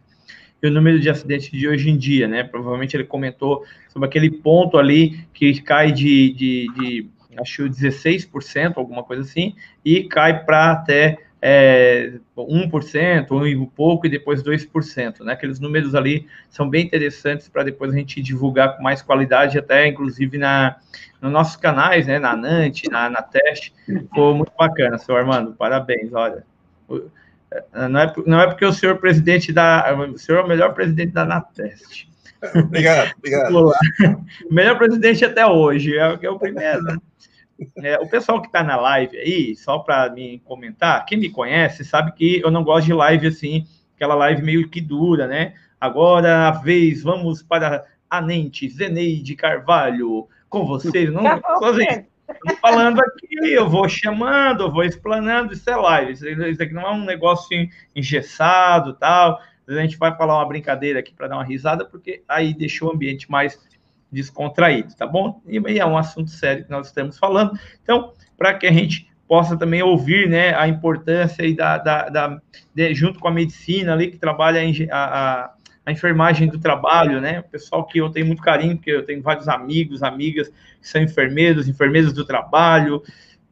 e 0.61 0.67
o 0.67 0.69
número 0.69 0.99
de 0.99 1.09
acidentes 1.09 1.49
de 1.49 1.69
hoje 1.69 1.89
em 1.89 1.97
dia, 1.97 2.28
né? 2.28 2.43
Provavelmente 2.43 2.97
ele 2.97 3.05
comentou 3.05 3.63
sobre 3.88 4.05
aquele 4.05 4.30
ponto 4.30 4.78
ali 4.78 5.26
que 5.34 5.61
cai 5.61 5.93
de, 5.93 6.34
de, 6.34 6.67
de 6.76 7.09
acho 7.39 7.63
16%, 7.63 8.74
alguma 8.76 9.01
coisa 9.01 9.22
assim, 9.22 9.55
e 9.84 10.03
cai 10.03 10.43
para 10.43 10.74
até 10.74 11.19
é, 11.42 12.14
1%, 12.38 13.32
um 13.32 13.48
e 13.48 13.68
pouco, 13.68 14.06
e 14.06 14.10
depois 14.10 14.44
2%. 14.44 15.22
Né? 15.22 15.34
Aqueles 15.34 15.60
números 15.60 15.96
ali 15.96 16.28
são 16.50 16.70
bem 16.70 16.86
interessantes 16.86 17.50
para 17.50 17.64
depois 17.64 17.92
a 17.94 17.98
gente 17.98 18.22
divulgar 18.22 18.78
com 18.78 18.84
mais 18.84 19.02
qualidade, 19.02 19.58
até 19.58 19.88
inclusive 19.88 20.38
na, 20.38 20.78
nos 21.20 21.32
nossos 21.32 21.56
canais, 21.56 22.06
né? 22.06 22.20
na 22.20 22.36
NANT, 22.36 22.84
na, 22.89 23.10
na 23.10 23.22
Teste. 23.22 23.74
Foi 24.14 24.34
muito 24.36 24.52
bacana, 24.58 25.00
seu 25.00 25.18
Armando, 25.18 25.54
parabéns, 25.54 26.14
olha. 26.14 26.44
Não 27.74 28.00
é, 28.00 28.14
não 28.26 28.39
é 28.39 28.48
porque 28.48 28.66
o 28.66 28.72
senhor 28.72 28.98
presidente 28.98 29.52
da. 29.52 29.94
O 30.14 30.18
senhor 30.18 30.39
é 30.39 30.44
o 30.44 30.48
melhor 30.48 30.74
presidente 30.74 31.12
da 31.12 31.26
Nateste. 31.26 32.10
Obrigado, 32.56 33.14
obrigado. 33.18 33.72
melhor 34.50 34.78
presidente 34.78 35.26
até 35.26 35.46
hoje, 35.46 35.98
é, 35.98 36.18
é 36.22 36.30
o 36.30 36.39
primeiro, 36.39 36.82
né? 36.82 36.98
É, 37.78 37.99
o 37.99 38.09
pessoal 38.09 38.41
que 38.41 38.47
está 38.47 38.64
na 38.64 38.76
live 38.76 39.18
aí, 39.18 39.55
só 39.55 39.80
para 39.80 40.09
me 40.09 40.39
comentar, 40.39 41.05
quem 41.05 41.18
me 41.18 41.30
conhece 41.30 41.84
sabe 41.86 42.12
que 42.14 42.41
eu 42.41 42.49
não 42.49 42.64
gosto 42.64 42.88
de 42.88 42.93
live 42.93 43.28
assim, 43.28 43.66
aquela 43.95 44.16
live 44.16 44.41
meio 44.41 44.70
que 44.70 44.82
dura, 44.82 45.28
né? 45.28 45.53
Agora 45.80 46.47
a 46.47 46.51
vez, 46.51 47.03
vamos 47.03 47.43
para 47.43 47.86
a 48.09 48.22
Nente, 48.22 48.70
Zeneide 48.70 49.36
Carvalho, 49.36 50.28
com 50.49 50.66
vocês. 50.66 51.09
Não, 51.14 51.24
assim, 51.64 52.05
falando 52.62 52.99
aqui, 52.99 53.53
eu 53.53 53.70
vou 53.70 53.88
chamando, 53.88 54.64
eu 54.64 54.72
vou 54.72 54.84
explanando, 54.84 55.53
isso 55.53 55.70
é 55.70 55.76
live. 55.76 56.12
Isso 56.12 56.64
aqui 56.64 56.74
não 56.74 56.84
é 56.84 56.91
um 56.91 57.05
negócio 57.05 57.49
engessado 57.95 58.93
tal. 58.93 59.39
A 59.68 59.74
gente 59.74 59.97
vai 59.97 60.16
falar 60.16 60.38
uma 60.38 60.47
brincadeira 60.47 60.99
aqui 60.99 61.14
para 61.14 61.28
dar 61.28 61.36
uma 61.36 61.43
risada, 61.43 61.86
porque 61.86 62.24
aí 62.28 62.53
deixa 62.53 62.86
o 62.86 62.91
ambiente 62.91 63.30
mais 63.30 63.59
descontraído, 64.12 64.93
tá 64.95 65.07
bom? 65.07 65.41
E 65.47 65.80
é 65.80 65.86
um 65.86 65.97
assunto 65.97 66.30
sério 66.30 66.66
que 66.66 66.72
nós 66.72 66.88
estamos 66.88 67.18
falando. 67.18 67.57
Então, 67.82 68.14
para 68.38 68.53
que 68.53 68.68
a 68.68 68.72
gente 68.72 69.09
possa 69.28 69.55
também 69.55 69.82
ouvir, 69.82 70.28
né, 70.28 70.53
a 70.55 70.68
importância 70.68 71.43
e 71.43 71.55
da, 71.55 71.78
da, 71.78 72.09
da 72.09 72.41
de, 72.76 72.93
junto 72.93 73.18
com 73.18 73.30
a 73.30 73.32
medicina 73.32 73.93
ali 73.93 74.12
que 74.12 74.18
trabalha 74.18 74.59
a, 74.59 74.97
a, 74.97 75.53
a, 75.86 75.91
enfermagem 75.91 76.49
do 76.49 76.59
trabalho, 76.59 77.22
né, 77.22 77.39
o 77.39 77.43
pessoal 77.43 77.86
que 77.86 77.99
eu 77.99 78.09
tenho 78.09 78.26
muito 78.26 78.41
carinho, 78.41 78.76
porque 78.76 78.91
eu 78.91 79.05
tenho 79.05 79.22
vários 79.22 79.47
amigos, 79.47 80.03
amigas 80.03 80.49
que 80.49 80.88
são 80.88 81.01
enfermeiros, 81.01 81.70
enfermeiras 81.70 82.12
do 82.12 82.26
trabalho, 82.26 83.01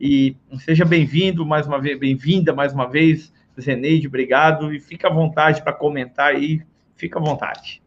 e 0.02 0.36
seja 0.60 0.84
bem-vindo 0.84 1.46
mais 1.46 1.66
uma 1.66 1.80
vez, 1.80 1.98
bem-vinda 1.98 2.54
mais 2.54 2.74
uma 2.74 2.90
vez, 2.90 3.32
Zeneide, 3.60 4.08
obrigado, 4.08 4.74
e 4.74 4.82
fica 4.82 5.08
à 5.08 5.14
vontade 5.14 5.62
para 5.62 5.72
comentar 5.72 6.34
aí, 6.36 6.62
fica 6.98 7.20
à 7.20 7.22
vontade. 7.22 7.82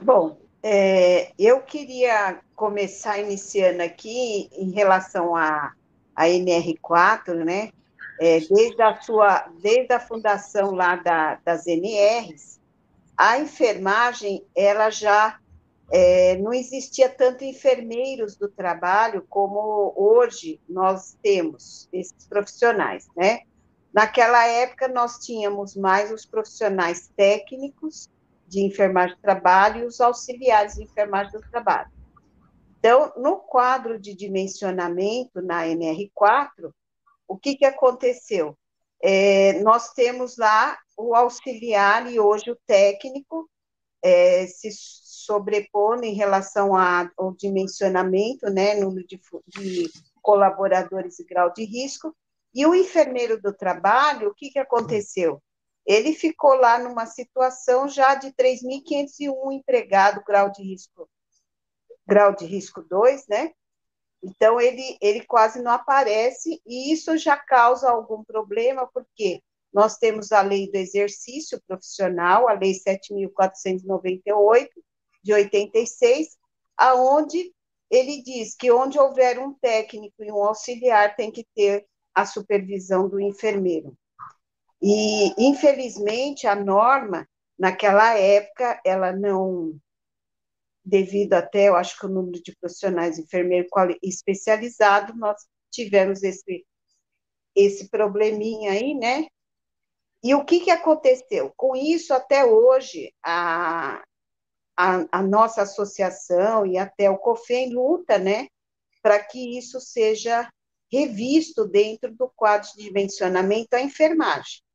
Bom, 0.00 0.38
é, 0.62 1.32
eu 1.38 1.60
queria 1.60 2.40
começar 2.54 3.18
iniciando 3.18 3.82
aqui 3.82 4.48
em 4.52 4.70
relação 4.70 5.36
a, 5.36 5.72
a 6.14 6.24
NR4, 6.24 7.34
né? 7.44 7.70
É, 8.18 8.40
desde 8.40 8.80
a 8.80 9.00
sua, 9.00 9.46
desde 9.60 9.92
a 9.92 10.00
fundação 10.00 10.72
lá 10.72 10.96
da, 10.96 11.38
das 11.44 11.66
NRs, 11.66 12.58
a 13.16 13.38
enfermagem 13.38 14.42
ela 14.54 14.90
já 14.90 15.38
é, 15.92 16.36
não 16.38 16.52
existia 16.52 17.08
tanto 17.08 17.44
enfermeiros 17.44 18.36
do 18.36 18.48
trabalho 18.48 19.24
como 19.28 19.92
hoje 19.96 20.60
nós 20.68 21.16
temos 21.22 21.88
esses 21.92 22.26
profissionais, 22.26 23.06
né? 23.16 23.40
Naquela 23.92 24.46
época 24.46 24.88
nós 24.88 25.18
tínhamos 25.18 25.76
mais 25.76 26.10
os 26.10 26.26
profissionais 26.26 27.10
técnicos 27.16 28.08
de 28.46 28.60
enfermagem 28.60 29.16
do 29.16 29.22
trabalho 29.22 29.82
e 29.82 29.86
os 29.86 30.00
auxiliares 30.00 30.74
de 30.74 30.84
enfermagem 30.84 31.32
do 31.32 31.40
trabalho. 31.50 31.90
Então, 32.78 33.12
no 33.16 33.38
quadro 33.38 33.98
de 33.98 34.14
dimensionamento 34.14 35.42
na 35.42 35.64
NR4, 35.64 36.72
o 37.26 37.36
que, 37.36 37.56
que 37.56 37.64
aconteceu? 37.64 38.56
É, 39.02 39.54
nós 39.60 39.92
temos 39.92 40.36
lá 40.36 40.78
o 40.96 41.14
auxiliar 41.14 42.10
e 42.10 42.18
hoje 42.20 42.50
o 42.50 42.58
técnico 42.66 43.48
é, 44.02 44.46
se 44.46 44.70
sobrepondo 44.72 46.04
em 46.04 46.14
relação 46.14 46.76
a, 46.76 47.10
ao 47.16 47.34
dimensionamento, 47.34 48.48
né, 48.50 48.74
número 48.74 49.06
de, 49.06 49.20
de 49.48 49.90
colaboradores 50.22 51.18
e 51.18 51.24
grau 51.24 51.52
de 51.52 51.64
risco, 51.64 52.14
e 52.54 52.64
o 52.64 52.74
enfermeiro 52.74 53.40
do 53.40 53.52
trabalho, 53.52 54.28
o 54.28 54.34
que, 54.34 54.50
que 54.50 54.58
aconteceu? 54.58 55.42
Ele 55.86 56.12
ficou 56.12 56.54
lá 56.54 56.78
numa 56.78 57.06
situação 57.06 57.88
já 57.88 58.14
de 58.16 58.32
3.501 58.32 59.52
empregado, 59.52 60.24
grau 60.26 60.50
de 60.50 60.62
risco, 60.62 61.08
grau 62.06 62.34
de 62.34 62.44
risco 62.44 62.82
2, 62.82 63.26
né? 63.28 63.52
Então, 64.22 64.60
ele, 64.60 64.98
ele 65.00 65.24
quase 65.24 65.62
não 65.62 65.70
aparece, 65.70 66.60
e 66.66 66.92
isso 66.92 67.16
já 67.16 67.36
causa 67.36 67.88
algum 67.88 68.24
problema, 68.24 68.88
porque 68.92 69.40
nós 69.72 69.96
temos 69.96 70.32
a 70.32 70.42
lei 70.42 70.70
do 70.70 70.76
exercício 70.76 71.62
profissional, 71.68 72.48
a 72.48 72.54
lei 72.54 72.72
7.498, 72.72 74.68
de 75.22 75.32
86, 75.32 76.36
aonde 76.76 77.52
ele 77.90 78.22
diz 78.22 78.56
que 78.56 78.72
onde 78.72 78.98
houver 78.98 79.38
um 79.38 79.54
técnico 79.54 80.24
e 80.24 80.32
um 80.32 80.42
auxiliar, 80.42 81.14
tem 81.14 81.30
que 81.30 81.46
ter 81.54 81.86
a 82.14 82.26
supervisão 82.26 83.08
do 83.08 83.20
enfermeiro. 83.20 83.96
E, 84.82 85.32
infelizmente, 85.38 86.46
a 86.46 86.54
norma, 86.54 87.28
naquela 87.58 88.14
época, 88.18 88.80
ela 88.84 89.12
não, 89.12 89.78
devido 90.84 91.34
até, 91.34 91.68
eu 91.68 91.76
acho 91.76 91.98
que 91.98 92.06
o 92.06 92.10
número 92.10 92.42
de 92.42 92.54
profissionais 92.56 93.18
enfermeiros 93.18 93.70
especializados, 94.02 95.16
nós 95.16 95.36
tivemos 95.70 96.22
esse, 96.22 96.64
esse 97.54 97.88
probleminha 97.88 98.72
aí, 98.72 98.94
né? 98.94 99.26
E 100.22 100.34
o 100.34 100.44
que, 100.44 100.60
que 100.60 100.70
aconteceu? 100.70 101.52
Com 101.56 101.76
isso, 101.76 102.12
até 102.12 102.44
hoje, 102.44 103.12
a, 103.22 104.02
a, 104.76 105.06
a 105.10 105.22
nossa 105.22 105.62
associação 105.62 106.66
e 106.66 106.76
até 106.76 107.08
o 107.08 107.18
COFEM 107.18 107.72
luta, 107.72 108.18
né, 108.18 108.48
para 109.02 109.22
que 109.22 109.58
isso 109.58 109.80
seja 109.80 110.48
revisto 110.90 111.66
dentro 111.66 112.14
do 112.14 112.28
quadro 112.34 112.68
de 112.76 112.84
dimensionamento 112.84 113.74
a 113.74 113.80
enfermagem. 113.80 114.65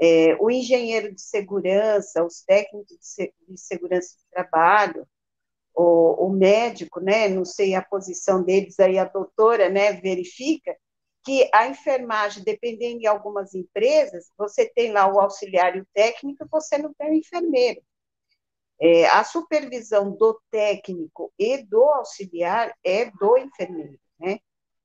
É, 0.00 0.36
o 0.40 0.50
engenheiro 0.50 1.14
de 1.14 1.20
segurança, 1.20 2.24
os 2.24 2.42
técnicos 2.42 2.96
de, 3.48 3.58
segurança 3.58 4.16
de 4.16 4.24
trabalho, 4.30 5.06
o, 5.74 6.26
o, 6.26 6.30
médico, 6.30 7.00
né, 7.00 7.28
não 7.28 7.44
sei 7.44 7.74
a 7.74 7.82
posição 7.82 8.42
deles, 8.42 8.78
aí 8.80 8.98
a 8.98 9.04
doutora, 9.04 9.68
né, 9.68 9.92
verifica 9.92 10.76
que 11.24 11.48
a 11.52 11.66
enfermagem, 11.66 12.44
dependendo 12.44 13.00
de 13.00 13.06
algumas 13.06 13.54
empresas, 13.54 14.30
você 14.38 14.66
tem 14.66 14.92
lá 14.92 15.12
o 15.12 15.20
auxiliar 15.20 15.76
e 15.76 15.80
o 15.80 15.86
técnico, 15.92 16.46
você 16.50 16.78
não 16.78 16.94
tem 16.94 17.10
o 17.10 17.14
enfermeiro. 17.14 17.82
É, 18.80 19.06
a 19.08 19.24
supervisão 19.24 20.10
do 20.14 20.40
técnico 20.50 21.32
e 21.38 21.62
do 21.62 21.82
auxiliar 21.82 22.74
é 22.84 23.10
do 23.10 23.36
enfermeiro, 23.38 23.98
né? 24.20 24.38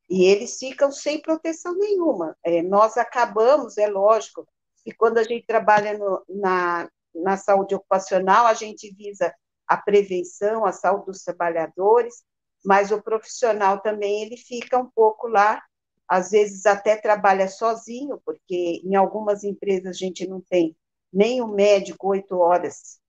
E 0.10 0.26
eles 0.26 0.58
ficam 0.58 0.92
sem 0.92 1.22
proteção 1.22 1.76
nenhuma. 1.76 2.36
É, 2.44 2.62
nós 2.62 2.98
acabamos, 2.98 3.78
é 3.78 3.88
lógico, 3.88 4.48
e 4.86 4.92
quando 4.92 5.18
a 5.18 5.24
gente 5.24 5.46
trabalha 5.46 5.98
no, 5.98 6.24
na, 6.30 6.90
na 7.14 7.38
saúde 7.38 7.76
ocupacional, 7.76 8.48
a 8.48 8.54
gente 8.54 8.94
visa 8.96 9.34
a 9.68 9.78
prevenção, 9.78 10.66
a 10.66 10.72
saúde 10.72 11.06
dos 11.08 11.24
trabalhadores, 11.24 12.24
mas 12.64 12.92
o 12.92 13.02
profissional 13.02 13.80
também 13.80 14.24
ele 14.24 14.38
fica 14.38 14.78
um 14.78 14.90
pouco 14.90 15.28
lá, 15.28 15.62
às 16.08 16.32
vezes 16.32 16.66
até 16.66 16.96
trabalha 16.96 17.48
sozinho, 17.48 18.22
porque 18.26 18.82
em 18.84 18.96
algumas 18.96 19.44
empresas 19.44 19.88
a 19.88 19.98
gente 19.98 20.28
não 20.28 20.42
tem 20.42 20.76
nem 21.12 21.42
o 21.42 21.48
médico 21.48 22.10
oito 22.10 22.38
horas 22.38 23.00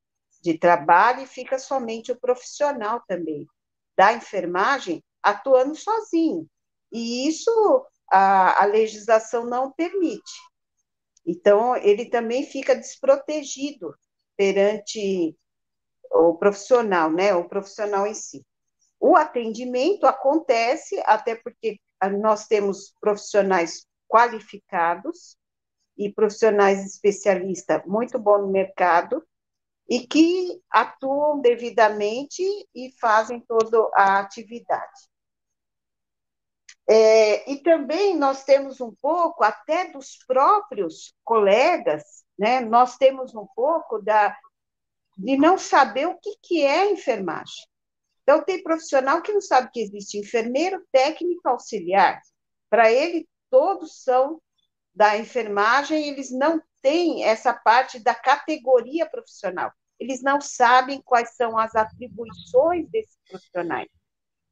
de 0.41 0.59
trabalho 0.59 1.23
e 1.23 1.27
fica 1.27 1.59
somente 1.59 2.13
o 2.13 2.21
profissional 2.21 3.03
também 3.07 3.47
da 3.97 4.13
enfermagem 4.13 5.03
atuando 5.23 5.75
sozinho. 5.75 6.47
E 6.91 7.29
isso 7.29 7.87
a, 8.11 8.63
a 8.63 8.67
legislação 8.67 9.47
não 9.47 9.73
permite. 9.73 10.33
Então, 11.25 11.77
ele 11.77 12.07
também 12.07 12.45
fica 12.45 12.75
desprotegido 12.75 13.95
perante 14.37 15.37
o 16.11 16.35
profissional, 16.35 17.11
né? 17.11 17.35
O 17.35 17.49
profissional 17.49 18.07
em 18.07 18.15
si. 18.15 18.45
O 18.99 19.17
atendimento 19.17 20.07
acontece 20.07 21.01
até 21.07 21.35
porque 21.35 21.81
nós 22.21 22.47
temos 22.47 22.95
profissionais 23.01 23.87
qualificados 24.09 25.37
e 25.97 26.13
profissionais 26.13 26.85
especialistas 26.85 27.83
muito 27.87 28.19
bons 28.19 28.43
no 28.43 28.49
mercado 28.49 29.25
e 29.89 30.07
que 30.07 30.61
atuam 30.71 31.41
devidamente 31.41 32.43
e 32.75 32.93
fazem 33.01 33.41
toda 33.41 33.91
a 33.95 34.21
atividade. 34.21 35.12
É, 36.89 37.51
e 37.51 37.63
também 37.63 38.17
nós 38.17 38.45
temos 38.45 38.81
um 38.81 38.93
pouco, 39.01 39.45
até 39.45 39.91
dos 39.91 40.19
próprios 40.27 41.15
colegas, 41.25 42.03
né, 42.39 42.61
nós 42.61 42.97
temos 42.97 43.35
um 43.35 43.47
pouco 43.55 44.01
da, 44.01 44.37
de 45.17 45.37
não 45.37 45.57
saber 45.57 46.07
o 46.07 46.19
que, 46.19 46.37
que 46.43 46.63
é 46.63 46.91
enfermagem. 46.91 47.65
Então, 48.23 48.43
tem 48.43 48.63
profissional 48.63 49.21
que 49.21 49.33
não 49.33 49.41
sabe 49.41 49.71
que 49.73 49.81
existe 49.81 50.19
enfermeiro, 50.19 50.85
técnico, 50.93 51.49
auxiliar. 51.49 52.21
Para 52.71 52.91
ele, 52.91 53.29
todos 53.51 54.03
são 54.03 54.41
da 54.95 55.17
enfermagem, 55.17 56.09
eles 56.09 56.31
não 56.31 56.61
têm 56.81 57.25
essa 57.25 57.53
parte 57.53 57.99
da 57.99 58.15
categoria 58.15 59.09
profissional. 59.09 59.73
Eles 59.99 60.23
não 60.23 60.41
sabem 60.41 61.01
quais 61.03 61.35
são 61.37 61.57
as 61.57 61.75
atribuições 61.75 62.89
desses 62.91 63.17
profissionais. 63.29 63.89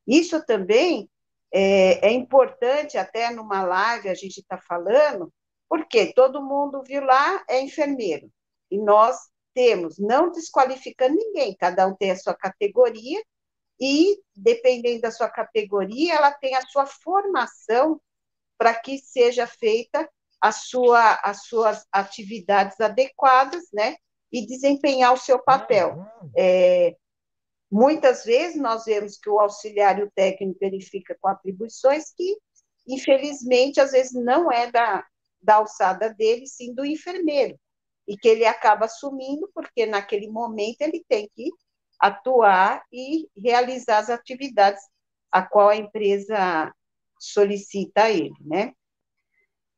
Isso 0.07 0.45
também 0.47 1.11
é, 1.53 2.09
é 2.09 2.13
importante, 2.13 2.97
até 2.97 3.31
numa 3.31 3.63
live 3.63 4.09
a 4.09 4.15
gente 4.15 4.39
está 4.39 4.59
falando, 4.59 5.33
porque 5.69 6.13
todo 6.13 6.43
mundo 6.43 6.83
viu 6.87 7.05
lá 7.05 7.45
é 7.49 7.61
enfermeiro. 7.61 8.31
E 8.71 8.79
nós 8.79 9.17
temos, 9.55 9.99
não 9.99 10.31
desqualificando 10.31 11.17
ninguém, 11.17 11.57
cada 11.57 11.87
um 11.87 11.95
tem 11.95 12.11
a 12.11 12.17
sua 12.17 12.35
categoria, 12.35 13.21
e, 13.81 14.21
dependendo 14.37 15.01
da 15.01 15.11
sua 15.11 15.29
categoria, 15.29 16.15
ela 16.15 16.31
tem 16.31 16.55
a 16.55 16.63
sua 16.63 16.87
formação 16.87 18.01
para 18.59 18.75
que 18.75 18.99
seja 18.99 19.47
feita 19.47 20.09
a 20.41 20.53
sua, 20.53 21.15
as 21.23 21.45
suas 21.45 21.87
atividades 21.91 22.79
adequadas, 22.79 23.65
né? 23.73 23.97
E 24.31 24.47
desempenhar 24.47 25.15
o 25.15 25.19
seu 25.19 25.39
papel. 25.39 26.07
É, 26.37 26.95
Muitas 27.71 28.25
vezes 28.25 28.61
nós 28.61 28.85
vemos 28.85 29.17
que 29.17 29.31
o 29.31 29.39
auxiliar 29.39 29.99
e 29.99 30.03
o 30.03 30.11
técnico 30.11 30.59
verifica 30.59 31.17
com 31.21 31.29
atribuições 31.29 32.13
que, 32.13 32.37
infelizmente, 32.89 33.81
às 33.81 33.93
vezes 33.93 34.13
não 34.13 34.51
é 34.51 34.71
da, 34.71 35.07
da 35.41 35.57
alçada 35.57 36.13
dele, 36.13 36.47
sim 36.47 36.75
do 36.75 36.85
enfermeiro, 36.85 37.59
e 38.09 38.17
que 38.17 38.29
ele 38.29 38.45
acaba 38.45 38.87
assumindo, 38.87 39.49
porque 39.55 39.87
naquele 39.87 40.29
momento 40.29 40.81
ele 40.81 41.05
tem 41.09 41.31
que 41.35 41.51
atuar 42.01 42.83
e 42.93 43.29
realizar 43.37 43.99
as 43.99 44.11
atividades 44.11 44.83
a 45.31 45.43
qual 45.43 45.69
a 45.69 45.77
empresa 45.77 46.75
solicita 47.21 48.05
a 48.05 48.11
ele, 48.11 48.35
né? 48.41 48.73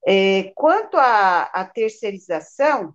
É, 0.06 0.50
quanto 0.54 0.96
à, 0.96 1.42
à 1.42 1.64
terceirização, 1.64 2.94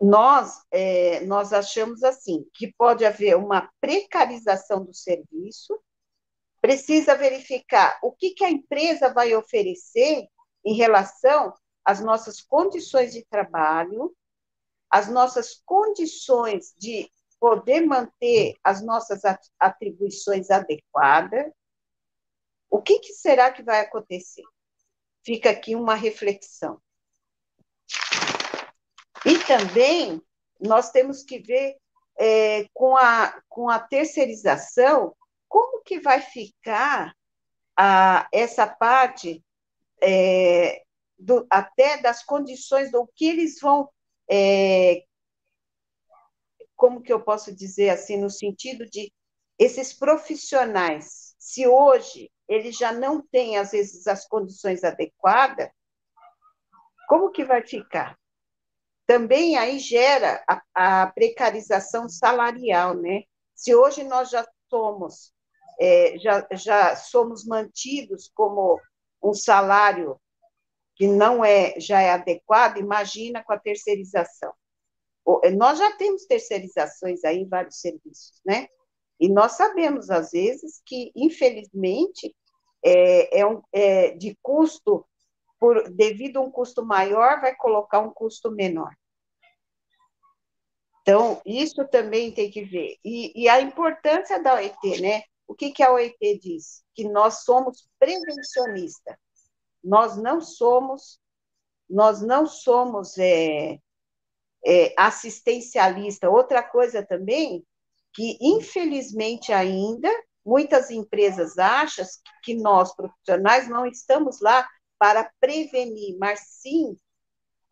nós, 0.00 0.62
é, 0.70 1.20
nós 1.20 1.52
achamos 1.52 2.02
assim, 2.04 2.44
que 2.54 2.72
pode 2.72 3.04
haver 3.04 3.36
uma 3.36 3.68
precarização 3.80 4.84
do 4.84 4.94
serviço, 4.94 5.78
precisa 6.60 7.14
verificar 7.16 7.98
o 8.02 8.12
que, 8.12 8.30
que 8.30 8.44
a 8.44 8.50
empresa 8.50 9.12
vai 9.12 9.34
oferecer 9.34 10.26
em 10.64 10.74
relação 10.74 11.52
às 11.84 12.00
nossas 12.00 12.40
condições 12.40 13.12
de 13.12 13.24
trabalho, 13.26 14.14
as 14.88 15.08
nossas 15.08 15.60
condições 15.66 16.72
de 16.78 17.10
poder 17.38 17.82
manter 17.82 18.56
as 18.62 18.82
nossas 18.82 19.20
atribuições 19.58 20.50
adequadas. 20.50 21.52
O 22.70 22.80
que, 22.80 23.00
que 23.00 23.12
será 23.12 23.52
que 23.52 23.62
vai 23.62 23.80
acontecer? 23.80 24.44
Fica 25.22 25.50
aqui 25.50 25.74
uma 25.74 25.94
reflexão. 25.94 26.80
E 29.24 29.38
também 29.46 30.22
nós 30.60 30.90
temos 30.90 31.22
que 31.22 31.38
ver 31.38 31.76
é, 32.16 32.68
com, 32.72 32.96
a, 32.96 33.40
com 33.48 33.68
a 33.68 33.78
terceirização 33.78 35.14
como 35.48 35.82
que 35.82 36.00
vai 36.00 36.20
ficar 36.20 37.14
a, 37.76 38.28
essa 38.32 38.66
parte 38.66 39.42
é, 40.02 40.82
do, 41.18 41.46
até 41.50 41.98
das 41.98 42.22
condições 42.22 42.90
do 42.90 43.06
que 43.14 43.26
eles 43.26 43.58
vão 43.60 43.88
é, 44.30 45.04
como 46.76 47.02
que 47.02 47.12
eu 47.12 47.20
posso 47.22 47.54
dizer 47.54 47.90
assim 47.90 48.16
no 48.16 48.30
sentido 48.30 48.88
de 48.88 49.12
esses 49.58 49.92
profissionais 49.92 51.34
se 51.38 51.66
hoje 51.66 52.30
eles 52.48 52.76
já 52.76 52.92
não 52.92 53.22
têm 53.22 53.56
às 53.56 53.70
vezes 53.70 54.06
as 54.06 54.26
condições 54.26 54.84
adequadas 54.84 55.70
como 57.08 57.30
que 57.30 57.44
vai 57.44 57.62
ficar 57.62 58.18
também 59.06 59.56
aí 59.56 59.78
gera 59.78 60.42
a, 60.48 61.02
a 61.02 61.06
precarização 61.08 62.08
salarial, 62.08 62.94
né? 62.94 63.24
Se 63.54 63.74
hoje 63.74 64.02
nós 64.04 64.30
já 64.30 64.46
somos, 64.68 65.32
é, 65.78 66.18
já, 66.18 66.46
já 66.52 66.96
somos 66.96 67.44
mantidos 67.44 68.30
como 68.34 68.80
um 69.22 69.34
salário 69.34 70.20
que 70.96 71.06
não 71.06 71.44
é 71.44 71.74
já 71.78 72.00
é 72.00 72.10
adequado, 72.10 72.78
imagina 72.78 73.42
com 73.42 73.52
a 73.52 73.58
terceirização. 73.58 74.52
Nós 75.56 75.78
já 75.78 75.90
temos 75.96 76.26
terceirizações 76.26 77.24
aí 77.24 77.38
em 77.38 77.48
vários 77.48 77.80
serviços, 77.80 78.40
né? 78.44 78.68
E 79.18 79.28
nós 79.28 79.52
sabemos, 79.52 80.10
às 80.10 80.32
vezes, 80.32 80.82
que, 80.84 81.10
infelizmente, 81.16 82.34
é, 82.84 83.40
é, 83.40 83.46
um, 83.46 83.62
é 83.72 84.10
de 84.10 84.36
custo 84.42 85.06
por, 85.64 85.88
devido 85.88 86.36
a 86.36 86.42
um 86.42 86.50
custo 86.50 86.84
maior, 86.84 87.40
vai 87.40 87.56
colocar 87.56 87.98
um 88.00 88.10
custo 88.10 88.50
menor. 88.50 88.94
Então, 91.00 91.40
isso 91.46 91.88
também 91.88 92.30
tem 92.32 92.50
que 92.50 92.62
ver. 92.62 92.98
E, 93.02 93.32
e 93.34 93.48
a 93.48 93.62
importância 93.62 94.42
da 94.42 94.56
OET, 94.56 95.00
né? 95.00 95.22
O 95.46 95.54
que, 95.54 95.70
que 95.70 95.82
a 95.82 95.90
OET 95.90 96.38
diz? 96.38 96.84
Que 96.94 97.08
nós 97.08 97.44
somos 97.44 97.88
prevencionistas. 97.98 99.16
Nós 99.82 100.18
não 100.18 100.38
somos, 100.38 101.18
nós 101.88 102.20
não 102.20 102.46
somos 102.46 103.16
é, 103.16 103.78
é, 104.66 104.94
assistencialista. 104.98 106.28
Outra 106.28 106.62
coisa 106.62 107.02
também, 107.02 107.64
que 108.12 108.36
infelizmente 108.38 109.50
ainda 109.50 110.10
muitas 110.44 110.90
empresas 110.90 111.56
acham 111.56 112.04
que 112.42 112.54
nós, 112.54 112.94
profissionais, 112.94 113.66
não 113.66 113.86
estamos 113.86 114.42
lá 114.42 114.68
para 114.98 115.30
prevenir, 115.40 116.16
mas 116.18 116.40
sim 116.40 116.96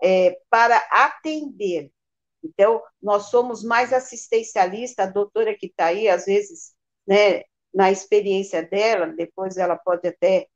é, 0.02 0.38
para 0.50 0.76
atender. 0.90 1.90
Então, 2.42 2.82
nós 3.00 3.30
somos 3.30 3.62
mais 3.62 3.92
assistencialistas, 3.92 5.06
a 5.06 5.10
doutora 5.10 5.56
que 5.56 5.66
está 5.66 5.86
aí, 5.86 6.08
às 6.08 6.24
vezes, 6.24 6.74
né, 7.06 7.44
na 7.72 7.90
experiência 7.90 8.62
dela, 8.62 9.06
depois 9.06 9.56
ela 9.56 9.76
pode 9.76 10.08
até 10.08 10.48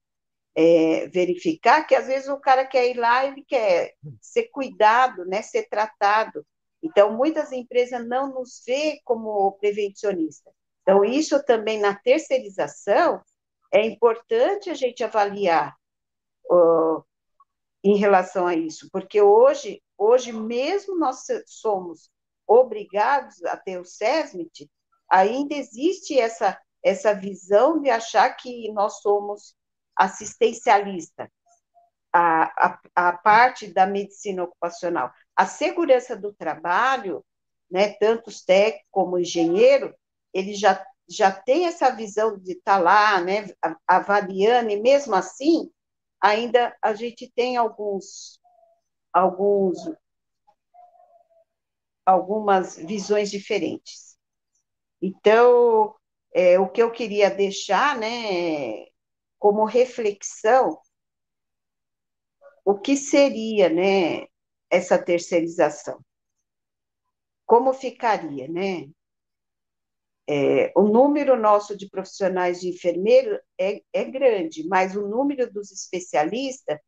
é, 0.55 1.07
verificar 1.09 1.87
que 1.87 1.95
às 1.95 2.07
vezes 2.07 2.29
o 2.29 2.41
cara 2.41 2.67
quer 2.67 2.91
ir 2.91 2.97
lá, 2.97 3.27
ele 3.27 3.45
quer 3.47 3.95
ser 4.21 4.45
cuidado, 4.49 5.25
né, 5.27 5.43
ser 5.43 5.69
tratado. 5.69 6.45
Então, 6.83 7.17
muitas 7.17 7.53
empresas 7.53 8.07
não 8.07 8.35
nos 8.35 8.63
vê 8.67 9.01
como 9.05 9.53
prevencionista. 9.53 10.51
Então, 10.83 11.05
isso 11.05 11.43
também 11.45 11.79
na 11.79 11.95
terceirização 11.95 13.21
é 13.73 13.85
importante 13.87 14.71
a 14.71 14.75
gente 14.75 15.03
avaliar 15.03 15.75
uh, 16.51 17.05
em 17.83 17.97
relação 17.97 18.47
a 18.47 18.55
isso, 18.55 18.89
porque 18.91 19.21
hoje, 19.21 19.83
hoje 19.97 20.33
mesmo 20.33 20.99
nós 20.99 21.25
somos 21.47 22.11
obrigados 22.47 23.45
a 23.45 23.57
ter 23.57 23.79
o 23.79 23.85
SESMIT, 23.85 24.71
ainda 25.09 25.55
existe 25.55 26.19
essa, 26.19 26.59
essa 26.83 27.15
visão 27.15 27.81
de 27.81 27.91
achar 27.91 28.31
que 28.37 28.71
nós 28.73 29.01
somos 29.01 29.55
assistencialista, 29.97 31.31
a, 32.13 32.45
a, 32.67 32.81
a 32.95 33.13
parte 33.13 33.67
da 33.73 33.87
medicina 33.87 34.45
ocupacional. 34.45 35.11
A 35.35 35.47
segurança 35.47 36.17
do 36.17 36.33
trabalho, 36.33 37.25
né, 37.71 37.91
tanto 37.95 38.29
os 38.29 38.43
técnicos 38.43 38.89
como 38.91 39.17
o 39.17 39.19
engenheiro, 39.19 39.95
ele 40.33 40.55
já, 40.55 40.85
já 41.09 41.33
tem 41.33 41.67
essa 41.67 41.91
visão 41.91 42.39
de 42.39 42.53
estar 42.53 42.77
tá 42.77 42.79
lá, 42.79 43.21
né, 43.21 43.47
avaliando, 43.87 44.71
e 44.71 44.81
mesmo 44.81 45.15
assim, 45.15 45.71
ainda 46.21 46.77
a 46.83 46.95
gente 46.95 47.31
tem 47.35 47.57
alguns, 47.57 48.41
alguns 49.13 49.79
algumas 52.07 52.77
visões 52.77 53.31
diferentes. 53.31 54.17
Então, 55.03 55.95
é, 56.33 56.59
o 56.59 56.69
que 56.71 56.81
eu 56.81 56.93
queria 56.93 57.29
deixar, 57.29 57.99
né, 57.99 58.87
como 59.39 59.65
reflexão, 59.65 60.81
o 62.65 62.79
que 62.79 62.97
seria, 62.97 63.69
né, 63.69 64.27
essa 64.71 65.03
terceirização? 65.03 66.01
Como 67.45 67.73
ficaria, 67.73 68.49
né? 68.49 68.89
É, 70.29 70.73
o 70.75 70.83
número 70.83 71.37
nosso 71.41 71.77
de 71.77 71.89
profissionais 71.89 72.61
de 72.61 72.69
enfermeiro 72.69 73.39
é, 73.59 73.81
é 73.93 74.05
grande, 74.05 74.67
mas 74.67 74.97
o 74.97 75.07
número 75.07 75.51
dos 75.53 75.71
especialistas, 75.71 76.79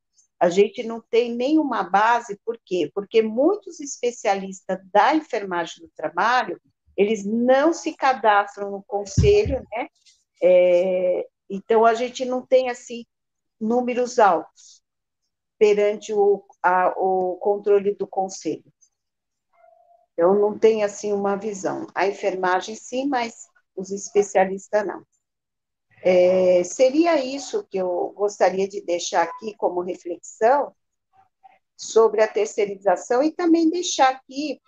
a 0.41 0.49
gente 0.49 0.83
não 0.83 1.01
tem 1.01 1.35
nenhuma 1.35 1.83
base, 1.83 2.39
por 2.45 2.59
quê? 2.65 2.91
Porque 2.95 3.23
muitos 3.23 3.81
especialistas 3.81 4.79
da 4.93 5.15
enfermagem 5.15 5.85
do 5.85 5.91
trabalho, 5.95 6.61
eles 6.97 7.25
não 7.25 7.73
se 7.73 7.95
cadastram 7.95 8.71
no 8.71 8.83
conselho, 8.85 9.65
né? 9.73 9.89
É, 10.43 11.27
então, 11.49 11.85
a 11.85 11.95
gente 11.95 12.25
não 12.25 12.45
tem, 12.45 12.69
assim, 12.69 13.05
números 13.61 14.19
altos 14.19 14.83
perante 15.59 16.13
o, 16.13 16.45
a, 16.63 16.95
o 16.97 17.37
controle 17.37 17.95
do 17.95 18.07
conselho. 18.07 18.65
Eu 20.19 20.35
não 20.35 20.59
tenho, 20.59 20.85
assim, 20.85 21.13
uma 21.13 21.37
visão. 21.37 21.87
A 21.95 22.09
enfermagem, 22.09 22.75
sim, 22.75 23.07
mas 23.07 23.47
os 23.77 23.93
especialistas, 23.93 24.85
não. 24.85 25.07
É, 26.03 26.65
seria 26.65 27.25
isso 27.25 27.65
que 27.71 27.79
eu 27.79 28.13
gostaria 28.17 28.69
de 28.69 28.81
deixar 28.81 29.23
aqui 29.23 29.55
como 29.57 29.81
reflexão 29.81 30.75
sobre 31.77 32.21
a 32.21 32.27
terceirização 32.27 33.23
e 33.23 33.31
também 33.31 33.71
deixar 33.71 34.11
aqui 34.11 34.61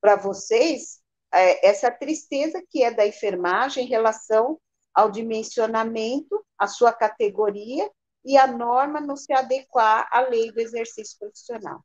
para 0.00 0.16
vocês 0.16 1.00
é, 1.32 1.68
essa 1.68 1.88
tristeza 1.88 2.60
que 2.68 2.82
é 2.82 2.90
da 2.90 3.06
enfermagem 3.06 3.84
em 3.84 3.88
relação 3.88 4.60
ao 4.92 5.12
dimensionamento, 5.12 6.44
a 6.58 6.66
sua 6.66 6.92
categoria 6.92 7.88
e 8.24 8.36
a 8.36 8.48
norma 8.48 9.00
não 9.00 9.16
se 9.16 9.32
adequar 9.32 10.08
à 10.10 10.22
lei 10.22 10.50
do 10.50 10.60
exercício 10.60 11.16
profissional. 11.20 11.84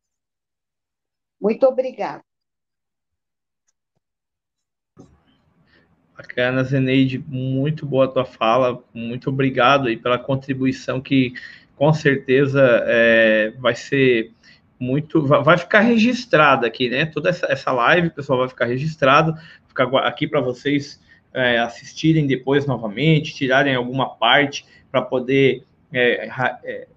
Muito 1.44 1.66
obrigada. 1.66 2.24
Bacana, 6.16 6.64
Zeneide, 6.64 7.20
muito 7.20 7.86
boa 7.86 8.06
a 8.06 8.08
tua 8.08 8.24
fala, 8.24 8.82
muito 8.94 9.30
obrigado 9.30 9.90
aí 9.90 9.98
pela 9.98 10.18
contribuição 10.18 11.02
que 11.02 11.34
com 11.76 11.92
certeza 11.92 12.62
é, 12.86 13.52
vai 13.60 13.76
ser 13.76 14.32
muito, 14.80 15.26
vai 15.28 15.58
ficar 15.58 15.82
registrada 15.82 16.66
aqui, 16.66 16.90
né? 16.90 17.08
Toda 17.08 17.30
essa, 17.30 17.46
essa 17.52 17.74
live, 17.74 18.12
pessoal, 18.12 18.40
vai 18.40 18.48
ficar 18.48 18.66
registrado, 18.66 19.36
ficar 19.68 19.94
aqui 19.98 20.26
para 20.26 20.40
vocês 20.40 21.02
é, 21.34 21.60
assistirem 21.60 22.26
depois 22.26 22.66
novamente, 22.66 23.36
tirarem 23.36 23.76
alguma 23.76 24.16
parte 24.16 24.66
para 24.90 25.02
poder 25.02 25.66
é, 25.92 26.30
é, 26.64 26.88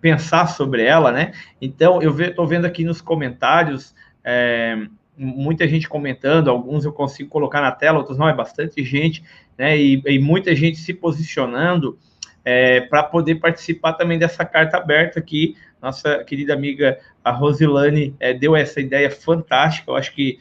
pensar 0.00 0.46
sobre 0.46 0.84
ela, 0.84 1.10
né? 1.10 1.32
Então, 1.60 2.00
eu 2.00 2.18
estou 2.20 2.46
vendo 2.46 2.64
aqui 2.64 2.84
nos 2.84 3.00
comentários 3.00 3.94
é, 4.24 4.86
muita 5.16 5.68
gente 5.68 5.88
comentando, 5.88 6.48
alguns 6.48 6.84
eu 6.84 6.92
consigo 6.92 7.28
colocar 7.28 7.60
na 7.60 7.70
tela, 7.70 7.98
outros 7.98 8.18
não, 8.18 8.28
é 8.28 8.34
bastante 8.34 8.82
gente, 8.84 9.22
né? 9.56 9.76
E, 9.76 10.02
e 10.06 10.18
muita 10.18 10.54
gente 10.54 10.78
se 10.78 10.92
posicionando 10.92 11.98
é, 12.44 12.80
para 12.82 13.02
poder 13.02 13.36
participar 13.36 13.94
também 13.94 14.18
dessa 14.18 14.44
carta 14.44 14.76
aberta 14.76 15.18
aqui. 15.18 15.56
Nossa 15.80 16.24
querida 16.24 16.52
amiga 16.52 16.98
a 17.22 17.30
Rosilane 17.30 18.14
é, 18.18 18.34
deu 18.34 18.56
essa 18.56 18.80
ideia 18.80 19.10
fantástica. 19.10 19.90
Eu 19.90 19.96
acho 19.96 20.12
que 20.14 20.38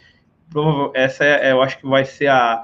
essa 0.94 1.24
é, 1.24 1.52
eu 1.52 1.62
acho 1.62 1.78
que 1.80 1.88
vai 1.88 2.06
ser 2.06 2.28
a, 2.28 2.62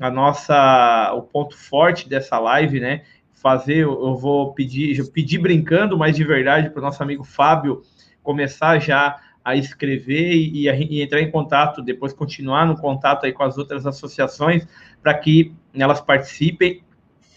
a 0.00 0.10
nossa 0.10 1.12
o 1.14 1.22
ponto 1.22 1.56
forte 1.56 2.08
dessa 2.08 2.38
live, 2.38 2.80
né? 2.80 3.02
Fazer, 3.40 3.84
eu 3.84 4.16
vou 4.16 4.52
pedir, 4.52 5.02
pedir 5.10 5.38
brincando, 5.38 5.96
mas 5.96 6.16
de 6.16 6.24
verdade 6.24 6.70
para 6.70 6.80
o 6.80 6.82
nosso 6.82 7.02
amigo 7.02 7.22
Fábio 7.22 7.82
começar 8.22 8.78
já 8.80 9.16
a 9.44 9.56
escrever 9.56 10.34
e, 10.34 10.68
e, 10.68 11.00
entrar 11.00 11.22
em 11.22 11.30
contato, 11.30 11.80
depois 11.80 12.12
continuar 12.12 12.66
no 12.66 12.76
contato 12.76 13.24
aí 13.24 13.32
com 13.32 13.42
as 13.42 13.56
outras 13.56 13.86
associações 13.86 14.66
para 15.02 15.14
que 15.14 15.54
elas 15.72 16.00
participem. 16.00 16.82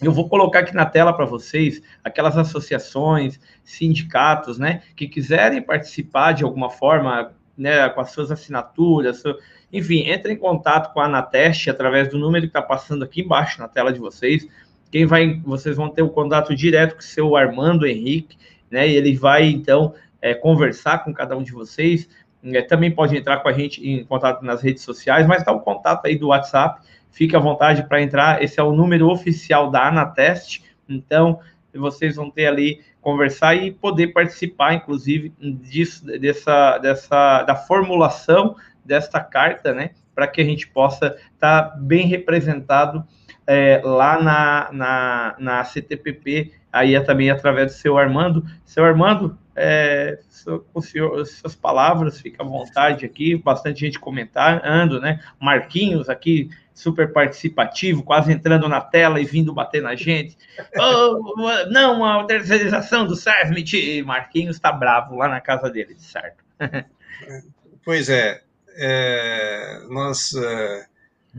Eu 0.01 0.11
vou 0.11 0.27
colocar 0.27 0.59
aqui 0.59 0.75
na 0.75 0.85
tela 0.85 1.13
para 1.13 1.25
vocês 1.25 1.81
aquelas 2.03 2.35
associações, 2.35 3.39
sindicatos, 3.63 4.57
né, 4.57 4.81
que 4.95 5.07
quiserem 5.07 5.61
participar 5.61 6.33
de 6.33 6.43
alguma 6.43 6.69
forma, 6.69 7.31
né, 7.55 7.87
com 7.89 8.01
as 8.01 8.11
suas 8.11 8.31
assinaturas, 8.31 9.23
enfim, 9.71 10.09
entre 10.09 10.33
em 10.33 10.37
contato 10.37 10.91
com 10.93 10.99
a 10.99 11.05
Anateste 11.05 11.69
através 11.69 12.09
do 12.09 12.17
número 12.17 12.43
que 12.43 12.49
está 12.49 12.61
passando 12.61 13.05
aqui 13.05 13.21
embaixo 13.21 13.61
na 13.61 13.67
tela 13.67 13.93
de 13.93 13.99
vocês. 13.99 14.47
Quem 14.91 15.05
vai, 15.05 15.39
vocês 15.43 15.77
vão 15.77 15.89
ter 15.89 16.01
o 16.01 16.09
contato 16.09 16.55
direto 16.55 16.93
com 16.93 16.99
o 16.99 17.03
seu 17.03 17.35
Armando 17.35 17.87
Henrique, 17.87 18.37
né? 18.69 18.87
E 18.87 18.95
ele 18.95 19.15
vai 19.15 19.45
então 19.45 19.93
é, 20.21 20.33
conversar 20.33 21.03
com 21.03 21.13
cada 21.13 21.35
um 21.35 21.43
de 21.43 21.51
vocês. 21.51 22.09
É, 22.43 22.61
também 22.61 22.91
pode 22.91 23.15
entrar 23.15 23.39
com 23.39 23.47
a 23.47 23.53
gente 23.53 23.87
em 23.87 24.03
contato 24.03 24.43
nas 24.43 24.61
redes 24.61 24.83
sociais, 24.83 25.25
mas 25.25 25.39
está 25.39 25.51
o 25.51 25.61
contato 25.61 26.05
aí 26.05 26.17
do 26.17 26.27
WhatsApp. 26.27 26.81
Fique 27.11 27.35
à 27.35 27.39
vontade 27.39 27.87
para 27.87 28.01
entrar. 28.01 28.43
Esse 28.43 28.59
é 28.59 28.63
o 28.63 28.73
número 28.73 29.09
oficial 29.09 29.71
da 29.71 29.87
Anateste. 29.87 30.63
Então, 30.87 31.39
vocês 31.73 32.15
vão 32.15 32.29
ter 32.29 32.47
ali 32.47 32.81
conversar 33.01 33.55
e 33.55 33.71
poder 33.71 34.07
participar, 34.07 34.73
inclusive, 34.73 35.33
disso, 35.39 36.05
dessa, 36.05 36.77
dessa, 36.77 37.43
da 37.43 37.55
formulação 37.55 38.55
desta 38.85 39.19
carta, 39.19 39.73
né, 39.73 39.91
para 40.13 40.27
que 40.27 40.41
a 40.41 40.43
gente 40.43 40.67
possa 40.67 41.17
estar 41.33 41.63
tá 41.63 41.75
bem 41.77 42.07
representado 42.07 43.05
é, 43.47 43.81
lá 43.83 44.21
na, 44.21 44.69
na, 44.71 45.35
na 45.39 45.63
CTPP, 45.63 46.53
aí 46.71 46.95
é 46.95 47.01
também 47.01 47.29
através 47.29 47.73
do 47.73 47.77
seu 47.77 47.97
Armando. 47.97 48.45
Seu 48.65 48.83
Armando, 48.83 49.37
é, 49.55 50.19
com 50.73 50.81
senhor, 50.81 51.25
suas 51.25 51.55
palavras, 51.55 52.19
fica 52.19 52.43
à 52.43 52.45
vontade 52.45 53.05
aqui, 53.05 53.35
bastante 53.35 53.81
gente 53.81 53.99
comentando, 53.99 54.99
né? 54.99 55.19
Marquinhos 55.39 56.09
aqui, 56.09 56.49
super 56.73 57.11
participativo, 57.11 58.03
quase 58.03 58.31
entrando 58.31 58.67
na 58.67 58.81
tela 58.81 59.19
e 59.19 59.25
vindo 59.25 59.53
bater 59.53 59.81
na 59.81 59.95
gente. 59.95 60.37
Oh, 60.77 61.35
não, 61.69 62.05
a 62.05 62.23
terceirização 62.25 63.05
do 63.05 63.15
SESMIT. 63.15 64.03
Marquinhos 64.03 64.55
está 64.55 64.71
bravo 64.71 65.15
lá 65.15 65.27
na 65.27 65.41
casa 65.41 65.69
dele, 65.69 65.95
certo? 65.97 66.43
pois 67.83 68.09
é, 68.09 68.41
é, 68.77 69.79
nós, 69.89 70.33
é, 70.33 70.85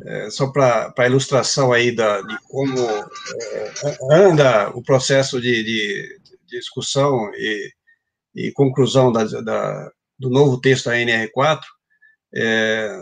é, 0.04 0.30
só 0.30 0.50
para 0.50 1.06
ilustração 1.06 1.72
aí 1.72 1.94
da, 1.94 2.22
de 2.22 2.38
como 2.48 2.78
é, 2.80 3.98
anda 4.10 4.70
o 4.70 4.82
processo 4.82 5.40
de, 5.40 5.62
de, 5.62 6.20
de 6.22 6.58
discussão 6.58 7.30
e, 7.34 7.70
e 8.34 8.52
conclusão 8.52 9.12
da, 9.12 9.24
da, 9.24 9.90
do 10.18 10.30
novo 10.30 10.60
texto 10.60 10.86
da 10.86 10.96
NR4, 10.96 11.60
é, 12.34 12.98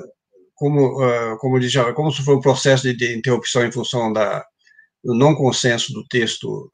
como, 0.55 1.05
é, 1.05 1.37
como, 1.39 1.61
já, 1.63 1.93
como 1.93 2.11
se 2.11 2.25
foi 2.25 2.35
um 2.35 2.41
processo 2.41 2.83
de, 2.83 2.95
de 2.95 3.17
interrupção 3.17 3.65
em 3.65 3.73
função 3.73 4.13
da, 4.13 4.45
do 5.03 5.15
não 5.15 5.35
consenso 5.35 5.93
do 5.93 6.07
texto 6.09 6.73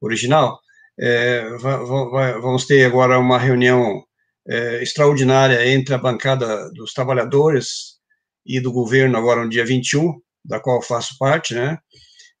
original, 0.00 0.58
é, 0.98 1.48
vamos 1.58 2.66
ter 2.66 2.84
agora 2.84 3.18
uma 3.18 3.38
reunião 3.38 4.02
é, 4.48 4.82
extraordinária 4.82 5.66
entre 5.66 5.94
a 5.94 5.98
bancada 5.98 6.70
dos 6.72 6.92
trabalhadores 6.92 7.99
e 8.44 8.60
do 8.60 8.72
governo, 8.72 9.16
agora 9.16 9.44
no 9.44 9.50
dia 9.50 9.64
21, 9.64 10.20
da 10.44 10.60
qual 10.60 10.82
faço 10.82 11.16
parte, 11.18 11.54
né, 11.54 11.78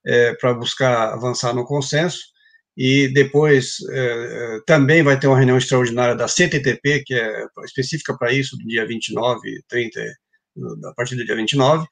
é, 0.06 0.34
para 0.34 0.54
buscar 0.54 1.12
avançar 1.12 1.54
no 1.54 1.64
consenso, 1.64 2.20
e 2.76 3.08
depois 3.12 3.76
é, 3.90 4.58
também 4.66 5.02
vai 5.02 5.18
ter 5.18 5.26
uma 5.26 5.36
reunião 5.36 5.58
extraordinária 5.58 6.14
da 6.14 6.28
CTTP, 6.28 7.02
que 7.04 7.14
é 7.14 7.46
específica 7.64 8.16
para 8.16 8.32
isso, 8.32 8.56
do 8.56 8.66
dia 8.66 8.86
29, 8.86 9.40
30, 9.68 10.00
a 10.84 10.94
partir 10.94 11.16
do 11.16 11.24
dia 11.24 11.36
29, 11.36 11.86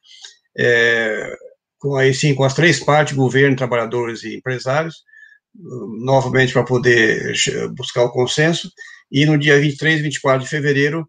é, 0.57 1.35
com, 1.77 1.95
aí 1.95 2.13
sim, 2.13 2.33
com 2.33 2.43
as 2.43 2.53
três 2.53 2.79
partes, 2.79 3.15
governo, 3.15 3.55
trabalhadores 3.55 4.23
e 4.23 4.35
empresários, 4.35 5.03
novamente 6.01 6.53
para 6.53 6.63
poder 6.63 7.33
buscar 7.75 8.03
o 8.03 8.11
consenso, 8.11 8.71
e 9.11 9.25
no 9.25 9.37
dia 9.37 9.59
23 9.59 9.99
e 9.99 10.03
24 10.03 10.43
de 10.43 10.49
fevereiro, 10.49 11.07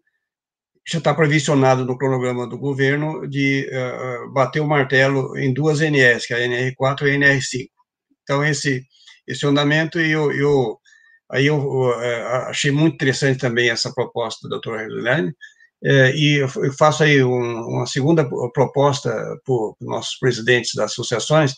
já 0.91 0.97
está 0.97 1.13
previsionado 1.13 1.85
no 1.85 1.97
cronograma 1.97 2.47
do 2.47 2.57
governo 2.57 3.27
de 3.27 3.69
uh, 3.71 4.33
bater 4.33 4.59
o 4.59 4.67
martelo 4.67 5.37
em 5.37 5.53
duas 5.53 5.79
NS, 5.79 6.25
que 6.25 6.33
é 6.33 6.37
a 6.37 6.47
NR4 6.47 7.03
e 7.03 7.11
a 7.11 7.17
NR5. 7.17 7.67
Então, 8.23 8.43
esse, 8.43 8.83
esse 9.27 9.45
andamento, 9.45 9.99
eu, 9.99 10.31
eu, 10.31 10.77
aí 11.31 11.47
eu 11.47 11.57
uh, 11.57 11.93
achei 12.47 12.71
muito 12.71 12.95
interessante 12.95 13.39
também 13.39 13.69
essa 13.69 13.93
proposta 13.93 14.47
da 14.47 14.55
doutora 14.55 14.83
Helene, 14.83 15.33
e 15.83 16.35
eu 16.39 16.47
faço 16.77 17.03
aí 17.03 17.23
um, 17.23 17.31
uma 17.31 17.87
segunda 17.87 18.23
proposta 18.53 19.09
para 19.43 19.55
os 19.55 19.75
nossos 19.81 20.15
presidentes 20.19 20.73
das 20.75 20.91
associações, 20.91 21.55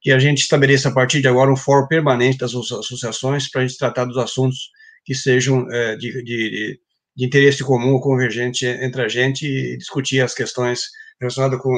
que 0.00 0.12
a 0.12 0.18
gente 0.18 0.38
estabeleça 0.38 0.88
a 0.88 0.94
partir 0.94 1.20
de 1.20 1.28
agora 1.28 1.52
um 1.52 1.56
fórum 1.56 1.86
permanente 1.86 2.38
das 2.38 2.54
associações 2.54 3.50
para 3.50 3.60
a 3.60 3.66
gente 3.66 3.76
tratar 3.76 4.06
dos 4.06 4.16
assuntos 4.16 4.70
que 5.04 5.14
sejam 5.14 5.66
de, 5.98 5.98
de, 5.98 6.24
de 6.24 6.80
de 7.16 7.24
interesse 7.24 7.64
comum 7.64 7.98
convergente 7.98 8.66
entre 8.66 9.02
a 9.02 9.08
gente 9.08 9.46
e 9.46 9.76
discutir 9.76 10.20
as 10.20 10.34
questões 10.34 10.82
relacionadas 11.18 11.60
com 11.60 11.72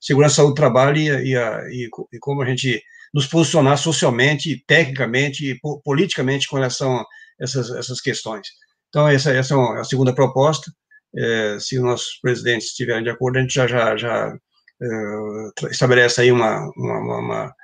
segurança 0.00 0.42
do 0.42 0.54
trabalho 0.54 0.96
e, 0.98 1.30
e, 1.30 1.36
a, 1.36 1.60
e, 1.70 1.88
e, 2.12 2.18
como 2.18 2.42
a 2.42 2.46
gente 2.46 2.82
nos 3.12 3.26
posicionar 3.26 3.76
socialmente, 3.76 4.64
tecnicamente 4.66 5.50
e 5.50 5.58
politicamente 5.84 6.48
com 6.48 6.56
relação 6.56 6.96
a 6.96 7.06
essas, 7.38 7.70
essas 7.70 8.00
questões. 8.00 8.48
Então, 8.88 9.06
essa, 9.08 9.30
essa 9.32 9.54
é 9.54 9.80
a 9.80 9.84
segunda 9.84 10.14
proposta. 10.14 10.72
É, 11.14 11.58
se 11.60 11.76
os 11.76 11.84
nossos 11.84 12.18
presidentes 12.22 12.68
estiverem 12.68 13.02
de 13.02 13.10
acordo, 13.10 13.38
a 13.38 13.42
gente 13.42 13.54
já, 13.54 13.66
já, 13.66 13.96
já 13.96 14.34
é, 14.82 15.68
estabelece 15.70 16.22
aí 16.22 16.32
uma, 16.32 16.66
uma, 16.74 16.98
uma, 16.98 17.54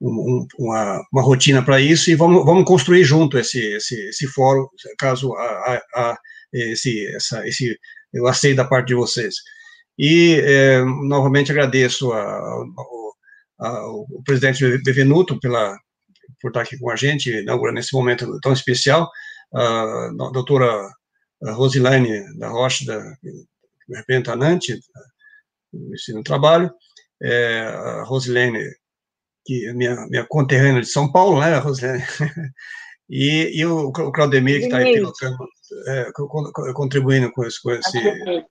uma, 0.00 0.46
uma, 0.58 1.06
uma 1.12 1.22
rotina 1.22 1.62
para 1.62 1.80
isso 1.80 2.10
e 2.10 2.14
vamos, 2.14 2.44
vamos 2.44 2.64
construir 2.64 3.04
junto 3.04 3.38
esse, 3.38 3.60
esse, 3.74 4.08
esse 4.08 4.26
fórum, 4.28 4.66
caso 4.98 5.34
a, 5.34 5.82
a, 5.94 6.18
esse, 6.58 7.06
essa, 7.14 7.46
esse, 7.46 7.78
eu 8.12 8.26
aceito 8.26 8.56
da 8.56 8.64
parte 8.64 8.88
de 8.88 8.94
vocês. 8.94 9.34
E, 9.98 10.40
é, 10.42 10.84
novamente, 10.84 11.50
agradeço 11.50 12.12
ao, 12.12 14.06
presidente 14.24 14.78
Bevenuto 14.82 15.40
pela, 15.40 15.78
por 16.40 16.48
estar 16.48 16.62
aqui 16.62 16.78
com 16.78 16.90
a 16.90 16.96
gente, 16.96 17.30
inaugurando 17.30 17.78
esse 17.78 17.94
momento 17.94 18.38
tão 18.40 18.52
especial, 18.52 19.10
a, 19.54 20.10
doutora 20.32 20.90
Rosilane 21.42 22.38
da 22.38 22.48
Rocha, 22.48 22.84
da 22.84 23.16
representante 23.94 24.78
do 25.72 25.94
ensino 25.94 26.22
trabalho, 26.22 26.70
é, 27.22 27.60
a 27.60 28.02
Rosilene, 28.04 28.62
que 29.44 29.66
é 29.66 29.72
minha, 29.72 30.06
minha 30.08 30.26
conterrânea 30.26 30.80
de 30.80 30.88
São 30.88 31.10
Paulo, 31.10 31.40
né, 31.40 31.56
Rosilene? 31.58 32.02
e, 33.08 33.60
e 33.60 33.64
o, 33.64 33.88
o 33.88 34.12
Claudemir, 34.12 34.60
que 34.60 34.64
está 34.66 34.78
aí 34.78 34.94
pilotando, 34.94 35.38
é, 35.86 36.06
contribuindo 36.74 37.30
com 37.32 37.44
esse, 37.44 37.60
com 37.62 37.72
esse, 37.72 38.44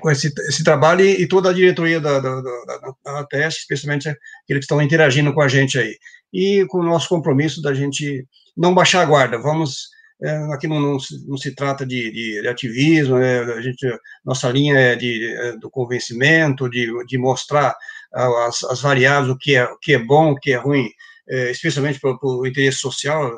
com 0.00 0.10
esse, 0.10 0.32
esse 0.48 0.64
trabalho 0.64 1.04
e, 1.04 1.22
e, 1.22 1.28
toda 1.28 1.50
a 1.50 1.52
diretoria 1.52 2.00
da, 2.00 2.20
da, 2.20 2.40
da, 2.40 2.94
da 3.04 3.24
teste, 3.24 3.60
especialmente 3.60 4.08
aqueles 4.08 4.20
que 4.46 4.58
estão 4.58 4.82
interagindo 4.82 5.32
com 5.32 5.40
a 5.40 5.48
gente 5.48 5.78
aí. 5.78 5.96
E 6.32 6.64
com 6.68 6.78
o 6.78 6.84
nosso 6.84 7.08
compromisso 7.08 7.62
da 7.62 7.72
gente 7.72 8.26
não 8.56 8.74
baixar 8.74 9.02
a 9.02 9.06
guarda, 9.06 9.38
vamos. 9.38 9.94
É, 10.22 10.34
aqui 10.54 10.66
não, 10.66 10.80
não, 10.80 10.96
não, 11.28 11.36
se 11.36 11.54
trata 11.54 11.84
de, 11.84 12.10
de, 12.10 12.40
de 12.40 12.48
ativismo, 12.48 13.18
né, 13.18 13.40
a 13.40 13.60
gente, 13.60 13.86
nossa 14.24 14.48
linha 14.48 14.74
é 14.74 14.96
de, 14.96 15.34
é 15.34 15.58
do 15.58 15.68
convencimento, 15.68 16.70
de, 16.70 16.90
de 17.04 17.18
mostrar 17.18 17.76
as, 18.10 18.64
as 18.64 18.80
variáveis, 18.80 19.30
o 19.30 19.36
que 19.36 19.54
é, 19.54 19.64
o 19.64 19.78
que 19.78 19.92
é 19.92 19.98
bom, 19.98 20.30
o 20.30 20.36
que 20.36 20.52
é 20.52 20.56
ruim, 20.56 20.88
é, 21.28 21.50
especialmente 21.50 22.00
para 22.00 22.16
o 22.22 22.46
interesse 22.46 22.78
social. 22.78 23.30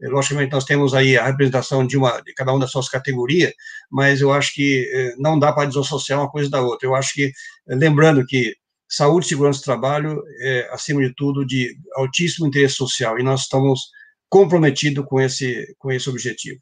É, 0.00 0.08
logicamente, 0.08 0.52
nós 0.52 0.64
temos 0.64 0.94
aí 0.94 1.16
a 1.16 1.26
representação 1.26 1.86
de, 1.86 1.96
uma, 1.96 2.20
de 2.20 2.32
cada 2.34 2.52
uma 2.52 2.60
das 2.60 2.70
suas 2.70 2.88
categorias, 2.88 3.52
mas 3.90 4.20
eu 4.20 4.32
acho 4.32 4.54
que 4.54 4.90
é, 4.92 5.16
não 5.16 5.38
dá 5.38 5.52
para 5.52 5.68
desassociar 5.68 6.20
uma 6.20 6.30
coisa 6.30 6.50
da 6.50 6.60
outra. 6.60 6.88
Eu 6.88 6.94
acho 6.94 7.14
que, 7.14 7.32
lembrando 7.66 8.24
que 8.26 8.54
saúde 8.88 9.26
segurança 9.26 9.60
do 9.60 9.64
trabalho 9.64 10.22
é, 10.40 10.68
acima 10.70 11.00
de 11.00 11.14
tudo, 11.14 11.46
de 11.46 11.74
altíssimo 11.96 12.46
interesse 12.46 12.74
social, 12.74 13.18
e 13.18 13.22
nós 13.22 13.42
estamos 13.42 13.90
comprometidos 14.28 15.04
com 15.06 15.20
esse, 15.20 15.74
com 15.78 15.90
esse 15.90 16.08
objetivo. 16.08 16.60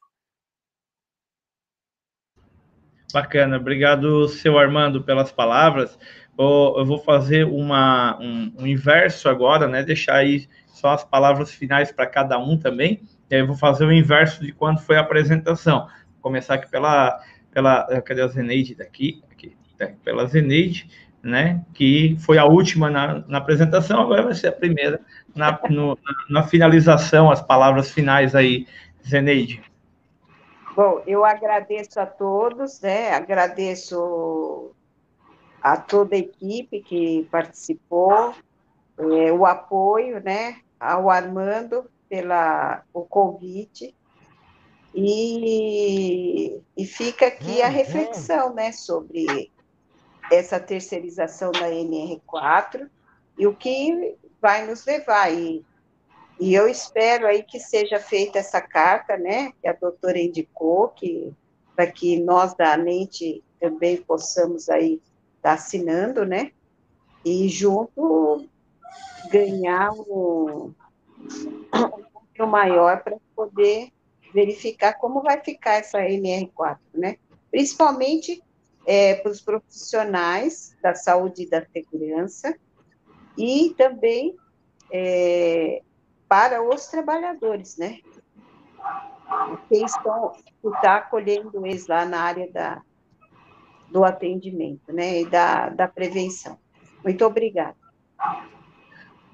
Bacana, 3.13 3.57
obrigado, 3.57 4.29
seu 4.29 4.57
Armando, 4.57 5.03
pelas 5.03 5.33
palavras. 5.33 5.99
Eu 6.41 6.87
vou 6.87 6.99
fazer 6.99 7.45
uma, 7.45 8.19
um, 8.19 8.53
um 8.61 8.67
inverso 8.67 9.29
agora, 9.29 9.69
né? 9.69 9.83
Deixar 9.83 10.17
aí 10.17 10.49
só 10.69 10.95
as 10.95 11.05
palavras 11.05 11.53
finais 11.53 11.93
para 11.93 12.07
cada 12.07 12.39
um 12.39 12.57
também. 12.57 13.03
E 13.31 13.35
aí 13.35 13.43
eu 13.43 13.47
vou 13.47 13.57
fazer 13.57 13.85
o 13.85 13.93
inverso 13.93 14.43
de 14.43 14.51
quando 14.51 14.81
foi 14.81 14.97
a 14.97 15.01
apresentação. 15.01 15.81
Vou 15.81 16.23
começar 16.23 16.55
aqui 16.55 16.71
pela, 16.71 17.21
pela 17.51 18.01
cadê 18.01 18.23
a 18.23 18.27
Zeneide 18.27 18.75
daqui? 18.75 19.23
Aqui, 19.31 19.55
tá, 19.77 19.91
pela 20.03 20.27
Zeneide, 20.27 20.89
né? 21.23 21.63
Que 21.75 22.17
foi 22.21 22.39
a 22.39 22.47
última 22.47 22.89
na, 22.89 23.23
na 23.29 23.39
apresentação, 23.39 24.01
agora 24.01 24.23
vai 24.23 24.35
ser 24.35 24.49
a 24.49 24.53
primeira 24.53 24.99
na, 25.35 25.61
no, 25.69 25.99
na 26.29 26.43
finalização, 26.43 27.31
as 27.31 27.43
palavras 27.43 27.91
finais 27.91 28.35
aí, 28.35 28.67
Zeneide. 29.07 29.63
Bom, 30.75 31.03
eu 31.07 31.25
agradeço 31.25 32.01
a 32.01 32.07
todos, 32.07 32.81
né? 32.81 33.13
Agradeço 33.13 34.73
a 35.63 35.77
toda 35.77 36.15
a 36.15 36.19
equipe 36.19 36.81
que 36.81 37.29
participou, 37.31 38.35
é, 38.99 39.33
o 39.33 39.47
apoio, 39.47 40.23
né? 40.23 40.61
ao 40.81 41.11
Armando 41.11 41.85
pela 42.09 42.83
o 42.93 43.05
convite 43.05 43.95
e, 44.95 46.59
e 46.77 46.87
fica 46.87 47.27
aqui 47.27 47.63
a 47.63 47.67
uhum. 47.67 47.73
reflexão, 47.73 48.55
né, 48.55 48.73
sobre 48.73 49.53
essa 50.33 50.59
terceirização 50.59 51.53
da 51.53 51.69
NR4 51.69 52.89
e 53.39 53.47
o 53.47 53.55
que 53.55 54.17
vai 54.41 54.67
nos 54.67 54.85
levar. 54.87 55.33
E, 55.33 55.65
e 56.41 56.55
eu 56.55 56.67
espero 56.67 57.27
aí 57.27 57.43
que 57.43 57.61
seja 57.61 58.01
feita 58.01 58.39
essa 58.39 58.61
carta, 58.61 59.17
né, 59.17 59.53
que 59.61 59.69
a 59.69 59.75
doutora 59.75 60.19
indicou, 60.19 60.89
que 60.89 61.33
para 61.77 61.87
que 61.87 62.19
nós 62.19 62.55
da 62.55 62.75
ANENTE 62.75 63.45
também 63.61 63.99
possamos 63.99 64.69
aí 64.69 65.01
tá 65.43 65.53
assinando, 65.53 66.25
né, 66.25 66.53
e 67.25 67.49
junto 67.49 68.49
ganhar 69.31 69.93
um, 69.93 70.73
um 72.39 72.47
maior 72.47 73.03
para 73.03 73.17
poder 73.35 73.93
verificar 74.33 74.95
como 74.95 75.23
vai 75.23 75.41
ficar 75.41 75.75
essa 75.75 75.99
NR4, 75.99 76.79
né? 76.95 77.17
Principalmente 77.51 78.43
é, 78.87 79.17
para 79.17 79.31
os 79.31 79.41
profissionais 79.41 80.77
da 80.83 80.95
saúde 80.95 81.43
e 81.43 81.51
da 81.51 81.65
segurança 81.67 82.57
e 83.37 83.75
também 83.77 84.37
é, 84.91 85.83
para 86.29 86.63
os 86.63 86.87
trabalhadores, 86.87 87.77
né? 87.77 87.99
Que 89.69 89.85
estão 89.85 90.33
está 90.65 90.97
acolhendo 90.97 91.67
eles 91.67 91.87
lá 91.87 92.05
na 92.05 92.21
área 92.21 92.51
da, 92.51 92.83
do 93.91 94.05
atendimento, 94.05 94.93
né? 94.93 95.23
E 95.23 95.27
da, 95.27 95.69
da 95.69 95.89
prevenção. 95.89 96.59
Muito 97.05 97.25
obrigada. 97.25 97.75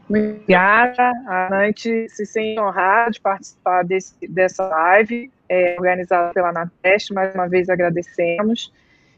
Obrigada. 0.09 1.13
A 1.27 1.49
Nante 1.51 2.09
se 2.09 2.27
sente 2.27 2.61
honrada 2.61 3.11
de 3.11 3.21
participar 3.21 3.85
desse, 3.85 4.15
dessa 4.29 4.67
live, 4.67 5.31
é, 5.49 5.77
organizada 5.79 6.33
pela 6.33 6.51
Anateste. 6.51 7.15
Mais 7.15 7.35
uma 7.35 7.49
vez 7.49 7.69
agradecemos. 7.69 8.73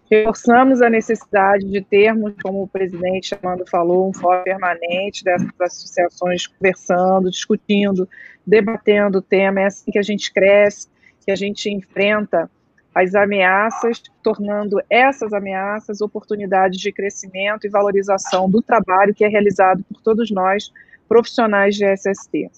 Reforçamos 0.08 0.80
a 0.82 0.88
necessidade 0.88 1.68
de 1.68 1.82
termos, 1.82 2.34
como 2.40 2.62
o 2.62 2.68
presidente 2.68 3.36
Amando 3.42 3.66
falou, 3.66 4.08
um 4.08 4.12
fórum 4.12 4.44
permanente 4.44 5.24
dessas 5.24 5.50
associações 5.58 6.46
conversando, 6.46 7.28
discutindo, 7.28 8.08
debatendo 8.46 9.18
o 9.18 9.22
tema. 9.22 9.62
É 9.62 9.64
assim 9.66 9.90
que 9.90 9.98
a 9.98 10.02
gente 10.02 10.32
cresce, 10.32 10.88
que 11.24 11.32
a 11.32 11.36
gente 11.36 11.68
enfrenta 11.68 12.48
as 12.96 13.14
ameaças, 13.14 14.02
tornando 14.22 14.80
essas 14.88 15.34
ameaças 15.34 16.00
oportunidades 16.00 16.80
de 16.80 16.90
crescimento 16.90 17.66
e 17.66 17.68
valorização 17.68 18.48
do 18.48 18.62
trabalho 18.62 19.14
que 19.14 19.22
é 19.22 19.28
realizado 19.28 19.84
por 19.84 20.00
todos 20.00 20.30
nós, 20.30 20.72
profissionais 21.06 21.76
de 21.76 21.84
SST. 21.84 22.50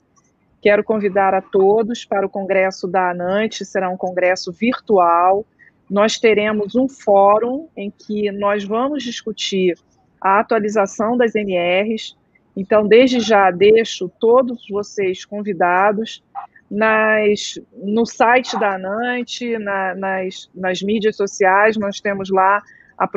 Quero 0.63 0.85
convidar 0.85 1.35
a 1.35 1.43
todos 1.43 2.05
para 2.05 2.25
o 2.25 2.31
congresso 2.31 2.87
da 2.87 3.11
ANANT, 3.11 3.65
será 3.65 3.91
um 3.91 3.97
congresso 3.97 4.53
virtual. 4.53 5.45
Nós 5.91 6.21
teremos 6.21 6.77
um 6.77 6.89
fórum 6.89 7.67
em 7.77 7.91
que 7.91 8.31
nós 8.31 8.63
vamos 8.63 9.03
discutir 9.03 9.77
a 10.21 10.39
atualização 10.39 11.17
das 11.17 11.35
NRs. 11.35 12.17
Então, 12.57 12.87
desde 12.87 13.19
já, 13.19 13.51
deixo 13.51 14.09
todos 14.21 14.65
vocês 14.71 15.25
convidados 15.25 16.23
nas, 16.71 17.59
no 17.83 18.05
site 18.05 18.59
da 18.59 18.75
ANANT, 18.75 19.41
na, 19.59 19.95
nas, 19.95 20.51
nas 20.55 20.83
mídias 20.83 21.17
sociais, 21.17 21.77
nós 21.77 22.01
temos 22.01 22.31
lá 22.31 22.63
a, 22.99 23.09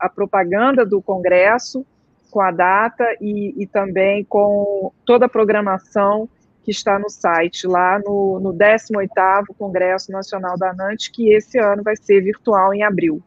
a 0.00 0.08
propaganda 0.08 0.86
do 0.86 1.02
Congresso, 1.02 1.84
com 2.30 2.40
a 2.40 2.50
data 2.50 3.04
e, 3.20 3.62
e, 3.62 3.66
também 3.66 4.24
com 4.24 4.90
toda 5.04 5.26
a 5.26 5.28
programação 5.28 6.28
que 6.64 6.70
está 6.72 6.98
no 6.98 7.08
site, 7.08 7.66
lá 7.66 8.00
no, 8.04 8.40
no 8.40 8.52
18º 8.52 9.54
Congresso 9.56 10.10
Nacional 10.10 10.58
da 10.58 10.70
ANANT, 10.70 11.10
que 11.12 11.32
esse 11.32 11.58
ano 11.58 11.82
vai 11.82 11.94
ser 11.94 12.22
virtual 12.22 12.74
em 12.74 12.82
abril. 12.82 13.22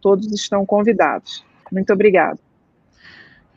Todos 0.00 0.30
estão 0.32 0.64
convidados. 0.64 1.44
Muito 1.72 1.92
obrigada. 1.92 2.38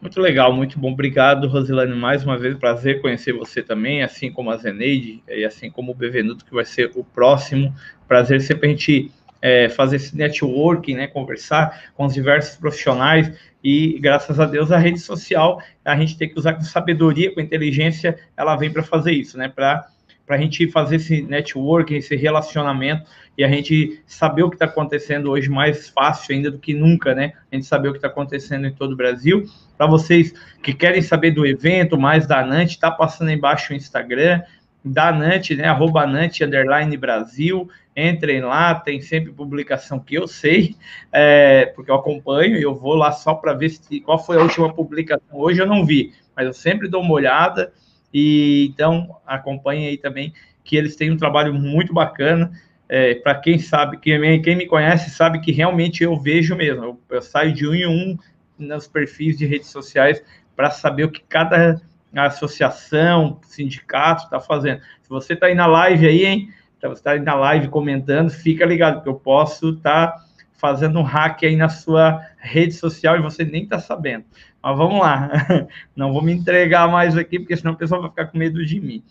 Muito 0.05 0.21
legal, 0.21 0.53
muito 0.53 0.77
bom. 0.77 0.91
Obrigado, 0.91 1.47
Rosilane, 1.47 1.95
mais 1.95 2.23
uma 2.23 2.37
vez. 2.37 2.55
Prazer 2.59 3.01
conhecer 3.01 3.33
você 3.33 3.63
também, 3.63 4.03
assim 4.03 4.31
como 4.31 4.51
a 4.51 4.55
Zeneide 4.55 5.23
e 5.27 5.43
assim 5.43 5.71
como 5.71 5.93
o 5.93 5.95
Bevenuto, 5.95 6.45
que 6.45 6.53
vai 6.53 6.63
ser 6.63 6.91
o 6.93 7.03
próximo. 7.03 7.73
Prazer 8.07 8.39
sempre 8.39 8.67
a 8.67 8.69
gente 8.69 9.11
é, 9.41 9.67
fazer 9.67 9.95
esse 9.95 10.15
networking, 10.15 10.93
né, 10.93 11.07
conversar 11.07 11.85
com 11.95 12.05
os 12.05 12.13
diversos 12.13 12.55
profissionais 12.55 13.35
e, 13.63 13.97
graças 13.99 14.39
a 14.39 14.45
Deus, 14.45 14.71
a 14.71 14.77
rede 14.77 14.99
social, 14.99 15.59
a 15.83 15.97
gente 15.97 16.15
tem 16.19 16.29
que 16.29 16.37
usar 16.37 16.53
com 16.53 16.61
sabedoria, 16.61 17.33
com 17.33 17.41
inteligência, 17.41 18.15
ela 18.37 18.55
vem 18.55 18.71
para 18.71 18.83
fazer 18.83 19.11
isso, 19.11 19.39
né, 19.39 19.49
para 19.49 19.87
para 20.25 20.37
a 20.37 20.39
gente 20.39 20.67
fazer 20.71 20.95
esse 20.95 21.21
networking, 21.21 21.95
esse 21.95 22.15
relacionamento 22.15 23.05
e 23.37 23.43
a 23.43 23.47
gente 23.47 24.01
saber 24.07 24.41
o 24.41 24.49
que 24.49 24.55
está 24.55 24.65
acontecendo 24.65 25.29
hoje 25.29 25.49
mais 25.49 25.87
fácil 25.89 26.35
ainda 26.35 26.49
do 26.49 26.57
que 26.57 26.73
nunca, 26.73 27.13
né? 27.13 27.33
A 27.51 27.55
gente 27.55 27.67
saber 27.67 27.89
o 27.89 27.91
que 27.91 27.99
está 27.99 28.07
acontecendo 28.07 28.65
em 28.65 28.73
todo 28.73 28.93
o 28.93 28.95
Brasil. 28.95 29.45
Para 29.78 29.88
vocês 29.88 30.34
que 30.63 30.73
querem 30.73 31.01
saber 31.01 31.32
do 31.32 31.45
evento, 31.45 31.97
mais 31.97 32.26
da 32.26 32.45
Nant, 32.45 32.71
está 32.71 32.89
passando 32.89 33.32
embaixo 33.32 33.73
o 33.73 33.76
Instagram 33.76 34.41
da 34.84 35.11
Nant, 35.11 35.49
né? 35.51 35.67
Arroba 35.67 36.05
Nant, 36.05 36.41
underline 36.41 36.95
Brasil. 36.95 37.67
Entrem 37.97 38.41
lá, 38.41 38.76
tem 38.76 39.01
sempre 39.01 39.32
publicação 39.32 39.99
que 39.99 40.15
eu 40.15 40.28
sei, 40.28 40.76
é, 41.13 41.65
porque 41.67 41.89
eu 41.89 41.95
acompanho 41.95 42.57
e 42.57 42.61
eu 42.61 42.76
vou 42.76 42.93
lá 42.93 43.11
só 43.13 43.34
para 43.34 43.53
ver 43.53 43.69
se, 43.69 44.01
qual 44.01 44.19
foi 44.19 44.38
a 44.38 44.41
última 44.41 44.73
publicação. 44.73 45.23
Hoje 45.32 45.61
eu 45.61 45.65
não 45.65 45.86
vi, 45.86 46.13
mas 46.36 46.45
eu 46.45 46.53
sempre 46.53 46.89
dou 46.89 47.01
uma 47.01 47.13
olhada 47.13 47.71
e 48.13 48.67
então 48.69 49.15
acompanhe 49.26 49.88
aí 49.88 49.97
também 49.97 50.34
que 50.63 50.76
eles 50.76 50.95
têm 50.95 51.11
um 51.11 51.17
trabalho 51.17 51.53
muito 51.53 51.93
bacana. 51.93 52.51
É, 52.88 53.15
para 53.15 53.36
quem 53.36 53.57
sabe, 53.57 53.97
quem, 53.97 54.41
quem 54.41 54.55
me 54.55 54.67
conhece 54.67 55.09
sabe 55.09 55.39
que 55.39 55.51
realmente 55.51 56.03
eu 56.03 56.19
vejo 56.19 56.55
mesmo. 56.55 56.84
Eu, 56.84 56.99
eu 57.09 57.21
saio 57.21 57.53
de 57.53 57.65
um 57.65 57.73
em 57.73 57.88
um 57.88 58.17
nos 58.57 58.87
perfis 58.87 59.37
de 59.37 59.45
redes 59.45 59.69
sociais 59.69 60.21
para 60.55 60.71
saber 60.71 61.05
o 61.05 61.11
que 61.11 61.21
cada 61.21 61.81
associação, 62.15 63.39
sindicato 63.43 64.23
está 64.23 64.39
fazendo. 64.39 64.81
Se 65.01 65.09
você 65.09 65.33
está 65.33 65.47
aí 65.47 65.55
na 65.55 65.65
live 65.65 66.07
aí, 66.07 66.25
hein? 66.25 66.49
Então, 66.77 66.89
você 66.89 66.99
está 66.99 67.11
aí 67.11 67.19
na 67.19 67.35
live 67.35 67.67
comentando, 67.67 68.29
fica 68.29 68.65
ligado, 68.65 69.01
que 69.01 69.09
eu 69.09 69.15
posso 69.15 69.71
estar 69.71 70.07
tá 70.07 70.25
fazendo 70.53 70.99
um 70.99 71.03
hack 71.03 71.43
aí 71.43 71.55
na 71.55 71.69
sua 71.69 72.21
rede 72.37 72.73
social 72.73 73.17
e 73.17 73.21
você 73.21 73.43
nem 73.43 73.63
está 73.63 73.79
sabendo. 73.79 74.25
Mas 74.61 74.77
vamos 74.77 74.99
lá, 74.99 75.29
não 75.95 76.13
vou 76.13 76.21
me 76.21 76.31
entregar 76.31 76.87
mais 76.87 77.17
aqui, 77.17 77.39
porque 77.39 77.55
senão 77.55 77.73
o 77.73 77.77
pessoal 77.77 78.01
vai 78.01 78.09
ficar 78.09 78.27
com 78.27 78.37
medo 78.37 78.65
de 78.65 78.79
mim. 78.79 79.03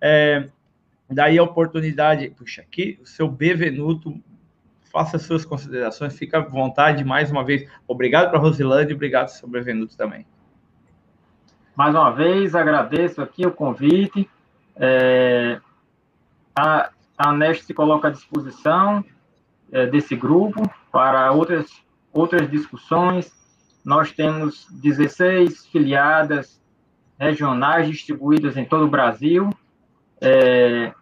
É, 0.00 0.48
daí 1.10 1.38
a 1.38 1.42
oportunidade, 1.42 2.30
puxa, 2.30 2.62
aqui 2.62 2.98
o 3.02 3.06
seu 3.06 3.28
Bevenuto, 3.28 4.18
faça 4.94 5.18
suas 5.18 5.44
considerações, 5.44 6.16
fica 6.16 6.38
à 6.38 6.40
vontade, 6.40 7.02
mais 7.02 7.28
uma 7.28 7.42
vez. 7.42 7.68
Obrigado 7.88 8.30
para 8.30 8.38
a 8.38 8.40
Rosilândia 8.40 8.92
e 8.92 8.94
obrigado, 8.94 9.26
seu 9.26 9.48
Bevenuto, 9.48 9.96
também. 9.96 10.24
Mais 11.74 11.92
uma 11.92 12.12
vez, 12.12 12.54
agradeço 12.54 13.20
aqui 13.20 13.44
o 13.44 13.50
convite. 13.50 14.30
É, 14.76 15.60
a, 16.54 16.90
a 17.18 17.32
Nest 17.32 17.64
se 17.64 17.74
coloca 17.74 18.06
à 18.06 18.10
disposição 18.12 19.04
é, 19.72 19.84
desse 19.84 20.14
grupo 20.14 20.62
para 20.92 21.32
outras, 21.32 21.66
outras 22.12 22.48
discussões, 22.48 23.32
nós 23.84 24.12
temos 24.12 24.68
16 24.70 25.66
filiadas 25.66 26.62
regionais 27.18 27.88
distribuídas 27.88 28.56
em 28.56 28.64
todo 28.64 28.84
o 28.84 28.88
Brasil. 28.88 29.50
É, 30.20 30.94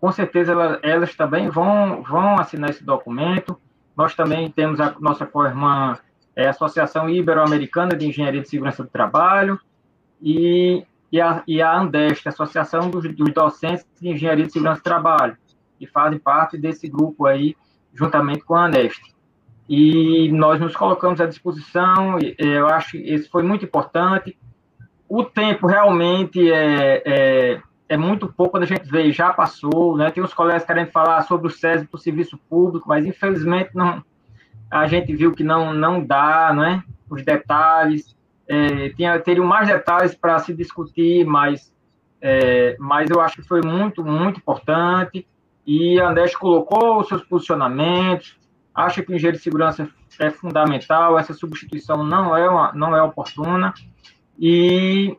com 0.00 0.10
certeza 0.10 0.52
elas, 0.52 0.78
elas, 0.82 1.14
também 1.14 1.48
vão, 1.48 2.02
vão 2.02 2.38
assinar 2.38 2.70
esse 2.70 2.82
documento. 2.84 3.60
Nós 3.96 4.14
também 4.14 4.50
temos 4.50 4.80
a 4.80 4.94
nossa 4.98 5.26
co-irmã, 5.26 5.98
é, 6.34 6.48
Associação 6.48 7.08
Ibero-Americana 7.08 7.94
de 7.96 8.06
Engenharia 8.06 8.40
de 8.40 8.48
Segurança 8.48 8.82
do 8.82 8.88
Trabalho, 8.88 9.58
e, 10.22 10.84
e, 11.10 11.20
a, 11.20 11.42
e 11.46 11.60
a 11.60 11.78
Andeste, 11.78 12.28
Associação 12.28 12.88
dos, 12.90 13.04
dos 13.14 13.32
Docentes 13.32 13.86
de 14.00 14.08
Engenharia 14.08 14.46
de 14.46 14.52
Segurança 14.52 14.80
do 14.80 14.84
Trabalho, 14.84 15.36
que 15.78 15.86
fazem 15.86 16.18
parte 16.18 16.56
desse 16.56 16.88
grupo 16.88 17.26
aí, 17.26 17.56
juntamente 17.92 18.44
com 18.44 18.54
a 18.54 18.66
Andeste 18.66 19.14
e 19.72 20.32
nós 20.32 20.60
nos 20.60 20.74
colocamos 20.74 21.20
à 21.20 21.26
disposição. 21.26 22.18
Eu 22.36 22.66
acho 22.66 22.90
que 22.90 22.98
isso 22.98 23.30
foi 23.30 23.44
muito 23.44 23.64
importante. 23.64 24.36
O 25.08 25.22
tempo 25.22 25.68
realmente 25.68 26.50
é, 26.50 27.02
é, 27.06 27.62
é 27.90 27.96
muito 27.96 28.28
pouco 28.28 28.52
quando 28.52 28.62
a 28.62 28.66
gente 28.66 28.88
vê, 28.88 29.10
já 29.10 29.32
passou, 29.32 29.96
né? 29.96 30.12
Tem 30.12 30.22
uns 30.22 30.32
colegas 30.32 30.64
querendo 30.64 30.92
falar 30.92 31.22
sobre 31.22 31.48
o 31.48 31.50
SESI 31.50 31.88
para 31.88 31.98
o 31.98 32.00
serviço 32.00 32.38
público, 32.48 32.88
mas 32.88 33.04
infelizmente 33.04 33.72
não, 33.74 34.00
a 34.70 34.86
gente 34.86 35.12
viu 35.12 35.32
que 35.32 35.42
não, 35.42 35.74
não 35.74 36.00
dá, 36.00 36.52
né? 36.54 36.84
Os 37.10 37.24
detalhes, 37.24 38.16
é, 38.46 38.90
tinha, 38.90 39.18
teriam 39.18 39.44
mais 39.44 39.66
detalhes 39.66 40.14
para 40.14 40.38
se 40.38 40.54
discutir, 40.54 41.26
mas, 41.26 41.74
é, 42.22 42.76
mas 42.78 43.10
eu 43.10 43.20
acho 43.20 43.34
que 43.34 43.42
foi 43.42 43.60
muito, 43.60 44.04
muito 44.04 44.38
importante. 44.38 45.26
E 45.66 46.00
a 46.00 46.10
Andrés 46.10 46.36
colocou 46.36 47.00
os 47.00 47.08
seus 47.08 47.24
posicionamentos, 47.24 48.38
acha 48.72 49.02
que 49.02 49.10
o 49.10 49.16
engenheiro 49.16 49.36
de 49.36 49.42
segurança 49.42 49.88
é 50.20 50.30
fundamental, 50.30 51.18
essa 51.18 51.34
substituição 51.34 52.04
não 52.04 52.36
é, 52.36 52.48
uma, 52.48 52.72
não 52.72 52.94
é 52.94 53.02
oportuna, 53.02 53.74
e 54.38 55.18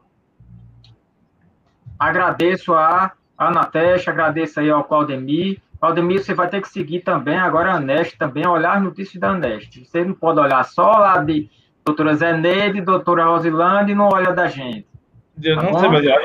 agradeço 2.01 2.73
a 2.73 3.11
Anateste, 3.37 4.09
agradeço 4.09 4.59
aí 4.59 4.69
ao 4.71 4.83
Claudemir, 4.83 5.61
Claudemir, 5.79 6.23
você 6.23 6.33
vai 6.33 6.49
ter 6.49 6.61
que 6.61 6.69
seguir 6.69 7.01
também 7.01 7.37
agora 7.37 7.71
a 7.71 7.75
Aneste, 7.75 8.17
também 8.17 8.45
olhar 8.45 8.77
as 8.77 8.83
notícias 8.83 9.19
da 9.19 9.29
Aneste, 9.29 9.85
você 9.85 10.03
não 10.03 10.13
pode 10.13 10.39
olhar 10.39 10.63
só 10.63 10.91
lá 10.91 11.19
de 11.19 11.47
doutora 11.85 12.15
Zeneide, 12.15 12.81
doutora 12.81 13.25
Rosilândia 13.25 13.93
e 13.93 13.95
não 13.95 14.09
olha 14.09 14.33
da 14.33 14.47
gente. 14.47 14.87
Eu 15.43 15.55
tá 15.55 15.63
não 15.63 15.79
sei, 15.79 15.89
melhor. 15.89 16.21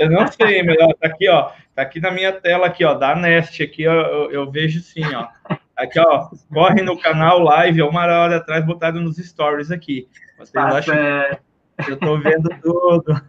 eu 0.00 0.10
não 0.10 0.26
sei, 0.26 0.62
melhor. 0.62 0.92
Tá 1.00 1.06
aqui, 1.06 1.28
ó. 1.28 1.50
Tá 1.74 1.82
aqui 1.82 2.00
na 2.00 2.10
minha 2.10 2.32
tela 2.32 2.66
aqui, 2.66 2.84
ó, 2.84 2.94
da 2.94 3.14
Nest, 3.14 3.62
aqui 3.62 3.86
ó, 3.86 3.92
eu, 3.92 4.30
eu, 4.30 4.50
vejo 4.50 4.80
sim, 4.80 5.04
ó. 5.14 5.28
Aqui, 5.74 5.98
ó, 5.98 6.28
corre 6.52 6.82
no 6.82 6.98
canal 6.98 7.38
live, 7.38 7.80
é 7.80 7.84
uma 7.84 8.02
hora 8.02 8.36
atrás 8.36 8.64
botado 8.64 9.00
nos 9.00 9.16
stories 9.16 9.70
aqui. 9.70 10.06
Vocês 10.36 10.50
tá 10.50 10.66
acham 10.66 10.94
que 10.94 11.38
eu 11.88 11.96
tô 11.96 12.18
vendo 12.18 12.48
tudo. 12.62 13.12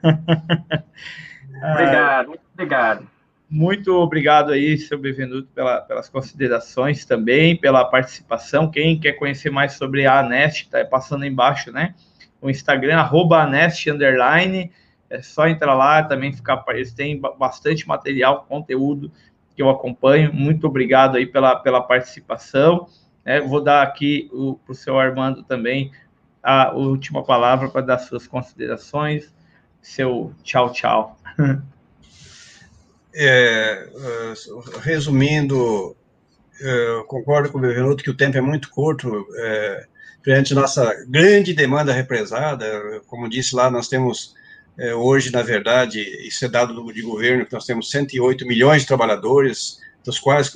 obrigado, 1.71 2.27
muito 2.27 2.41
obrigado. 2.53 3.13
Muito 3.49 3.93
obrigado 3.93 4.51
aí, 4.51 4.77
seu 4.79 4.97
Bevenuto, 4.97 5.47
pela, 5.53 5.79
pelas 5.81 6.09
considerações 6.09 7.05
também, 7.05 7.55
pela 7.55 7.85
participação. 7.85 8.71
Quem 8.71 8.99
quer 8.99 9.13
conhecer 9.13 9.51
mais 9.51 9.73
sobre 9.73 10.07
a 10.07 10.23
Nest, 10.23 10.69
tá 10.69 10.83
passando 10.83 11.23
embaixo, 11.23 11.71
né? 11.71 11.93
O 12.41 12.49
Instagram, 12.49 12.97
arroba 12.97 13.45
Nest, 13.45 13.89
underline, 13.91 14.71
é 15.07 15.21
só 15.21 15.47
entrar 15.47 15.75
lá 15.75 16.01
também 16.01 16.33
ficar. 16.33 16.63
Eles 16.69 16.93
têm 16.93 17.21
bastante 17.37 17.87
material, 17.87 18.45
conteúdo 18.49 19.11
que 19.55 19.61
eu 19.61 19.69
acompanho. 19.69 20.33
Muito 20.33 20.65
obrigado 20.65 21.17
aí 21.17 21.27
pela, 21.27 21.55
pela 21.55 21.81
participação. 21.81 22.87
É, 23.23 23.39
vou 23.39 23.63
dar 23.63 23.83
aqui 23.83 24.29
para 24.65 24.71
o 24.71 24.75
seu 24.75 24.99
Armando 24.99 25.43
também 25.43 25.91
a 26.43 26.73
última 26.73 27.23
palavra 27.23 27.69
para 27.69 27.81
dar 27.81 27.99
suas 27.99 28.27
considerações, 28.27 29.33
seu 29.81 30.33
tchau, 30.43 30.71
tchau. 30.71 31.19
É, 33.15 33.87
é, 33.95 34.33
resumindo, 34.81 35.95
é, 36.59 37.03
concordo 37.05 37.51
com 37.51 37.59
o 37.59 37.61
Bevenuto 37.61 38.03
que 38.03 38.09
o 38.09 38.17
tempo 38.17 38.39
é 38.39 38.41
muito 38.41 38.71
curto, 38.71 39.27
é, 39.37 39.85
perante 40.23 40.55
nossa 40.55 40.91
grande 41.07 41.53
demanda 41.53 41.93
represada, 41.93 42.65
como 43.05 43.29
disse 43.29 43.55
lá, 43.55 43.69
nós 43.69 43.87
temos 43.87 44.33
é, 44.79 44.95
hoje, 44.95 45.31
na 45.31 45.43
verdade, 45.43 45.99
isso 46.27 46.43
é 46.45 46.49
dado 46.49 46.91
de 46.91 47.01
governo, 47.03 47.45
que 47.45 47.53
nós 47.53 47.65
temos 47.65 47.91
108 47.91 48.47
milhões 48.47 48.81
de 48.81 48.87
trabalhadores, 48.87 49.79
dos 50.03 50.17
quais 50.17 50.51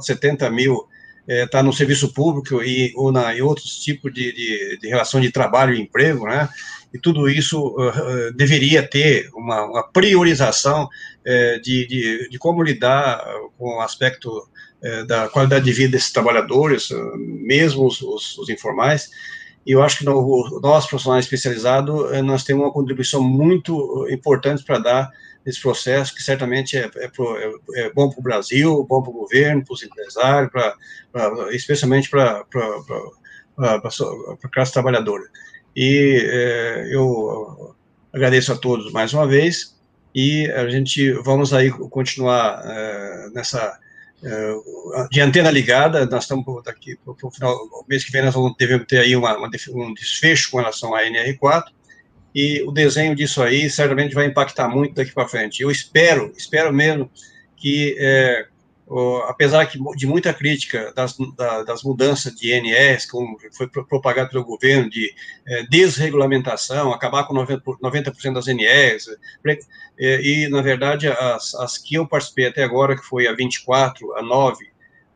70 0.00 0.50
mil 0.50 0.88
está 1.30 1.60
é, 1.60 1.62
no 1.62 1.72
serviço 1.72 2.12
público 2.12 2.62
e, 2.62 2.92
ou 2.96 3.12
na, 3.12 3.36
em 3.36 3.40
outros 3.40 3.78
tipos 3.78 4.12
de, 4.12 4.32
de, 4.32 4.78
de, 4.78 4.88
relação 4.88 5.20
de 5.20 5.30
trabalho 5.30 5.74
e 5.74 5.80
emprego, 5.80 6.26
né? 6.26 6.48
E 6.92 6.98
tudo 6.98 7.28
isso 7.28 7.68
uh, 7.68 8.32
deveria 8.34 8.82
ter 8.82 9.30
uma, 9.32 9.64
uma 9.64 9.82
priorização 9.84 10.84
uh, 10.86 11.62
de, 11.62 11.86
de, 11.86 12.28
de, 12.30 12.38
como 12.38 12.64
lidar 12.64 13.24
com 13.56 13.76
o 13.76 13.80
aspecto 13.80 14.28
uh, 14.28 15.06
da 15.06 15.28
qualidade 15.28 15.64
de 15.64 15.72
vida 15.72 15.92
desses 15.92 16.10
trabalhadores, 16.10 16.88
mesmo 17.16 17.86
os, 17.86 18.02
os, 18.02 18.36
os 18.38 18.48
informais. 18.48 19.08
E 19.64 19.70
eu 19.70 19.82
acho 19.84 19.98
que 19.98 20.04
no, 20.04 20.60
nós, 20.60 20.86
profissionais 20.86 21.26
especializados, 21.26 22.20
nós 22.24 22.42
temos 22.42 22.64
uma 22.64 22.72
contribuição 22.72 23.22
muito 23.22 24.08
importante 24.10 24.64
para 24.64 24.78
dar 24.78 25.10
nesse 25.44 25.60
processo, 25.60 26.14
que 26.14 26.22
certamente 26.22 26.76
é, 26.76 26.90
é, 26.96 27.08
pro, 27.08 27.36
é, 27.36 27.52
é 27.76 27.92
bom 27.92 28.10
para 28.10 28.20
o 28.20 28.22
Brasil, 28.22 28.84
bom 28.88 29.02
para 29.02 29.10
o 29.10 29.14
governo, 29.14 29.64
para 29.64 29.74
os 29.74 29.82
empresários, 29.82 30.50
pra, 30.50 30.74
pra 31.12 31.54
especialmente 31.54 32.10
para 32.10 32.44
a 33.58 34.48
classe 34.52 34.72
trabalhadora. 34.72 35.24
E 35.74 36.20
é, 36.24 36.88
eu 36.94 37.74
agradeço 38.12 38.52
a 38.52 38.56
todos 38.56 38.92
mais 38.92 39.12
uma 39.12 39.26
vez, 39.26 39.78
e 40.14 40.50
a 40.50 40.68
gente 40.68 41.12
vamos 41.22 41.54
aí 41.54 41.70
continuar 41.70 42.62
é, 42.64 43.30
nessa 43.32 43.78
é, 44.22 44.54
de 45.10 45.20
antena 45.20 45.50
ligada, 45.50 46.04
nós 46.06 46.24
estamos 46.24 46.44
daqui 46.64 46.96
para 46.96 47.14
o 47.26 47.30
final, 47.30 47.56
mês 47.88 48.04
que 48.04 48.12
vem 48.12 48.22
nós 48.22 48.34
vamos, 48.34 48.54
devemos 48.58 48.86
ter 48.86 48.98
aí 48.98 49.16
uma, 49.16 49.36
uma, 49.36 49.48
um 49.74 49.94
desfecho 49.94 50.50
com 50.50 50.58
relação 50.58 50.94
à 50.94 51.02
NR4, 51.04 51.64
e 52.34 52.62
o 52.62 52.70
desenho 52.70 53.14
disso 53.14 53.42
aí 53.42 53.68
certamente 53.68 54.14
vai 54.14 54.26
impactar 54.26 54.68
muito 54.68 54.94
daqui 54.94 55.12
para 55.12 55.28
frente. 55.28 55.62
Eu 55.62 55.70
espero, 55.70 56.32
espero 56.36 56.72
mesmo 56.72 57.10
que, 57.56 57.96
é, 57.98 58.46
apesar 59.28 59.64
de 59.96 60.06
muita 60.06 60.32
crítica 60.32 60.92
das, 60.94 61.16
das 61.66 61.82
mudanças 61.82 62.34
de 62.34 62.52
INS, 62.54 63.06
como 63.06 63.36
foi 63.56 63.68
propagado 63.68 64.30
pelo 64.30 64.44
governo, 64.44 64.88
de 64.88 65.12
é, 65.46 65.64
desregulamentação, 65.64 66.92
acabar 66.92 67.24
com 67.24 67.34
90%, 67.34 67.78
90 67.80 68.12
das 68.32 68.46
INS, 68.46 69.08
é, 69.98 70.20
e, 70.22 70.48
na 70.48 70.62
verdade, 70.62 71.08
as, 71.08 71.54
as 71.56 71.78
que 71.78 71.96
eu 71.96 72.06
participei 72.06 72.46
até 72.46 72.62
agora, 72.62 72.96
que 72.96 73.04
foi 73.04 73.26
a 73.26 73.34
24, 73.34 74.16
a 74.16 74.22
9, 74.22 74.66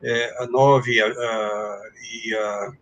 é, 0.02 0.42
a 0.42 0.46
9 0.46 1.00
a, 1.00 1.06
a, 1.06 1.80
e, 2.12 2.34
a, 2.34 2.72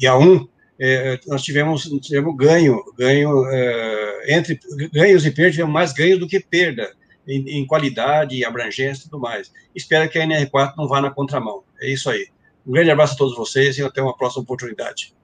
e 0.00 0.06
a 0.06 0.16
1, 0.16 0.48
é, 0.78 1.20
nós 1.26 1.42
tivemos, 1.42 1.84
tivemos 2.00 2.36
ganho, 2.36 2.82
ganho 2.98 3.46
é, 3.48 4.36
entre 4.36 4.58
ganhos 4.92 5.24
e 5.24 5.30
perdas, 5.30 5.54
tivemos 5.54 5.72
mais 5.72 5.92
ganho 5.92 6.18
do 6.18 6.26
que 6.26 6.40
perda 6.40 6.92
em, 7.26 7.60
em, 7.60 7.66
qualidade, 7.66 8.44
abrangência 8.44 9.02
e 9.02 9.04
tudo 9.04 9.20
mais. 9.20 9.52
Espero 9.74 10.08
que 10.08 10.18
a 10.18 10.26
NR4 10.26 10.74
não 10.76 10.88
vá 10.88 11.00
na 11.00 11.10
contramão. 11.10 11.62
É 11.80 11.90
isso 11.90 12.10
aí. 12.10 12.26
Um 12.66 12.72
grande 12.72 12.90
abraço 12.90 13.14
a 13.14 13.16
todos 13.16 13.36
vocês 13.36 13.78
e 13.78 13.82
até 13.82 14.02
uma 14.02 14.16
próxima 14.16 14.42
oportunidade. 14.42 15.14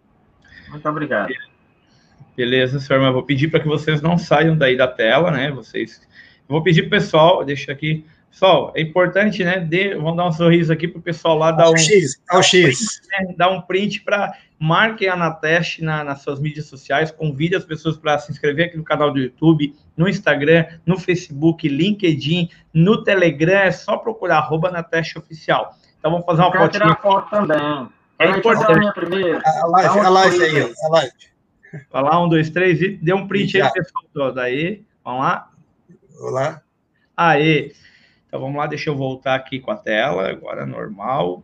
Muito 0.68 0.88
obrigado. 0.88 1.32
Beleza, 2.36 2.78
senhor, 2.78 3.02
mas 3.02 3.12
vou 3.12 3.22
pedir 3.22 3.48
para 3.48 3.60
que 3.60 3.68
vocês 3.68 4.00
não 4.00 4.16
saiam 4.16 4.56
daí 4.56 4.76
da 4.76 4.86
tela, 4.86 5.30
né? 5.30 5.50
Vocês. 5.50 6.00
Vou 6.48 6.62
pedir 6.62 6.82
para 6.82 6.98
o 6.98 7.00
pessoal, 7.00 7.44
deixa 7.44 7.72
aqui. 7.72 8.04
Pessoal, 8.30 8.72
é 8.76 8.80
importante, 8.80 9.42
né? 9.42 9.58
De, 9.58 9.94
vamos 9.94 10.16
dar 10.16 10.28
um 10.28 10.32
sorriso 10.32 10.72
aqui 10.72 10.86
para 10.86 11.00
o 11.00 11.02
pessoal 11.02 11.36
lá 11.36 11.50
dar 11.50 11.70
um. 11.70 11.76
X, 11.76 12.22
ao 12.28 12.42
X. 12.42 13.00
Né, 13.10 13.34
dar 13.36 13.50
um 13.50 13.60
print 13.60 14.02
para 14.02 14.32
marquem 14.60 15.08
a 15.08 15.14
Anateste 15.14 15.82
na, 15.82 16.04
nas 16.04 16.20
suas 16.20 16.38
mídias 16.38 16.66
sociais, 16.66 17.10
convide 17.10 17.56
as 17.56 17.64
pessoas 17.64 17.96
para 17.96 18.18
se 18.18 18.30
inscrever 18.30 18.66
aqui 18.66 18.76
no 18.76 18.84
canal 18.84 19.10
do 19.10 19.18
YouTube, 19.18 19.74
no 19.96 20.06
Instagram, 20.06 20.66
no 20.84 20.98
Facebook, 20.98 21.66
LinkedIn, 21.66 22.50
no 22.74 23.02
Telegram, 23.02 23.60
é 23.60 23.70
só 23.70 23.96
procurar 23.96 24.36
arroba 24.36 24.68
Anateste 24.68 25.18
Oficial. 25.18 25.74
Então 25.98 26.10
vamos 26.10 26.26
fazer 26.26 26.42
uma 26.42 26.52
foto. 26.52 26.72
tirar 26.72 27.00
foto 27.00 27.30
também. 27.30 27.88
É 28.18 28.28
importante. 28.28 28.86
A, 29.46 29.66
live, 29.66 29.98
a 29.98 30.08
live 30.10 30.44
aí, 30.44 30.74
a 30.84 30.88
live. 30.90 31.12
Vai 31.90 32.02
lá, 32.02 32.22
um, 32.22 32.28
dois, 32.28 32.50
três, 32.50 32.82
e 32.82 32.88
dê 32.96 33.14
um 33.14 33.26
print 33.26 33.62
aí, 33.62 33.72
pessoal 33.72 34.04
todo. 34.12 34.38
Aí, 34.38 34.84
vamos 35.02 35.22
lá. 35.22 35.50
Olá. 36.20 36.62
Aí. 37.16 37.72
Então 38.26 38.38
vamos 38.40 38.56
lá, 38.56 38.66
deixa 38.66 38.90
eu 38.90 38.96
voltar 38.96 39.34
aqui 39.34 39.58
com 39.58 39.70
a 39.70 39.76
tela, 39.76 40.28
agora 40.28 40.66
normal. 40.66 41.42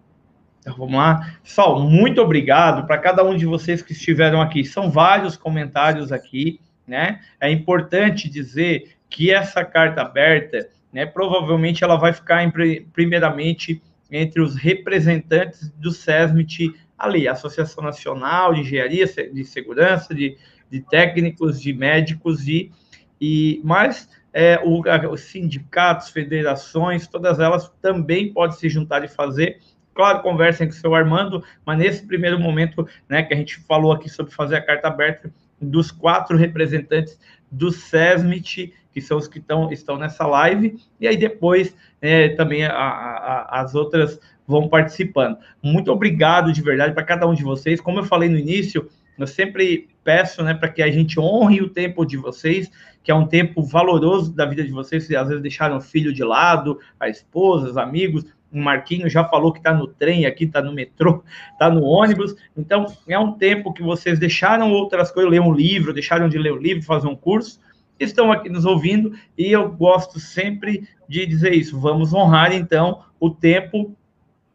Então, 0.67 0.79
vamos 0.79 0.97
lá. 0.97 1.39
Pessoal, 1.45 1.79
muito 1.79 2.21
obrigado 2.21 2.89
para 2.89 2.99
cada 2.99 3.23
um 3.23 3.37
de 3.37 3.47
vocês 3.47 3.83
que 3.83 3.93
estiveram 3.93 4.43
aqui. 4.43 4.65
São 4.65 4.91
vários 4.91 5.37
comentários 5.37 6.11
aqui, 6.11 6.59
né? 6.85 7.21
É 7.41 7.49
importante 7.49 8.29
dizer 8.29 8.97
que 9.09 9.31
essa 9.31 9.65
carta 9.65 10.03
aberta, 10.03 10.69
né, 10.93 11.07
provavelmente 11.07 11.85
ela 11.85 11.95
vai 11.95 12.13
ficar 12.13 12.43
em, 12.43 12.51
primeiramente 12.93 13.81
entre 14.11 14.43
os 14.43 14.57
representantes 14.57 15.71
do 15.71 15.93
SESMIT 15.93 16.75
ali, 16.99 17.29
Associação 17.29 17.85
Nacional 17.85 18.53
de 18.53 18.63
Engenharia 18.63 19.07
de 19.07 19.45
Segurança, 19.45 20.13
de, 20.13 20.37
de 20.69 20.81
técnicos, 20.81 21.63
de 21.63 21.73
médicos 21.73 22.49
e, 22.49 22.73
e 23.21 23.61
mais 23.63 24.09
é, 24.33 24.61
o, 24.65 24.83
os 25.13 25.21
sindicatos, 25.21 26.11
federações, 26.11 27.07
todas 27.07 27.39
elas 27.39 27.71
também 27.81 28.33
podem 28.33 28.57
se 28.57 28.69
juntar 28.69 29.05
e 29.05 29.09
fazer 29.09 29.61
Claro, 29.97 30.21
conversem 30.21 30.69
com 30.69 30.75
o 30.75 30.77
seu 30.77 30.95
Armando, 30.95 31.43
mas 31.65 31.79
nesse 31.79 32.07
primeiro 32.07 32.39
momento, 32.39 32.87
né, 33.09 33.23
que 33.23 33.33
a 33.33 33.37
gente 33.37 33.57
falou 33.61 33.93
aqui 33.93 34.11
sobre 34.11 34.31
fazer 34.31 34.57
a 34.57 34.61
carta 34.61 34.89
aberta 34.89 35.33
dos 35.59 35.91
quatro 35.91 36.37
representantes 36.37 37.19
do 37.51 37.71
SESMIT, 37.73 38.75
que 38.93 39.01
são 39.01 39.17
os 39.17 39.27
que 39.27 39.41
tão, 39.41 39.73
estão 39.73 39.97
nessa 39.97 40.27
live, 40.27 40.79
e 41.01 41.09
aí 41.09 41.17
depois 41.17 41.75
é, 42.03 42.29
também 42.29 42.67
a, 42.67 42.75
a, 42.75 43.61
as 43.63 43.75
outras 43.75 44.21
vão 44.47 44.69
participando. 44.69 45.39
Muito 45.63 45.91
obrigado 45.91 46.53
de 46.53 46.61
verdade 46.61 46.93
para 46.93 47.03
cada 47.03 47.27
um 47.27 47.33
de 47.33 47.43
vocês. 47.43 47.81
Como 47.81 47.99
eu 47.99 48.05
falei 48.05 48.29
no 48.29 48.39
início, 48.39 48.91
eu 49.19 49.27
sempre 49.27 49.89
peço 50.05 50.43
né, 50.43 50.53
para 50.53 50.69
que 50.69 50.83
a 50.83 50.91
gente 50.91 51.19
honre 51.19 51.63
o 51.63 51.71
tempo 51.71 52.05
de 52.05 52.19
vocês, 52.19 52.71
que 53.03 53.11
é 53.11 53.15
um 53.15 53.27
tempo 53.27 53.63
valoroso 53.63 54.35
da 54.35 54.45
vida 54.45 54.63
de 54.63 54.71
vocês, 54.71 55.07
que 55.07 55.17
às 55.17 55.29
vezes 55.29 55.43
deixaram 55.43 55.79
o 55.79 55.81
filho 55.81 56.13
de 56.13 56.23
lado, 56.23 56.79
a 57.01 57.09
esposa, 57.09 57.71
os 57.71 57.77
amigos, 57.77 58.25
o 58.53 58.59
Marquinho 58.59 59.09
já 59.09 59.25
falou 59.25 59.53
que 59.53 59.59
está 59.59 59.73
no 59.73 59.87
trem 59.87 60.27
aqui, 60.27 60.45
está 60.45 60.63
no 60.63 60.73
metrô, 60.73 61.23
está 61.53 61.69
no 61.71 61.83
ônibus. 61.83 62.35
Então, 62.57 62.87
é 63.09 63.19
um 63.19 63.33
tempo 63.33 63.73
que 63.73 63.83
vocês 63.83 64.19
deixaram 64.19 64.73
outras 64.73 65.11
coisas, 65.11 65.31
ler 65.31 65.41
um 65.41 65.53
livro, 65.53 65.93
deixaram 65.93 66.29
de 66.29 66.39
ler 66.39 66.53
um 66.53 66.59
livro, 66.59 66.83
fazer 66.83 67.09
um 67.09 67.17
curso, 67.17 67.61
estão 67.99 68.31
aqui 68.31 68.49
nos 68.49 68.65
ouvindo, 68.65 69.13
e 69.37 69.51
eu 69.51 69.71
gosto 69.71 70.21
sempre 70.21 70.89
de 71.09 71.27
dizer 71.27 71.55
isso. 71.55 71.79
Vamos 71.81 72.13
honrar, 72.13 72.53
então, 72.53 73.03
o 73.19 73.31
tempo 73.31 73.97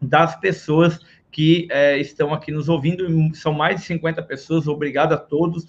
das 0.02 0.36
pessoas 0.40 1.00
que 1.32 1.68
é, 1.72 1.98
estão 1.98 2.34
aqui 2.34 2.52
nos 2.52 2.68
ouvindo. 2.68 3.06
São 3.36 3.54
mais 3.54 3.80
de 3.80 3.88
50 3.88 4.22
pessoas. 4.24 4.68
Obrigado 4.68 5.14
a 5.14 5.18
todos. 5.18 5.66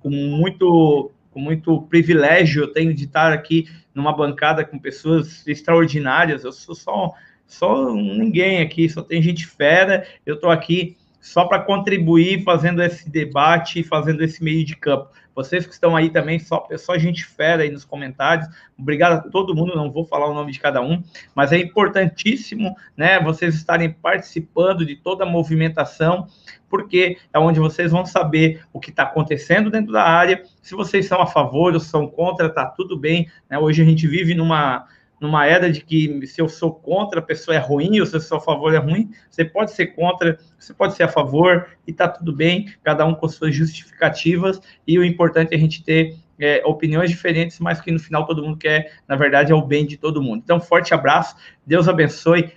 Com 0.00 0.10
muito, 0.10 1.10
com 1.30 1.40
muito 1.40 1.82
privilégio 1.82 2.62
eu 2.62 2.72
tenho 2.72 2.94
de 2.94 3.04
estar 3.04 3.32
aqui 3.32 3.68
numa 3.94 4.16
bancada 4.16 4.64
com 4.64 4.78
pessoas 4.78 5.46
extraordinárias. 5.46 6.44
Eu 6.44 6.52
sou 6.52 6.74
só 6.74 7.12
só 7.50 7.92
ninguém 7.92 8.62
aqui, 8.62 8.88
só 8.88 9.02
tem 9.02 9.20
gente 9.20 9.44
fera. 9.44 10.06
Eu 10.24 10.36
estou 10.36 10.50
aqui 10.50 10.96
só 11.20 11.44
para 11.44 11.60
contribuir, 11.60 12.44
fazendo 12.44 12.80
esse 12.80 13.10
debate, 13.10 13.82
fazendo 13.82 14.22
esse 14.22 14.42
meio 14.42 14.64
de 14.64 14.76
campo. 14.76 15.10
Vocês 15.34 15.66
que 15.66 15.72
estão 15.72 15.96
aí 15.96 16.10
também, 16.10 16.38
só, 16.38 16.66
só 16.78 16.96
gente 16.96 17.24
fera 17.24 17.64
aí 17.64 17.70
nos 17.70 17.84
comentários. 17.84 18.48
Obrigado 18.78 19.14
a 19.14 19.30
todo 19.30 19.54
mundo, 19.54 19.74
não 19.74 19.90
vou 19.90 20.04
falar 20.04 20.26
o 20.28 20.34
nome 20.34 20.52
de 20.52 20.60
cada 20.60 20.80
um, 20.80 21.02
mas 21.34 21.50
é 21.50 21.58
importantíssimo, 21.58 22.76
né, 22.96 23.20
vocês 23.20 23.54
estarem 23.54 23.90
participando 23.90 24.86
de 24.86 24.94
toda 24.94 25.24
a 25.24 25.28
movimentação, 25.28 26.28
porque 26.68 27.18
é 27.32 27.38
onde 27.38 27.58
vocês 27.58 27.90
vão 27.90 28.06
saber 28.06 28.62
o 28.72 28.78
que 28.78 28.90
está 28.90 29.02
acontecendo 29.02 29.70
dentro 29.70 29.92
da 29.92 30.04
área. 30.04 30.44
Se 30.62 30.74
vocês 30.74 31.06
são 31.06 31.20
a 31.20 31.26
favor 31.26 31.74
ou 31.74 31.80
são 31.80 32.06
contra, 32.06 32.48
tá 32.48 32.64
tudo 32.64 32.96
bem. 32.96 33.28
Né? 33.48 33.58
Hoje 33.58 33.82
a 33.82 33.84
gente 33.84 34.06
vive 34.06 34.34
numa 34.34 34.86
numa 35.20 35.46
era 35.46 35.70
de 35.70 35.82
que 35.82 36.26
se 36.26 36.40
eu 36.40 36.48
sou 36.48 36.74
contra, 36.74 37.20
a 37.20 37.22
pessoa 37.22 37.54
é 37.54 37.58
ruim, 37.58 38.00
ou 38.00 38.06
se 38.06 38.16
eu 38.16 38.20
sou 38.20 38.38
a 38.38 38.40
favor, 38.40 38.74
é 38.74 38.78
ruim. 38.78 39.10
Você 39.30 39.44
pode 39.44 39.72
ser 39.72 39.88
contra, 39.88 40.38
você 40.58 40.72
pode 40.72 40.94
ser 40.94 41.02
a 41.02 41.08
favor, 41.08 41.68
e 41.86 41.92
tá 41.92 42.08
tudo 42.08 42.32
bem, 42.32 42.72
cada 42.82 43.04
um 43.04 43.14
com 43.14 43.28
suas 43.28 43.54
justificativas, 43.54 44.60
e 44.86 44.98
o 44.98 45.04
importante 45.04 45.52
é 45.52 45.56
a 45.56 45.60
gente 45.60 45.84
ter 45.84 46.16
é, 46.38 46.62
opiniões 46.64 47.10
diferentes, 47.10 47.60
mas 47.60 47.80
que 47.80 47.90
no 47.90 47.98
final 47.98 48.24
todo 48.24 48.42
mundo 48.42 48.56
quer, 48.56 48.94
na 49.06 49.14
verdade, 49.14 49.52
é 49.52 49.54
o 49.54 49.60
bem 49.60 49.84
de 49.84 49.98
todo 49.98 50.22
mundo. 50.22 50.40
Então, 50.42 50.58
forte 50.58 50.94
abraço, 50.94 51.36
Deus 51.66 51.86
abençoe. 51.86 52.52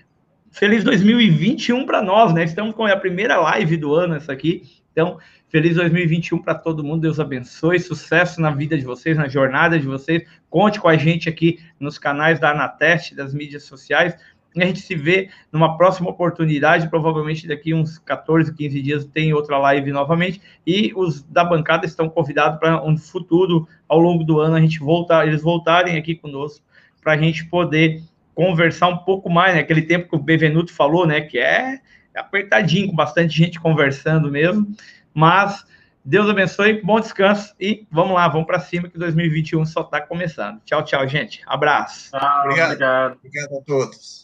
Feliz 0.49 0.84
2021 0.84 1.85
para 1.85 2.02
nós, 2.02 2.34
né? 2.34 2.44
Estamos 2.44 2.76
com 2.76 2.85
a 2.85 2.95
primeira 2.95 3.38
live 3.38 3.76
do 3.76 3.94
ano, 3.94 4.15
essa 4.15 4.31
aqui. 4.31 4.82
Então, 4.94 5.18
feliz 5.49 5.76
2021 5.76 6.41
para 6.41 6.53
todo 6.53 6.84
mundo. 6.84 7.02
Deus 7.02 7.20
abençoe, 7.20 7.80
sucesso 7.80 8.40
na 8.40 8.52
vida 8.52 8.78
de 8.78 8.86
vocês, 8.86 9.18
na 9.18 9.28
jornada 9.28 9.78
de 9.78 9.88
vocês. 9.88 10.24
Conte 10.49 10.80
com 10.80 10.88
a 10.88 10.95
gente 10.95 11.28
aqui 11.28 11.60
nos 11.80 11.98
canais 11.98 12.40
da 12.40 12.52
Anateste, 12.52 13.15
das 13.15 13.34
mídias 13.34 13.64
sociais. 13.64 14.15
E 14.56 14.61
a 14.61 14.68
gente 14.68 14.82
se 14.82 14.95
vê 14.95 15.30
numa 15.52 15.76
próxima 15.78 16.11
oportunidade, 16.11 16.88
provavelmente 16.88 17.48
daqui 17.48 17.74
uns 17.74 17.98
14, 17.98 18.53
15 18.53 18.82
dias 18.84 19.06
tem 19.06 19.34
outra 19.34 19.57
live 19.57 19.91
novamente. 19.91 20.40
E 20.65 20.94
os 20.95 21.24
da 21.24 21.44
bancada 21.44 21.88
estão 21.88 22.07
convidados 22.07 22.60
para 22.60 22.84
um 22.84 22.95
futuro, 22.95 23.68
ao 23.90 23.98
longo 23.98 24.24
do 24.24 24.40
ano, 24.40 24.56
a 24.56 24.61
gente 24.61 24.78
voltar, 24.78 25.28
eles 25.28 25.41
voltarem 25.41 25.98
aqui 25.98 26.14
conosco 26.14 26.64
para 27.02 27.14
a 27.14 27.18
gente 27.18 27.45
poder 27.45 28.02
conversar 28.36 28.90
um 28.90 28.98
pouco 28.98 29.28
mais, 29.28 29.56
né? 29.56 29.61
Aquele 29.61 29.82
tempo 29.82 30.07
que 30.07 30.15
o 30.15 30.20
Bevenuto 30.20 30.72
falou, 30.72 31.07
né? 31.07 31.22
Que 31.22 31.40
é 31.40 31.80
apertadinho, 32.15 32.88
com 32.88 32.95
bastante 32.95 33.35
gente 33.35 33.60
conversando 33.60 34.31
mesmo. 34.31 34.76
Mas 35.14 35.65
Deus 36.06 36.30
abençoe, 36.30 36.81
bom 36.81 36.99
descanso 36.99 37.56
e 37.60 37.88
vamos 37.90 38.14
lá, 38.14 38.27
vamos 38.27 38.45
para 38.45 38.60
cima 38.60 38.90
que 38.90 38.98
2021 38.98 39.65
só 39.65 39.81
está 39.81 40.02
começando. 40.02 40.60
Tchau, 40.65 40.84
tchau, 40.84 41.07
gente. 41.07 41.41
Abraço. 41.45 42.11
Tchau, 42.11 42.41
obrigado. 42.41 42.72
Obrigado, 42.72 43.18
obrigado 43.23 43.57
a 43.57 43.61
todos. 43.61 44.22